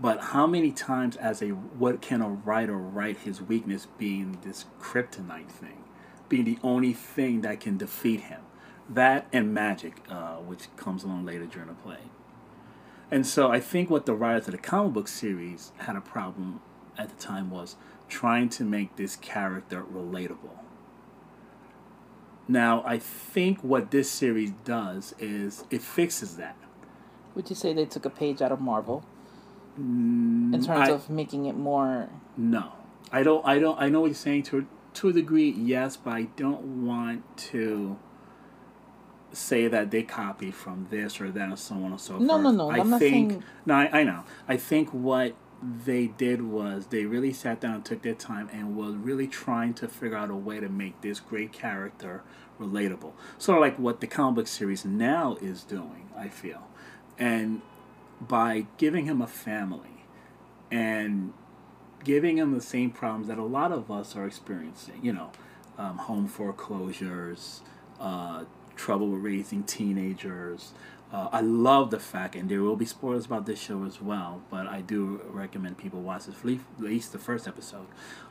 But 0.00 0.20
how 0.20 0.46
many 0.46 0.72
times, 0.72 1.16
as 1.16 1.42
a 1.42 1.48
what 1.48 2.00
can 2.02 2.20
a 2.22 2.28
writer 2.28 2.76
write 2.76 3.18
his 3.18 3.40
weakness 3.40 3.86
being 3.98 4.38
this 4.42 4.66
kryptonite 4.80 5.50
thing, 5.50 5.84
being 6.28 6.44
the 6.44 6.58
only 6.62 6.92
thing 6.92 7.42
that 7.42 7.60
can 7.60 7.76
defeat 7.76 8.20
him, 8.22 8.40
that 8.90 9.26
and 9.32 9.54
magic, 9.54 10.02
uh, 10.10 10.36
which 10.36 10.74
comes 10.76 11.04
along 11.04 11.24
later 11.24 11.46
during 11.46 11.68
the 11.68 11.74
play. 11.74 11.98
And 13.10 13.26
so 13.26 13.50
I 13.50 13.60
think 13.60 13.88
what 13.90 14.06
the 14.06 14.14
writers 14.14 14.46
of 14.48 14.52
the 14.52 14.58
comic 14.58 14.92
book 14.92 15.08
series 15.08 15.72
had 15.78 15.96
a 15.96 16.00
problem 16.00 16.60
at 16.98 17.08
the 17.08 17.16
time 17.22 17.50
was 17.50 17.76
trying 18.08 18.48
to 18.50 18.64
make 18.64 18.96
this 18.96 19.16
character 19.16 19.82
relatable. 19.82 20.58
Now 22.48 22.82
I 22.86 22.98
think 22.98 23.62
what 23.62 23.90
this 23.90 24.10
series 24.10 24.50
does 24.64 25.14
is 25.18 25.64
it 25.70 25.82
fixes 25.82 26.36
that. 26.36 26.56
would 27.34 27.48
you 27.48 27.54
say 27.56 27.72
they 27.72 27.84
took 27.84 28.04
a 28.04 28.10
page 28.10 28.42
out 28.42 28.50
of 28.50 28.60
Marvel 28.60 29.04
in 29.76 30.50
terms 30.52 30.66
Mm, 30.66 30.76
I- 30.76 30.90
of 30.90 31.08
making 31.08 31.46
it 31.46 31.56
more? 31.56 32.08
No, 32.36 32.72
I 33.12 33.22
don't. 33.22 33.44
I 33.46 33.58
don't. 33.60 33.80
I 33.80 33.88
know 33.88 34.00
what 34.00 34.06
you're 34.08 34.14
saying 34.14 34.42
to 34.44 34.66
to 34.94 35.08
a 35.08 35.12
degree, 35.12 35.50
yes, 35.50 35.96
but 35.96 36.10
I 36.12 36.22
don't 36.36 36.84
want 36.86 37.22
to 37.52 37.96
say 39.32 39.68
that 39.68 39.90
they 39.90 40.02
copy 40.02 40.50
from 40.50 40.86
this 40.90 41.20
or 41.20 41.30
that 41.30 41.48
and 41.48 41.58
so 41.58 41.74
on 41.76 41.92
and 41.92 42.00
so 42.00 42.18
No, 42.18 42.34
forth. 42.34 42.42
no, 42.42 42.50
no, 42.50 42.70
I 42.70 42.78
I'm 42.78 42.90
not 42.90 43.00
think 43.00 43.30
saying- 43.32 43.44
no. 43.66 43.74
I, 43.74 44.00
I 44.00 44.04
know. 44.04 44.24
I 44.48 44.56
think 44.56 44.90
what 44.92 45.34
they 45.84 46.06
did 46.06 46.42
was 46.42 46.86
they 46.86 47.04
really 47.04 47.32
sat 47.32 47.60
down 47.60 47.74
and 47.76 47.84
took 47.84 48.02
their 48.02 48.14
time 48.14 48.48
and 48.52 48.76
was 48.76 48.94
really 48.96 49.26
trying 49.26 49.74
to 49.74 49.86
figure 49.88 50.16
out 50.16 50.30
a 50.30 50.34
way 50.34 50.58
to 50.58 50.68
make 50.68 51.00
this 51.02 51.20
great 51.20 51.52
character 51.52 52.22
relatable. 52.58 53.12
Sort 53.38 53.58
of 53.58 53.62
like 53.62 53.78
what 53.78 54.00
the 54.00 54.06
comic 54.06 54.36
book 54.36 54.46
series 54.48 54.84
now 54.84 55.36
is 55.40 55.62
doing. 55.62 56.08
I 56.16 56.28
feel, 56.28 56.66
and 57.18 57.60
by 58.20 58.66
giving 58.78 59.04
him 59.06 59.20
a 59.22 59.26
family 59.26 60.04
and 60.70 61.32
giving 62.04 62.38
him 62.38 62.52
the 62.52 62.60
same 62.60 62.90
problems 62.90 63.28
that 63.28 63.38
a 63.38 63.44
lot 63.44 63.72
of 63.72 63.90
us 63.90 64.16
are 64.16 64.26
experiencing. 64.26 65.00
You 65.02 65.12
know, 65.12 65.30
um, 65.78 65.98
home 65.98 66.26
foreclosures, 66.26 67.62
uh, 67.98 68.44
trouble 68.80 69.08
with 69.08 69.22
raising 69.22 69.62
teenagers. 69.62 70.72
Uh, 71.12 71.28
I 71.32 71.40
love 71.40 71.90
the 71.90 71.98
fact, 71.98 72.34
and 72.36 72.48
there 72.48 72.62
will 72.62 72.76
be 72.76 72.86
spoilers 72.86 73.26
about 73.26 73.44
this 73.44 73.60
show 73.60 73.84
as 73.84 74.00
well, 74.00 74.42
but 74.48 74.66
I 74.66 74.80
do 74.80 75.20
recommend 75.28 75.76
people 75.76 76.00
watch 76.00 76.26
this, 76.26 76.36
at 76.38 76.44
least- 76.78 77.12
the 77.12 77.18
first 77.18 77.46
episode. 77.48 77.86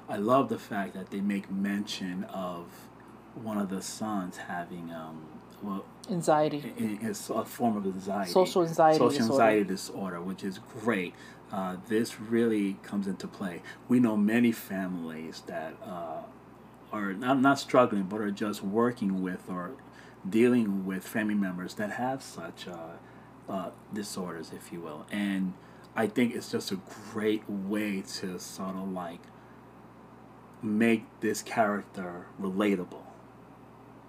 I 0.08 0.18
love 0.18 0.50
the 0.50 0.58
fact 0.58 0.94
that 0.96 1.12
they 1.12 1.20
make 1.22 1.52
mention 1.52 2.24
of 2.26 2.66
one 3.36 3.58
of 3.58 3.70
the 3.70 3.82
sons 3.82 4.38
having, 4.38 4.92
um, 4.92 5.24
well, 5.62 5.86
Anxiety. 6.10 6.74
It's 6.78 7.30
a 7.30 7.46
form 7.46 7.78
of 7.78 7.86
anxiety. 7.86 8.32
Social 8.32 8.64
anxiety 8.64 8.98
Social 8.98 9.10
disorder. 9.20 9.34
anxiety 9.34 9.64
disorder, 9.66 10.22
which 10.22 10.44
is 10.44 10.60
great. 10.82 11.14
Uh, 11.52 11.76
this 11.88 12.20
really 12.20 12.78
comes 12.82 13.06
into 13.08 13.28
play. 13.28 13.62
We 13.88 14.00
know 14.00 14.16
many 14.18 14.52
families 14.52 15.44
that 15.48 15.76
uh, 15.86 16.22
are 16.92 17.14
not, 17.14 17.40
not 17.42 17.60
struggling, 17.60 18.04
but 18.04 18.22
are 18.22 18.32
just 18.32 18.64
working 18.64 19.22
with 19.22 19.44
or 19.50 19.72
dealing 20.28 20.86
with 20.86 21.08
family 21.08 21.36
members 21.36 21.76
that 21.76 21.92
have 21.92 22.22
such 22.24 22.68
uh, 22.68 23.52
uh, 23.52 23.70
disorders, 23.94 24.52
if 24.56 24.72
you 24.72 24.82
will. 24.82 25.06
And 25.12 25.54
I 25.96 26.08
think 26.08 26.36
it's 26.36 26.52
just 26.52 26.72
a 26.72 26.80
great 27.14 27.44
way 27.50 28.02
to 28.20 28.40
sort 28.40 28.76
of 28.76 28.92
like 28.92 29.20
make 30.62 31.06
this 31.22 31.42
character 31.42 32.26
relatable 32.42 33.04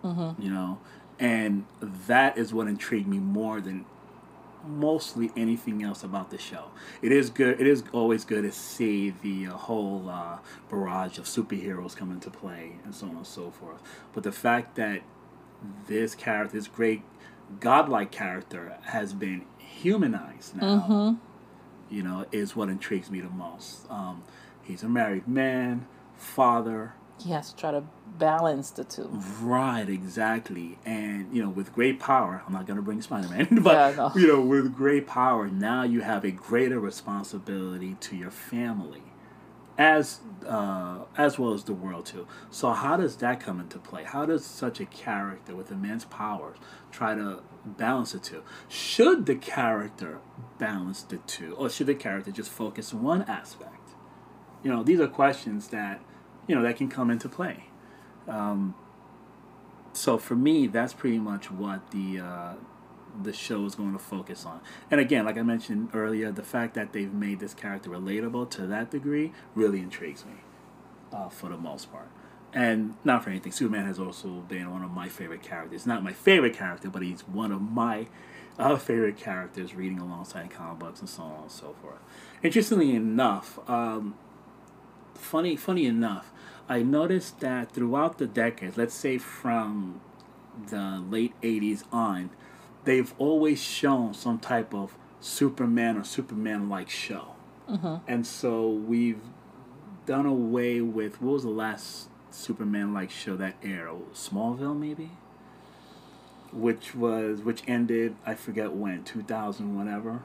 Mm-hmm. 0.03 0.41
you 0.41 0.49
know 0.51 0.79
and 1.19 1.67
that 2.07 2.39
is 2.39 2.55
what 2.55 2.69
intrigued 2.69 3.07
me 3.07 3.19
more 3.19 3.61
than 3.61 3.85
mostly 4.67 5.31
anything 5.37 5.83
else 5.83 6.03
about 6.03 6.31
the 6.31 6.39
show 6.39 6.69
it 7.03 7.13
is 7.13 7.29
good 7.29 7.61
it 7.61 7.67
is 7.67 7.85
always 7.93 8.25
good 8.25 8.45
to 8.45 8.51
see 8.53 9.11
the 9.11 9.47
uh, 9.47 9.51
whole 9.53 10.09
uh, 10.09 10.39
barrage 10.71 11.19
of 11.19 11.27
superheroes 11.27 11.95
come 11.95 12.11
into 12.11 12.31
play 12.31 12.77
and 12.83 12.95
so 12.95 13.09
on 13.09 13.17
and 13.17 13.27
so 13.27 13.51
forth 13.51 13.83
but 14.15 14.23
the 14.23 14.33
fact 14.33 14.77
that 14.77 15.03
this 15.89 16.15
character 16.15 16.57
this 16.57 16.69
great 16.69 17.03
godlike 17.61 18.11
character 18.11 18.77
has 18.83 19.13
been 19.13 19.45
humanized 19.59 20.57
now 20.57 20.87
Mm-hmm. 20.89 21.95
you 21.95 22.03
know, 22.03 22.25
is 22.33 22.55
what 22.55 22.69
intrigues 22.69 23.11
me 23.11 23.21
the 23.21 23.29
most. 23.31 23.91
Um, 23.91 24.23
he's 24.63 24.83
a 24.83 24.89
married 24.89 25.27
man, 25.27 25.87
father, 26.17 26.95
he 27.23 27.33
has 27.33 27.51
to 27.53 27.57
try 27.57 27.71
to 27.73 27.83
balance 28.19 28.71
the 28.71 28.83
two. 28.85 29.09
Right, 29.43 29.87
exactly. 29.89 30.79
And, 30.87 31.35
you 31.37 31.43
know, 31.43 31.51
with 31.51 31.75
great 31.75 32.01
power, 32.01 32.43
I'm 32.47 32.53
not 32.55 32.67
going 32.67 32.79
to 32.79 32.83
bring 32.83 33.03
Spider 33.03 33.29
Man, 33.29 33.47
but, 33.63 33.75
Yeah, 33.75 33.95
no. 33.97 34.13
you 34.19 34.27
know, 34.29 34.41
with 34.41 34.75
great 34.75 35.07
power, 35.07 35.49
now 35.49 35.83
you 35.83 36.01
have 36.01 36.25
a 36.25 36.31
greater 36.31 36.81
responsibility 36.81 37.97
to 38.01 38.17
your 38.17 38.31
family. 38.31 39.03
As 39.81 40.21
uh, 40.47 41.05
as 41.17 41.39
well 41.39 41.55
as 41.55 41.65
the 41.65 41.73
world 41.73 42.05
too. 42.05 42.27
So 42.51 42.73
how 42.73 42.99
does 42.99 43.17
that 43.17 43.41
come 43.41 43.61
into 43.61 43.79
play? 43.79 44.05
How 44.05 44.27
does 44.27 44.45
such 44.45 44.79
a 44.79 44.85
character 44.85 45.57
with 45.57 45.71
immense 45.71 46.05
powers 46.05 46.59
try 46.93 47.15
to 47.15 47.41
balance 47.65 48.13
the 48.13 48.19
two? 48.19 48.43
Should 48.69 49.25
the 49.25 49.37
character 49.37 50.19
balance 50.59 51.03
the 51.03 51.17
two, 51.17 51.55
or 51.55 51.71
should 51.71 51.87
the 51.87 51.95
character 51.95 52.31
just 52.31 52.51
focus 52.51 52.93
on 52.93 53.03
one 53.03 53.23
aspect? 53.23 53.93
You 54.63 54.71
know, 54.71 54.83
these 54.83 55.01
are 55.01 55.09
questions 55.09 55.69
that 55.69 56.03
you 56.47 56.55
know 56.55 56.63
that 56.63 56.77
can 56.77 56.91
come 56.91 57.11
into 57.11 57.31
play. 57.31 57.65
Um, 58.29 58.75
so 59.95 60.19
for 60.19 60.37
me, 60.37 60.67
that's 60.67 60.93
pretty 60.93 61.19
much 61.19 61.51
what 61.51 61.91
the 61.91 62.21
uh, 62.21 62.55
the 63.23 63.33
show 63.33 63.65
is 63.65 63.75
going 63.75 63.93
to 63.93 63.99
focus 63.99 64.45
on. 64.45 64.61
And 64.91 65.01
again, 65.01 65.25
like 65.25 65.39
I 65.39 65.43
mentioned 65.43 65.91
earlier, 65.95 66.33
the 66.33 66.43
fact 66.43 66.75
that 66.75 66.93
they've 66.93 67.13
made 67.13 67.41
this 67.41 67.55
character 67.55 67.91
relatable 67.91 68.51
to 68.51 68.67
that 68.67 68.91
degree 68.91 69.33
really 69.55 69.81
intrigues 69.81 70.25
me, 70.25 70.35
uh, 71.13 71.29
for 71.29 71.49
the 71.49 71.57
most 71.57 71.91
part. 71.93 72.09
And 72.53 72.97
not 73.05 73.23
for 73.23 73.31
anything, 73.31 73.53
Superman 73.53 73.87
has 73.87 74.01
also 74.01 74.29
been 74.29 74.71
one 74.71 74.83
of 74.83 74.91
my 74.91 75.09
favorite 75.09 75.43
characters. 75.43 75.87
Not 75.87 76.03
my 76.03 76.13
favorite 76.13 76.55
character, 76.55 76.91
but 76.91 77.03
he's 77.03 77.21
one 77.21 77.53
of 77.53 77.63
my 77.63 78.09
uh, 78.59 78.77
favorite 78.77 79.17
characters 79.17 79.75
reading 79.75 79.99
alongside 79.99 80.51
comic 80.51 80.79
books 80.79 81.01
and 81.01 81.09
so 81.09 81.23
on 81.23 81.43
and 81.43 81.51
so 81.51 81.75
forth. 81.81 81.99
Interestingly 82.43 82.95
enough, 82.95 83.59
um, 83.69 84.15
funny 85.15 85.57
funny 85.57 85.87
enough, 85.87 86.33
I 86.69 86.83
noticed 86.83 87.41
that 87.41 87.73
throughout 87.73 88.19
the 88.19 88.27
decades, 88.27 88.77
let's 88.77 88.95
say 88.95 89.19
from 89.19 90.01
the 90.69 91.03
late 91.09 91.33
'80s 91.43 91.85
on, 91.93 92.31
they've 92.85 93.13
always 93.19 93.63
shown 93.63 94.15
some 94.15 94.39
type 94.39 94.75
of 94.75 94.97
Superman 95.21 95.97
or 95.97 96.05
Superman-like 96.05 96.91
show, 96.91 97.35
mm-hmm. 97.69 97.97
and 98.07 98.27
so 98.27 98.69
we've 98.69 99.21
done 100.07 100.27
away 100.27 100.81
with 100.81 101.21
what 101.21 101.33
was 101.35 101.43
the 101.43 101.51
last 101.51 102.09
Superman-like 102.31 103.11
show 103.11 103.37
that 103.37 103.57
aired? 103.63 104.13
Smallville, 104.15 104.79
maybe. 104.79 105.11
Which 106.53 106.97
was 106.97 107.43
which 107.43 107.63
ended 107.69 108.17
I 108.27 108.35
forget 108.35 108.73
when 108.73 109.05
two 109.05 109.23
thousand 109.23 109.77
whatever, 109.79 110.23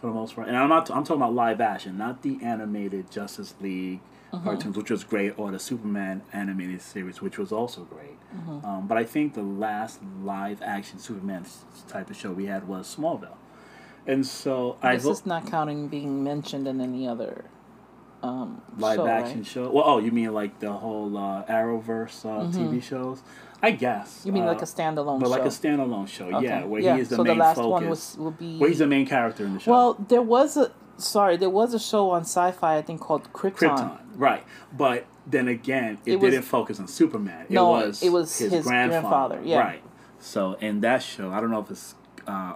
for 0.00 0.06
the 0.06 0.12
most 0.14 0.34
part. 0.34 0.48
And 0.48 0.56
I'm 0.56 0.70
not 0.70 0.90
I'm 0.90 1.04
talking 1.04 1.20
about 1.20 1.34
live 1.34 1.60
action, 1.60 1.98
not 1.98 2.22
the 2.22 2.38
animated 2.42 3.10
Justice 3.10 3.54
League 3.60 4.00
cartoons, 4.38 4.76
which 4.76 4.90
was 4.90 5.04
great, 5.04 5.38
or 5.38 5.50
the 5.50 5.58
Superman 5.58 6.22
animated 6.32 6.80
series, 6.80 7.20
which 7.20 7.38
was 7.38 7.52
also 7.52 7.82
great. 7.82 8.18
Um, 8.64 8.86
but 8.88 8.96
I 8.98 9.04
think 9.04 9.34
the 9.34 9.42
last 9.42 10.00
live 10.22 10.62
action 10.62 10.98
Superman 10.98 11.44
type 11.88 12.08
of 12.10 12.16
show 12.16 12.32
we 12.32 12.46
had 12.46 12.66
was 12.66 12.94
Smallville, 12.96 13.36
and 14.06 14.26
so 14.26 14.76
I 14.82 14.96
This 14.96 15.04
is 15.06 15.26
not 15.26 15.46
counting 15.46 15.88
being 15.88 16.24
mentioned 16.24 16.66
in 16.66 16.80
any 16.80 17.06
other 17.06 17.44
um, 18.22 18.62
live 18.78 18.96
show, 18.96 19.06
action 19.06 19.38
right? 19.38 19.46
show. 19.46 19.70
Well, 19.70 19.84
oh, 19.86 19.98
you 19.98 20.12
mean 20.12 20.32
like 20.32 20.60
the 20.60 20.72
whole 20.72 21.16
uh, 21.16 21.44
Arrowverse 21.46 22.24
uh, 22.24 22.50
TV 22.56 22.82
shows? 22.82 23.22
I 23.64 23.70
guess. 23.72 24.18
Mm-hmm. 24.18 24.26
You 24.28 24.32
mean 24.32 24.42
uh, 24.44 24.46
like 24.48 24.62
a 24.62 24.64
standalone 24.64 25.20
but 25.20 25.26
show? 25.26 25.30
like 25.30 25.42
a 25.44 25.48
standalone 25.48 26.08
show, 26.08 26.26
Okay. 26.36 26.44
yeah, 26.46 26.64
where 26.64 26.80
Yeah, 26.80 26.94
he 26.96 27.00
is 27.02 27.08
the 27.10 27.16
so 27.16 27.22
the 27.22 27.28
main 27.30 27.38
last 27.38 27.56
focus. 27.56 27.70
one 27.70 27.88
was- 27.90 28.16
will 28.18 28.30
be- 28.32 28.58
where 28.58 28.68
he's 28.68 28.78
the 28.80 28.86
main 28.88 29.06
character 29.06 29.44
in 29.44 29.54
the 29.54 29.60
show. 29.60 29.70
Well, 29.70 29.94
there 30.08 30.22
was 30.22 30.56
a 30.56 30.72
sorry, 30.96 31.36
there 31.36 31.50
was 31.50 31.74
a 31.74 31.78
show 31.78 32.10
on 32.10 32.22
Sci-Fi 32.22 32.76
I 32.76 32.82
think 32.82 33.00
called 33.00 33.32
Krypton. 33.32 33.76
Krypton, 33.76 33.98
right? 34.16 34.44
But 34.76 35.06
then 35.26 35.48
again, 35.48 35.98
it, 36.04 36.12
It 36.12 36.20
was- 36.20 36.30
didn't 36.32 36.44
focus 36.46 36.80
on 36.80 36.88
Superman. 36.88 37.46
No, 37.48 37.76
it 37.78 37.86
was 37.86 38.02
it 38.02 38.10
was 38.10 38.38
his 38.38 38.64
grandfather, 38.64 39.40
yeah. 39.44 39.58
right. 39.58 39.82
So 40.18 40.54
in 40.54 40.80
that 40.80 41.02
show, 41.02 41.30
I 41.30 41.40
don't 41.40 41.50
know 41.50 41.60
if 41.60 41.70
it's 41.70 41.94
uh, 42.26 42.54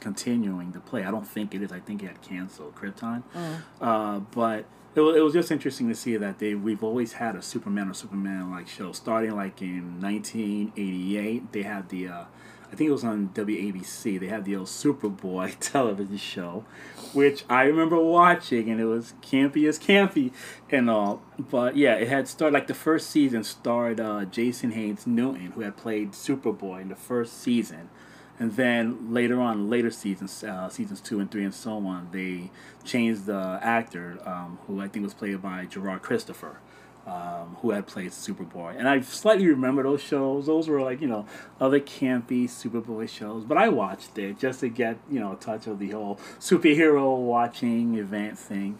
continuing 0.00 0.72
to 0.72 0.80
play. 0.80 1.04
I 1.04 1.10
don't 1.10 1.26
think 1.26 1.54
it 1.54 1.62
is. 1.62 1.72
I 1.72 1.80
think 1.80 2.02
it 2.02 2.08
had 2.08 2.20
canceled 2.22 2.74
Krypton. 2.74 3.22
Mm. 3.34 3.62
Uh, 3.80 4.18
but 4.18 4.66
it 4.94 5.00
was, 5.00 5.16
it 5.16 5.20
was 5.20 5.32
just 5.32 5.50
interesting 5.50 5.88
to 5.88 5.94
see 5.94 6.16
that 6.18 6.38
they 6.38 6.54
we've 6.54 6.82
always 6.84 7.14
had 7.14 7.34
a 7.34 7.42
Superman 7.42 7.88
or 7.88 7.94
Superman 7.94 8.50
like 8.50 8.68
show 8.68 8.92
starting 8.92 9.34
like 9.34 9.62
in 9.62 10.00
1988. 10.02 11.52
They 11.52 11.62
had 11.62 11.88
the 11.88 12.08
uh, 12.08 12.24
I 12.72 12.74
think 12.74 12.88
it 12.88 12.92
was 12.92 13.04
on 13.04 13.28
WABC. 13.34 14.18
They 14.18 14.28
had 14.28 14.46
the 14.46 14.56
old 14.56 14.68
Superboy 14.68 15.56
television 15.60 16.16
show, 16.16 16.64
which 17.12 17.44
I 17.50 17.64
remember 17.64 18.00
watching, 18.00 18.70
and 18.70 18.80
it 18.80 18.86
was 18.86 19.12
campy 19.20 19.68
as 19.68 19.78
campy 19.78 20.32
and 20.70 20.88
all. 20.88 21.22
But 21.38 21.76
yeah, 21.76 21.96
it 21.96 22.08
had 22.08 22.28
started 22.28 22.54
like 22.54 22.68
the 22.68 22.74
first 22.74 23.10
season 23.10 23.44
starred 23.44 24.00
uh, 24.00 24.24
Jason 24.24 24.70
Haymes 24.70 25.06
Newton, 25.06 25.52
who 25.52 25.60
had 25.60 25.76
played 25.76 26.12
Superboy 26.12 26.80
in 26.80 26.88
the 26.88 26.96
first 26.96 27.42
season. 27.42 27.90
And 28.38 28.56
then 28.56 29.12
later 29.12 29.38
on, 29.38 29.68
later 29.68 29.90
seasons, 29.90 30.42
uh, 30.42 30.70
seasons 30.70 31.02
two 31.02 31.20
and 31.20 31.30
three 31.30 31.44
and 31.44 31.54
so 31.54 31.72
on, 31.72 32.08
they 32.10 32.50
changed 32.84 33.26
the 33.26 33.58
actor, 33.62 34.18
um, 34.24 34.58
who 34.66 34.80
I 34.80 34.88
think 34.88 35.04
was 35.04 35.14
played 35.14 35.42
by 35.42 35.66
Gerard 35.66 36.00
Christopher, 36.00 36.58
um, 37.06 37.56
who 37.60 37.70
had 37.70 37.86
played 37.86 38.10
Superboy. 38.10 38.78
And 38.78 38.88
I 38.88 39.00
slightly 39.00 39.46
remember 39.48 39.82
those 39.82 40.02
shows. 40.02 40.46
Those 40.46 40.68
were 40.68 40.80
like, 40.80 41.00
you 41.00 41.08
know, 41.08 41.26
other 41.60 41.80
campy 41.80 42.44
Superboy 42.44 43.08
shows. 43.08 43.44
But 43.44 43.58
I 43.58 43.68
watched 43.68 44.16
it 44.18 44.38
just 44.38 44.60
to 44.60 44.68
get, 44.68 44.98
you 45.10 45.18
know, 45.20 45.32
a 45.32 45.36
touch 45.36 45.66
of 45.66 45.78
the 45.78 45.90
whole 45.90 46.16
superhero 46.38 47.16
watching 47.18 47.96
event 47.96 48.38
thing. 48.38 48.78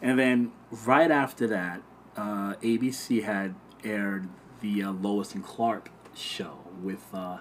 And 0.00 0.18
then 0.18 0.52
right 0.86 1.10
after 1.10 1.46
that, 1.48 1.82
uh, 2.16 2.54
ABC 2.62 3.22
had 3.24 3.54
aired 3.82 4.28
the 4.60 4.82
uh, 4.84 4.92
Lois 4.92 5.34
and 5.34 5.44
Clark 5.44 5.90
show 6.14 6.58
with 6.82 7.04
uh, 7.12 7.38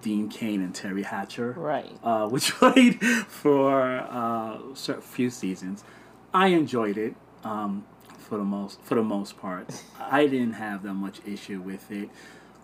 Dean 0.00 0.28
Cain 0.28 0.60
and 0.62 0.74
Teri 0.74 1.04
Hatcher 1.04 1.52
Right. 1.52 1.92
uh, 2.02 2.28
which 2.30 2.52
played 2.54 3.02
for 3.04 3.82
uh, 3.82 4.58
a 4.88 5.00
few 5.00 5.28
seasons. 5.30 5.84
I 6.32 6.48
enjoyed 6.48 6.96
it 6.98 7.14
um, 7.44 7.84
for 8.24 8.38
the 8.38 8.44
most 8.44 8.80
for 8.82 8.94
the 8.96 9.02
most 9.02 9.38
part. 9.38 9.68
I 10.00 10.26
didn't 10.26 10.54
have 10.54 10.82
that 10.82 10.94
much 10.94 11.20
issue 11.26 11.60
with 11.60 11.90
it. 11.90 12.08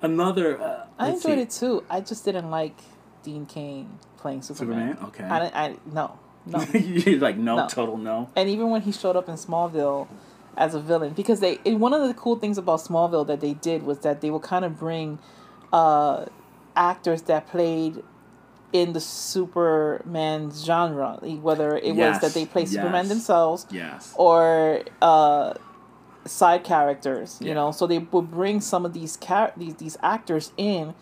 Another, 0.02 0.60
uh, 0.60 0.86
I 0.98 1.08
enjoyed 1.08 1.22
see. 1.22 1.40
it 1.42 1.50
too. 1.50 1.84
I 1.90 2.00
just 2.00 2.24
didn't 2.24 2.50
like 2.50 2.76
Dean 3.22 3.44
Cain 3.46 3.98
playing 4.16 4.42
Superman. 4.42 4.96
Superman? 4.96 5.08
Okay. 5.08 5.24
I, 5.24 5.66
I 5.66 5.76
no 5.92 6.18
no. 6.46 6.60
You're 6.72 7.20
like 7.20 7.36
no, 7.36 7.56
No. 7.56 7.68
total 7.68 7.96
no. 7.98 8.30
and 8.34 8.48
even 8.48 8.70
when 8.70 8.82
he 8.82 8.92
showed 8.92 9.16
up 9.16 9.28
in 9.28 9.34
Smallville 9.34 10.08
as 10.56 10.74
a 10.74 10.80
villain, 10.80 11.12
because 11.12 11.40
they 11.40 11.56
one 11.64 11.92
of 11.92 12.06
the 12.08 12.14
cool 12.14 12.36
things 12.36 12.56
about 12.58 12.80
Smallville 12.80 13.26
that 13.26 13.40
they 13.40 13.52
did 13.54 13.82
was 13.82 13.98
that 14.00 14.20
they 14.22 14.30
would 14.30 14.42
kind 14.42 14.64
of 14.64 14.78
bring 14.78 15.18
uh, 15.72 16.24
actors 16.74 17.22
that 17.22 17.46
played 17.48 18.02
in 18.72 18.92
the 18.92 19.00
Superman 19.00 20.50
genre, 20.52 21.18
whether 21.42 21.76
it 21.76 21.94
Yes, 21.94 22.14
was 22.14 22.20
that 22.32 22.38
they 22.38 22.46
played 22.46 22.68
Superman 22.68 23.08
themselves 23.08 23.66
Yes. 23.70 24.12
or 24.16 24.82
uh, 25.02 25.54
side 26.24 26.64
characters. 26.64 27.38
You 27.40 27.48
Yeah. 27.48 27.54
know, 27.54 27.72
so 27.72 27.86
they 27.86 27.98
would 27.98 28.30
bring 28.30 28.60
some 28.60 28.84
of 28.84 28.92
these 28.92 29.16
char- 29.16 29.52
these 29.56 29.74
these 29.76 29.96
actors 30.02 30.52
in, 30.56 30.94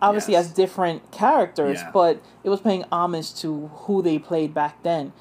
obviously 0.00 0.32
Yes. 0.34 0.46
as 0.46 0.52
different 0.52 1.10
characters, 1.10 1.80
Yeah. 1.80 1.90
but 1.92 2.20
it 2.42 2.48
was 2.50 2.60
paying 2.60 2.84
homage 2.90 3.34
to 3.36 3.70
who 3.84 4.02
they 4.02 4.18
played 4.18 4.52
back 4.54 4.82
then. 4.82 5.12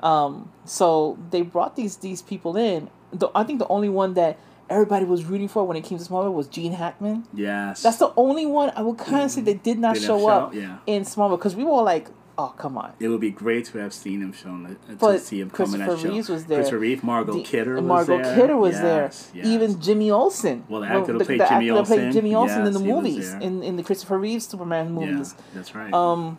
Um, 0.00 0.50
so 0.64 1.18
they 1.30 1.42
brought 1.42 1.76
these 1.76 1.96
these 1.96 2.22
people 2.22 2.56
in. 2.56 2.88
The, 3.12 3.28
I 3.34 3.42
think 3.44 3.58
the 3.58 3.68
only 3.68 3.88
one 3.88 4.14
that 4.14 4.38
everybody 4.70 5.04
was 5.04 5.24
rooting 5.24 5.48
for 5.48 5.66
when 5.66 5.76
it 5.76 5.82
came 5.84 5.98
to 5.98 6.04
Smallville 6.04 6.32
was 6.32 6.46
Gene 6.48 6.72
Hackman. 6.72 7.26
Yes. 7.34 7.82
That's 7.82 7.98
the 7.98 8.12
only 8.16 8.46
one 8.46 8.72
I 8.76 8.82
would 8.82 8.98
kind 8.98 9.24
of 9.24 9.30
say 9.30 9.40
they 9.40 9.54
did 9.54 9.78
not 9.78 9.96
show 9.96 10.18
show- 10.18 10.28
up 10.28 10.54
yeah. 10.54 10.78
in 10.86 11.02
Smallville 11.02 11.38
because 11.38 11.54
we 11.56 11.64
were 11.64 11.72
all 11.72 11.84
like, 11.84 12.08
"Oh, 12.38 12.54
come 12.56 12.78
on." 12.78 12.92
It 13.00 13.08
would 13.08 13.20
be 13.20 13.30
great 13.30 13.64
to 13.66 13.78
have 13.78 13.92
seen 13.92 14.22
him 14.22 14.32
shown 14.32 14.64
uh, 14.64 14.68
to 14.92 14.96
But 14.96 15.20
see 15.20 15.40
him 15.40 15.50
come 15.50 15.74
in 15.74 15.80
that 15.80 15.88
Christopher 15.88 16.08
show. 16.08 16.14
Reeves 16.14 16.28
was 16.28 16.44
there. 16.46 16.58
Christopher 16.58 16.78
Reeve, 16.78 17.02
Margot 17.04 17.32
The- 17.34 17.42
Kidder 17.42 17.74
was 17.74 17.84
Margot 17.84 18.22
there. 18.22 18.34
Kidder 18.36 18.56
was 18.56 18.72
Yes, 18.74 18.82
there. 18.82 19.42
yes. 19.42 19.46
Even 19.46 19.80
Jimmy 19.80 20.10
Olsen. 20.10 20.64
Well, 20.68 20.80
the 20.82 20.86
actor 20.88 21.18
that 21.18 21.24
played 21.26 21.38
Jimmy 21.48 21.70
actor 21.70 21.84
played 21.84 21.98
Olsen, 22.00 22.12
Jimmy 22.12 22.34
Olsen 22.34 22.66
in 22.66 22.72
the 22.72 22.80
movies, 22.80 23.32
in, 23.34 23.62
in 23.62 23.76
the 23.76 23.82
Christopher 23.82 24.18
Reeves 24.18 24.46
Superman 24.46 24.92
movies. 24.92 25.34
Yeah, 25.36 25.44
that's 25.54 25.74
right. 25.74 25.92
Um, 25.92 26.38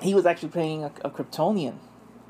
he 0.00 0.14
was 0.14 0.26
actually 0.26 0.48
playing 0.50 0.84
a, 0.84 0.92
a 1.04 1.10
Kryptonian. 1.10 1.74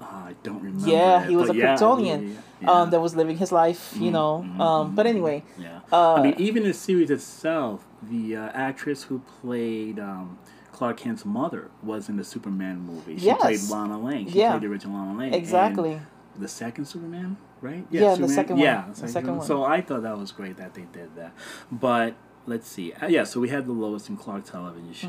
Oh, 0.02 0.06
I 0.28 0.34
don't 0.42 0.62
remember. 0.62 0.88
Yeah, 0.88 1.22
it, 1.22 1.28
he 1.30 1.36
was 1.36 1.48
a 1.50 1.54
yeah, 1.54 1.76
Kryptonian 1.76 2.34
yeah. 2.60 2.70
Um, 2.70 2.90
that 2.90 3.00
was 3.00 3.14
living 3.16 3.36
his 3.38 3.52
life, 3.52 3.94
you 3.98 4.10
know. 4.10 4.42
Um, 4.58 4.94
but 4.94 5.06
anyway, 5.06 5.44
Yeah. 5.58 5.80
Uh, 5.92 6.14
I 6.14 6.22
mean, 6.22 6.34
even 6.38 6.64
the 6.64 6.74
series 6.74 7.10
itself, 7.10 7.84
the 8.02 8.36
uh, 8.36 8.48
actress 8.52 9.04
who 9.04 9.20
played 9.40 9.98
um, 10.00 10.38
Clark 10.72 10.96
Kent's 10.98 11.24
mother 11.24 11.70
was 11.82 12.08
in 12.08 12.16
the 12.16 12.24
Superman 12.24 12.80
movie. 12.80 13.18
She 13.18 13.26
Yes. 13.26 13.40
played 13.40 13.60
Lana 13.70 13.98
Lang. 13.98 14.28
She 14.30 14.38
Yeah. 14.38 14.50
played 14.50 14.62
the 14.62 14.66
original 14.68 14.96
Lana 14.96 15.18
Lang. 15.18 15.34
exactly. 15.34 16.00
The 16.38 16.48
second 16.48 16.86
Superman, 16.86 17.36
right? 17.60 17.86
Yeah, 17.90 18.00
the 18.00 18.10
Superman- 18.16 18.34
second 18.34 18.56
one. 18.56 18.64
Yeah, 18.64 18.84
The 18.94 19.08
second 19.08 19.36
one. 19.36 19.46
So 19.46 19.64
I 19.64 19.80
thought 19.82 20.02
that 20.02 20.18
was 20.18 20.32
great 20.32 20.56
that 20.56 20.74
they 20.74 20.86
did 20.92 21.14
that. 21.16 21.32
But 21.70 22.14
let's 22.46 22.66
see. 22.68 22.92
Uh, 22.94 23.06
yeah, 23.06 23.24
so 23.24 23.38
we 23.38 23.50
had 23.50 23.66
the 23.66 23.72
Lois 23.72 24.08
and 24.08 24.18
Clark 24.18 24.44
television 24.44 24.92
show. 24.92 25.08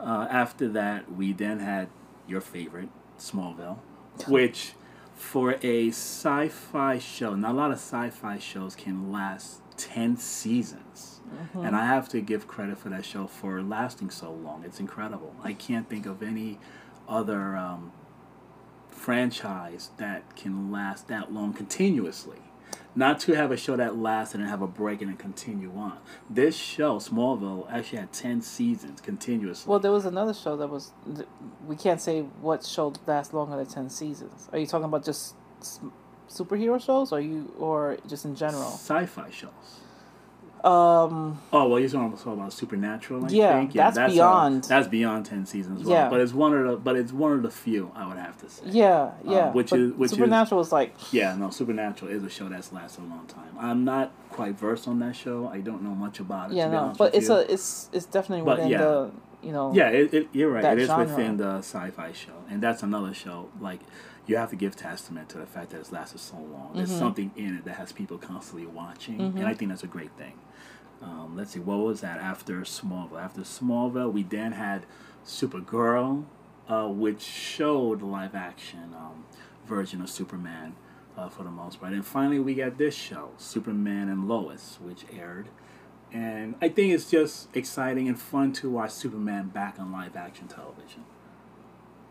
Mm-hmm. 0.00 0.08
Uh, 0.08 0.26
after 0.30 0.68
that, 0.68 1.12
we 1.12 1.32
then 1.32 1.58
had 1.60 1.88
your 2.28 2.40
favorite, 2.40 2.88
Smallville, 3.18 3.78
which 4.28 4.72
for 5.14 5.56
a 5.62 5.88
sci-fi 5.88 6.98
show, 6.98 7.34
not 7.34 7.52
a 7.52 7.54
lot 7.54 7.70
of 7.70 7.78
sci-fi 7.78 8.38
shows 8.38 8.74
can 8.74 9.10
last 9.10 9.60
10 9.76 10.16
seasons. 10.16 11.20
Mm-hmm. 11.32 11.64
And 11.64 11.76
I 11.76 11.86
have 11.86 12.08
to 12.10 12.20
give 12.20 12.46
credit 12.46 12.78
for 12.78 12.88
that 12.90 13.04
show 13.04 13.26
for 13.26 13.62
lasting 13.62 14.10
so 14.10 14.32
long. 14.32 14.64
It's 14.64 14.80
incredible. 14.80 15.34
I 15.42 15.52
can't 15.52 15.88
think 15.88 16.06
of 16.06 16.22
any 16.22 16.58
other 17.08 17.56
um, 17.56 17.92
franchise 18.88 19.90
that 19.96 20.36
can 20.36 20.70
last 20.70 21.08
that 21.08 21.32
long 21.32 21.52
continuously. 21.52 22.38
Not 22.96 23.18
to 23.20 23.34
have 23.34 23.50
a 23.50 23.56
show 23.56 23.76
that 23.76 23.96
lasts 23.96 24.34
and 24.34 24.42
then 24.42 24.50
have 24.50 24.62
a 24.62 24.68
break 24.68 25.00
and 25.00 25.10
then 25.10 25.16
continue 25.16 25.72
on. 25.76 25.98
This 26.30 26.56
show, 26.56 26.98
Smallville, 26.98 27.66
actually 27.70 27.98
had 27.98 28.12
10 28.12 28.40
seasons 28.42 29.00
continuously. 29.00 29.68
Well, 29.68 29.80
there 29.80 29.90
was 29.90 30.04
another 30.04 30.32
show 30.32 30.56
that 30.56 30.68
was. 30.68 30.92
We 31.66 31.76
can't 31.76 32.00
say 32.00 32.22
what 32.40 32.64
show 32.64 32.92
lasts 33.06 33.32
longer 33.34 33.56
than 33.56 33.66
ten 33.66 33.90
seasons. 33.90 34.48
Are 34.52 34.58
you 34.58 34.66
talking 34.66 34.84
about 34.84 35.04
just 35.04 35.34
superhero 36.28 36.80
shows, 36.80 37.10
or 37.12 37.20
you, 37.20 37.52
or 37.58 37.98
just 38.06 38.24
in 38.24 38.36
general? 38.36 38.70
Sci 38.70 39.06
fi 39.06 39.30
shows. 39.30 39.50
Um, 40.64 41.38
Oh 41.52 41.68
well, 41.68 41.78
you're 41.78 41.88
talking 41.90 42.32
about 42.32 42.52
Supernatural. 42.52 43.26
I 43.26 43.28
Yeah, 43.28 43.52
think. 43.58 43.74
that's 43.74 43.98
uh, 43.98 44.08
beyond- 44.08 44.64
that's 44.64 44.88
beyond 44.88 45.26
ten 45.26 45.44
seasons. 45.44 45.84
Well. 45.84 45.92
Yeah. 45.94 46.08
but 46.08 46.20
it's 46.20 46.32
one 46.32 46.54
of 46.54 46.66
the 46.66 46.76
but 46.76 46.96
it's 46.96 47.12
one 47.12 47.32
of 47.32 47.42
the 47.42 47.50
few 47.50 47.90
I 47.94 48.06
would 48.08 48.16
have 48.16 48.38
to 48.38 48.48
say. 48.48 48.64
yeah, 48.68 49.10
yeah. 49.24 49.52
which 49.52 49.70
but 49.70 49.78
is- 49.80 49.92
which 49.92 50.10
is- 50.12 50.16
Supernatural 50.16 50.58
was 50.58 50.72
like 50.72 50.94
Yeah, 51.12 51.36
no, 51.36 51.50
Supernatural 51.50 52.10
is 52.10 52.22
a 52.24 52.30
show 52.30 52.48
that's 52.48 52.72
lasted 52.72 53.04
a 53.04 53.06
long 53.08 53.26
time. 53.26 53.54
I'm 53.58 53.84
not 53.84 54.12
quite 54.30 54.58
versed 54.58 54.88
on 54.88 54.98
that 55.00 55.14
show. 55.16 55.48
I 55.52 55.60
don't 55.60 55.82
know 55.82 55.94
much 55.94 56.18
about 56.18 56.50
it. 56.50 56.56
yeah, 56.56 56.66
to 56.66 56.72
no, 56.72 56.92
but 56.96 57.14
it's 57.14 57.28
you. 57.28 57.34
a 57.34 57.40
it's 57.40 57.90
it's 57.92 58.06
definitely 58.06 58.44
But 58.44 58.56
within 58.56 58.70
yeah. 58.72 58.78
the 58.78 59.10
you 59.42 59.52
know 59.52 59.70
yeah, 59.74 59.88
it, 59.90 60.14
it, 60.14 60.28
you're 60.32 60.50
right. 60.50 60.64
It 60.64 60.78
is 60.78 60.88
genre. 60.88 61.04
within 61.04 61.36
the 61.36 61.58
sci-fi 61.58 62.12
show, 62.12 62.32
and 62.48 62.62
that's 62.62 62.82
another 62.82 63.12
show. 63.12 63.50
Like 63.60 63.80
you 64.26 64.38
have 64.38 64.48
to 64.48 64.56
give 64.56 64.74
testament 64.74 65.28
to 65.28 65.36
the 65.36 65.44
fact 65.44 65.68
that 65.72 65.80
it's 65.80 65.92
lasted 65.92 66.18
so 66.18 66.36
long. 66.36 66.70
There's 66.74 66.88
Mm-hmm. 66.88 66.98
something 66.98 67.30
in 67.36 67.56
it 67.58 67.64
that 67.66 67.74
has 67.74 67.92
people 67.92 68.16
constantly 68.16 68.66
watching, 68.66 69.20
and 69.20 69.46
I 69.46 69.52
think 69.52 69.70
that's 69.70 69.84
a 69.84 69.86
great 69.86 70.12
thing. 70.16 70.32
Um, 71.04 71.36
let's 71.36 71.50
see, 71.52 71.60
what 71.60 71.78
was 71.78 72.00
that 72.00 72.18
after 72.18 72.60
Smallville? 72.62 73.22
After 73.22 73.42
Smallville, 73.42 74.12
we 74.12 74.22
then 74.22 74.52
had 74.52 74.86
Supergirl, 75.26 76.24
uh, 76.68 76.88
which 76.88 77.20
showed 77.20 78.00
the 78.00 78.06
live 78.06 78.34
action 78.34 78.94
um, 78.96 79.24
version 79.66 80.00
of 80.00 80.08
Superman 80.08 80.74
uh, 81.16 81.28
for 81.28 81.42
the 81.42 81.50
most 81.50 81.80
part. 81.80 81.92
And 81.92 82.04
finally, 82.06 82.38
we 82.38 82.54
got 82.54 82.78
this 82.78 82.94
show, 82.94 83.30
Superman 83.36 84.08
and 84.08 84.26
Lois, 84.26 84.78
which 84.80 85.04
aired. 85.12 85.48
And 86.12 86.54
I 86.62 86.68
think 86.68 86.92
it's 86.94 87.10
just 87.10 87.54
exciting 87.54 88.08
and 88.08 88.18
fun 88.18 88.52
to 88.54 88.70
watch 88.70 88.92
Superman 88.92 89.48
back 89.48 89.78
on 89.78 89.92
live 89.92 90.16
action 90.16 90.48
television 90.48 91.04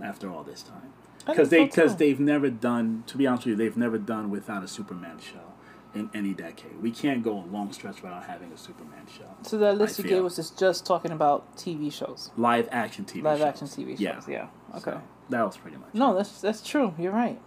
after 0.02 0.30
all 0.30 0.44
this 0.44 0.62
time. 0.62 0.94
Because 1.26 1.50
they 1.50 1.62
so, 1.62 1.66
because 1.66 1.96
they've 1.96 2.20
never 2.20 2.50
done 2.50 3.06
to 3.08 3.18
be 3.18 3.26
honest 3.26 3.46
with 3.46 3.52
you 3.52 3.56
they've 3.56 3.78
never 3.78 3.98
done 3.98 4.30
without 4.30 4.62
a 4.62 4.68
Superman 4.68 5.20
show 5.20 5.53
in 5.96 6.10
any 6.14 6.34
decade. 6.34 6.82
We 6.82 6.92
can't 6.92 7.24
go 7.24 7.32
a 7.38 7.46
long 7.52 7.72
stretch 7.72 8.02
without 8.02 8.24
having 8.24 8.52
a 8.52 8.58
Superman 8.58 9.06
show. 9.18 9.26
So 9.44 9.58
that 9.60 9.78
list 9.78 10.00
I 10.00 10.04
you 10.04 10.10
feel. 10.10 10.18
gave 10.20 10.26
us 10.26 10.40
is 10.40 10.50
just 10.50 10.86
talking 10.86 11.12
about 11.12 11.56
TV 11.56 11.92
shows, 11.92 12.32
Live 12.38 12.68
action 12.72 13.06
TV 13.06 13.22
live 13.24 13.40
shows. 13.40 13.48
action 13.48 13.68
TV 13.68 13.90
shows. 13.92 14.00
Yeah. 14.00 14.22
Yeah. 14.28 14.48
Okay. 14.76 14.92
So, 14.92 15.02
that 15.30 15.44
was 15.46 15.56
pretty 15.58 15.78
much 15.78 15.90
no, 15.94 16.12
it. 16.12 16.16
that's 16.18 16.42
that's 16.42 16.62
true. 16.68 16.94
You're 16.98 17.12
right. 17.14 17.40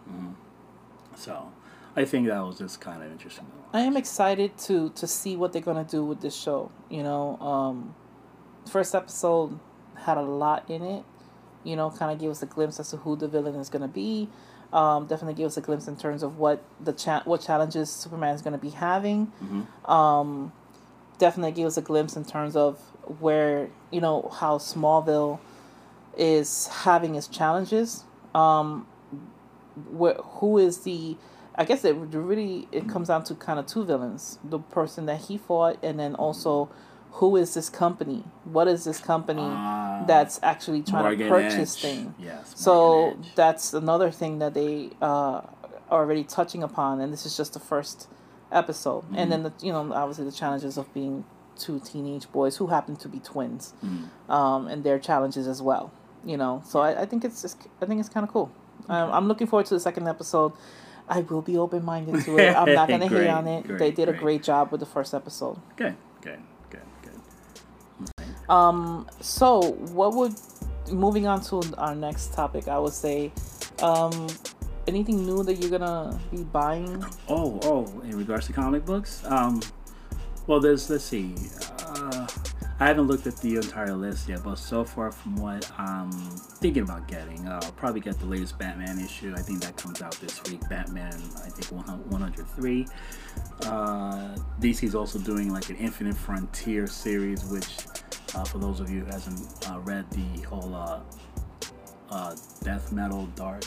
So 1.16 1.50
I 1.94 2.04
think 2.04 2.28
that 2.28 2.40
was 2.40 2.58
just 2.58 2.80
kind 2.80 3.02
of 3.02 3.10
interesting. 3.10 3.46
I 3.72 3.80
am 3.80 3.96
excited 3.96 4.56
to 4.58 4.90
to 4.90 5.06
see 5.06 5.36
what 5.36 5.52
they're 5.52 5.62
gonna 5.62 5.84
do 5.84 6.04
with 6.04 6.20
this 6.20 6.34
show. 6.36 6.70
You 6.90 7.02
know, 7.02 7.36
um, 7.38 7.94
first 8.70 8.94
episode 8.94 9.58
had 9.96 10.18
a 10.18 10.22
lot 10.22 10.70
in 10.70 10.82
it. 10.82 11.04
You 11.64 11.74
know, 11.74 11.90
kind 11.90 12.12
of 12.12 12.18
gave 12.20 12.30
us 12.30 12.42
a 12.42 12.46
glimpse 12.46 12.78
as 12.78 12.90
to 12.90 12.98
who 12.98 13.16
the 13.16 13.28
villain 13.28 13.56
is 13.56 13.68
gonna 13.68 13.88
be. 13.88 14.28
Um, 14.72 15.06
definitely 15.06 15.34
gave 15.34 15.46
us 15.46 15.56
a 15.56 15.60
glimpse 15.60 15.86
in 15.88 15.96
terms 15.96 16.22
of 16.22 16.38
what 16.38 16.62
the 16.80 16.92
cha- 16.92 17.22
what 17.24 17.40
challenges 17.40 17.90
Superman 17.90 18.34
is 18.34 18.42
gonna 18.42 18.58
be 18.58 18.70
having. 18.70 19.32
Um, 19.84 20.52
definitely 21.18 21.52
gave 21.52 21.66
us 21.66 21.76
a 21.76 21.82
glimpse 21.82 22.16
in 22.16 22.24
terms 22.24 22.56
of 22.56 22.78
where 23.20 23.68
you 23.90 24.00
know 24.00 24.30
how 24.40 24.58
Smallville 24.58 25.38
is 26.16 26.66
having 26.68 27.14
its 27.14 27.28
challenges. 27.28 28.04
Um, 28.34 28.86
where 29.90 30.14
who 30.14 30.58
is 30.58 30.80
the 30.80 31.16
I 31.54 31.64
guess 31.64 31.84
it 31.84 31.94
really 31.96 32.68
it 32.72 32.88
comes 32.88 33.08
down 33.08 33.24
to 33.24 33.34
kind 33.34 33.58
of 33.58 33.66
two 33.66 33.84
villains: 33.84 34.38
the 34.44 34.58
person 34.58 35.06
that 35.06 35.22
he 35.22 35.38
fought, 35.38 35.78
and 35.82 35.98
then 35.98 36.14
also 36.16 36.68
who 37.12 37.36
is 37.36 37.54
this 37.54 37.70
company? 37.70 38.24
What 38.44 38.68
is 38.68 38.84
this 38.84 38.98
company 38.98 39.40
Ah, 40.02 40.04
that's 40.06 40.38
actually 40.42 40.82
trying 40.82 41.02
Morgan 41.04 41.26
to 41.26 41.28
purchase 41.28 41.76
Edge. 41.76 41.82
things? 41.82 42.14
Yes. 42.18 42.52
So 42.56 43.10
Edge. 43.10 43.34
that's 43.34 43.74
another 43.74 44.10
thing 44.10 44.38
that 44.40 44.54
they 44.54 44.90
uh, 45.02 45.40
are 45.90 46.02
already 46.02 46.24
touching 46.24 46.62
upon, 46.62 47.00
and 47.00 47.12
this 47.12 47.24
is 47.26 47.36
just 47.36 47.52
the 47.54 47.60
first 47.60 48.08
episode. 48.52 49.02
Mm-hmm. 49.04 49.14
And 49.16 49.32
then 49.32 49.42
the, 49.44 49.52
you 49.60 49.72
know 49.72 49.92
obviously 49.92 50.24
the 50.24 50.32
challenges 50.32 50.76
of 50.78 50.92
being 50.94 51.24
two 51.58 51.80
teenage 51.80 52.30
boys 52.32 52.56
who 52.58 52.66
happen 52.68 52.96
to 52.96 53.08
be 53.08 53.18
twins, 53.18 53.74
Mm-hmm. 53.84 54.30
um, 54.30 54.68
and 54.68 54.84
their 54.84 54.98
challenges 54.98 55.46
as 55.46 55.60
well. 55.62 55.90
You 56.24 56.36
know, 56.36 56.62
so 56.66 56.80
I, 56.80 57.02
I 57.02 57.06
think 57.06 57.24
it's 57.24 57.40
just, 57.42 57.56
I 57.80 57.86
think 57.86 58.00
it's 58.00 58.08
kind 58.08 58.24
of 58.26 58.32
cool. 58.32 58.50
Um, 58.88 59.10
I'm 59.12 59.28
looking 59.28 59.46
forward 59.46 59.66
to 59.66 59.74
the 59.74 59.80
second 59.80 60.08
episode. 60.08 60.52
I 61.08 61.20
will 61.20 61.40
be 61.40 61.56
open 61.56 61.84
minded 61.84 62.24
to 62.24 62.36
it. 62.38 62.54
I'm 62.56 62.74
not 62.74 62.88
gonna 62.88 63.06
hate 63.08 63.28
on 63.38 63.46
it. 63.46 63.64
great, 63.64 63.78
they 63.78 63.90
did 63.92 64.08
a 64.08 64.12
great. 64.12 64.20
great 64.22 64.42
job 64.42 64.72
with 64.72 64.80
the 64.80 64.86
first 64.86 65.14
episode. 65.14 65.56
good, 65.76 65.94
good, 66.20 66.22
good, 66.22 66.32
good. 66.32 66.40
Um, 68.48 69.08
so 69.20 69.72
what 69.92 70.14
would 70.14 70.34
moving 70.90 71.26
on 71.26 71.40
to 71.42 71.62
our 71.78 71.94
next 71.94 72.34
topic? 72.34 72.68
I 72.68 72.78
would 72.78 72.92
say, 72.92 73.32
um, 73.82 74.28
anything 74.86 75.24
new 75.26 75.42
that 75.42 75.54
you're 75.54 75.76
gonna 75.76 76.18
be 76.30 76.44
buying? 76.44 77.04
Oh, 77.28 77.58
oh, 77.62 78.00
in 78.02 78.16
regards 78.16 78.46
to 78.46 78.52
comic 78.52 78.84
books, 78.84 79.22
um, 79.26 79.60
well, 80.46 80.60
there's 80.60 80.88
let's 80.88 81.04
see, 81.04 81.34
uh, 81.80 82.26
I 82.78 82.86
haven't 82.86 83.06
looked 83.06 83.26
at 83.26 83.38
the 83.38 83.56
entire 83.56 83.94
list 83.94 84.28
yet, 84.28 84.44
but 84.44 84.58
so 84.58 84.84
far 84.84 85.10
from 85.10 85.36
what 85.36 85.70
I'm 85.78 86.10
thinking 86.12 86.82
about 86.82 87.08
getting, 87.08 87.48
uh, 87.48 87.60
I'll 87.62 87.72
probably 87.72 88.00
get 88.00 88.18
the 88.20 88.26
latest 88.26 88.58
Batman 88.58 89.00
issue. 89.00 89.32
I 89.34 89.40
think 89.40 89.62
that 89.62 89.76
comes 89.78 90.02
out 90.02 90.12
this 90.20 90.42
week. 90.44 90.60
Batman, 90.68 91.14
I 91.42 91.48
think 91.48 91.72
103. 91.72 92.86
Uh, 93.62 94.36
DC's 94.60 94.94
also 94.94 95.18
doing 95.18 95.50
like 95.52 95.70
an 95.70 95.76
Infinite 95.76 96.16
Frontier 96.16 96.86
series, 96.86 97.46
which, 97.46 97.78
uh, 98.34 98.44
for 98.44 98.58
those 98.58 98.80
of 98.80 98.90
you 98.90 99.00
who 99.00 99.06
hasn't 99.06 99.68
uh, 99.70 99.78
read 99.80 100.08
the 100.10 100.42
whole 100.42 100.74
uh, 100.74 101.00
uh, 102.10 102.36
death 102.62 102.92
metal 102.92 103.26
dark 103.34 103.64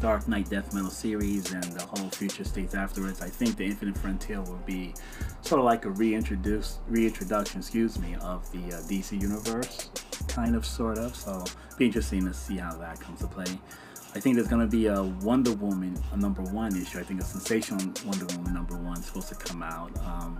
dark 0.00 0.26
knight 0.28 0.48
death 0.48 0.72
metal 0.72 0.90
series 0.90 1.52
and 1.52 1.64
the 1.64 1.84
whole 1.84 2.08
future 2.10 2.44
states 2.44 2.74
afterwards 2.74 3.20
i 3.20 3.28
think 3.28 3.56
the 3.56 3.64
infinite 3.64 3.98
frontier 3.98 4.40
will 4.42 4.62
be 4.64 4.94
sort 5.42 5.58
of 5.58 5.64
like 5.64 5.84
a 5.84 5.90
reintroduce 5.90 6.78
reintroduction 6.88 7.60
excuse 7.60 7.98
me 7.98 8.14
of 8.22 8.50
the 8.52 8.76
uh, 8.76 8.80
dc 8.82 9.20
universe 9.20 9.90
kind 10.30 10.56
of 10.56 10.64
sort 10.64 10.98
of. 10.98 11.14
So 11.14 11.44
be 11.76 11.86
interesting 11.86 12.24
to 12.26 12.34
see 12.34 12.56
how 12.56 12.74
that 12.76 13.00
comes 13.00 13.20
to 13.20 13.26
play 13.26 13.58
i 14.14 14.20
think 14.20 14.36
there's 14.36 14.48
to 14.48 14.66
be 14.66 14.86
a 14.86 15.02
wonder 15.22 15.52
woman 15.52 15.96
a 16.12 16.16
number 16.16 16.42
one 16.42 16.76
issue 16.76 16.98
i 16.98 17.02
think 17.02 17.20
a 17.20 17.24
sensational 17.24 17.80
wonder 18.06 18.26
woman 18.36 18.54
number 18.54 18.76
one 18.76 18.98
is 18.98 19.06
supposed 19.06 19.28
to 19.28 19.34
come 19.34 19.62
out 19.62 19.90
um, 20.04 20.38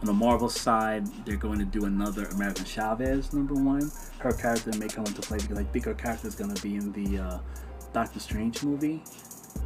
on 0.00 0.06
the 0.06 0.14
Marvel 0.14 0.48
side, 0.48 1.06
they're 1.26 1.36
going 1.36 1.58
to 1.58 1.64
do 1.66 1.84
another 1.84 2.24
America 2.26 2.64
Chavez 2.64 3.34
number 3.34 3.52
one. 3.52 3.92
Her 4.18 4.32
character 4.32 4.70
may 4.78 4.88
come 4.88 5.04
into 5.04 5.20
play 5.20 5.36
because 5.38 5.58
I 5.58 5.64
think 5.64 5.84
her 5.84 5.94
character 5.94 6.26
is 6.26 6.34
to 6.54 6.62
be 6.62 6.76
in 6.76 6.90
the 6.92 7.22
uh, 7.22 7.38
Doctor 7.92 8.18
Strange 8.18 8.62
movie, 8.62 9.02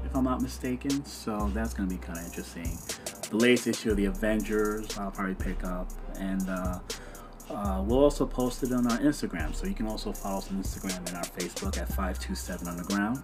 if 0.05 0.15
I'm 0.15 0.25
not 0.25 0.43
mistaken. 0.43 1.05
So 1.05 1.51
that's 1.55 1.73
to 1.89 1.95
be 1.95 2.01
kind 2.01 2.19
of 2.19 2.25
interesting. 2.25 2.77
The 3.31 3.37
latest 3.37 3.69
issue 3.69 3.93
of 3.93 3.97
the 3.97 4.07
Avengers, 4.07 4.99
I'll 4.99 5.13
probably 5.13 5.37
pick 5.37 5.63
up, 5.63 5.89
and 6.19 6.49
uh, 6.49 6.81
uh, 7.51 7.83
we'll 7.87 8.03
also 8.03 8.27
post 8.27 8.63
it 8.63 8.73
on 8.73 8.91
our 8.91 8.99
Instagram. 8.99 9.55
So 9.55 9.67
you 9.67 9.75
can 9.75 9.87
also 9.87 10.13
follow 10.13 10.39
us 10.39 10.51
on 10.51 10.63
Instagram 10.63 10.99
and 11.09 11.17
our 11.17 11.25
Facebook 11.25 11.77
at 11.79 11.89
527 11.89 12.69
Underground. 12.69 13.23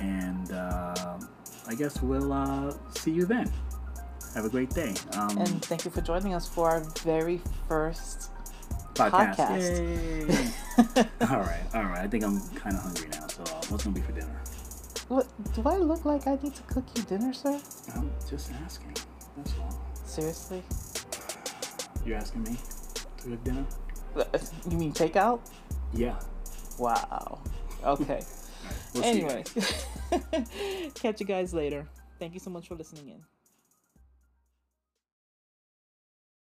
And 0.00 0.52
uh, 0.52 1.18
I 1.66 1.74
guess 1.74 2.00
we'll 2.02 2.32
uh, 2.32 2.72
see 2.98 3.10
you 3.10 3.26
then. 3.26 3.50
Have 4.34 4.44
a 4.44 4.48
great 4.48 4.70
day. 4.70 4.94
Um, 5.14 5.38
And 5.38 5.64
thank 5.64 5.84
you 5.84 5.90
for 5.90 6.00
joining 6.00 6.34
us 6.34 6.48
for 6.48 6.70
our 6.70 6.80
very 7.02 7.40
first 7.68 8.30
podcast. 8.94 9.36
podcast. 9.36 10.28
Yay. 10.28 11.04
all 11.28 11.40
right, 11.40 11.62
all 11.74 11.82
right. 11.82 12.04
I 12.04 12.06
think 12.06 12.24
I'm 12.24 12.40
kind 12.50 12.76
of 12.76 12.82
hungry 12.82 13.08
now. 13.10 13.26
So, 13.26 13.42
uh, 13.42 13.60
what's 13.68 13.84
gonna 13.84 13.94
be 13.94 14.00
for 14.00 14.12
dinner? 14.12 14.40
What 15.08 15.26
do 15.54 15.62
I 15.66 15.76
look 15.76 16.04
like? 16.04 16.28
I 16.28 16.38
need 16.40 16.54
to 16.54 16.62
cook 16.62 16.84
you 16.94 17.02
dinner, 17.02 17.32
sir? 17.32 17.60
I'm 17.96 18.10
just 18.28 18.52
asking. 18.64 18.94
That's 19.36 19.52
all. 19.58 19.84
Seriously? 20.06 20.62
You're 22.06 22.16
asking 22.16 22.44
me 22.44 22.56
to 23.20 23.36
dinner? 23.36 23.66
Uh, 24.16 24.24
you 24.70 24.76
mean 24.76 24.92
takeout? 24.92 25.40
Yeah. 25.92 26.18
Wow. 26.78 27.40
Okay. 27.84 28.22
We'll 28.94 29.04
anyway, 29.04 29.44
catch 30.94 31.20
you 31.20 31.26
guys 31.26 31.54
later. 31.54 31.88
Thank 32.18 32.34
you 32.34 32.40
so 32.40 32.50
much 32.50 32.68
for 32.68 32.74
listening 32.74 33.08
in. 33.08 33.39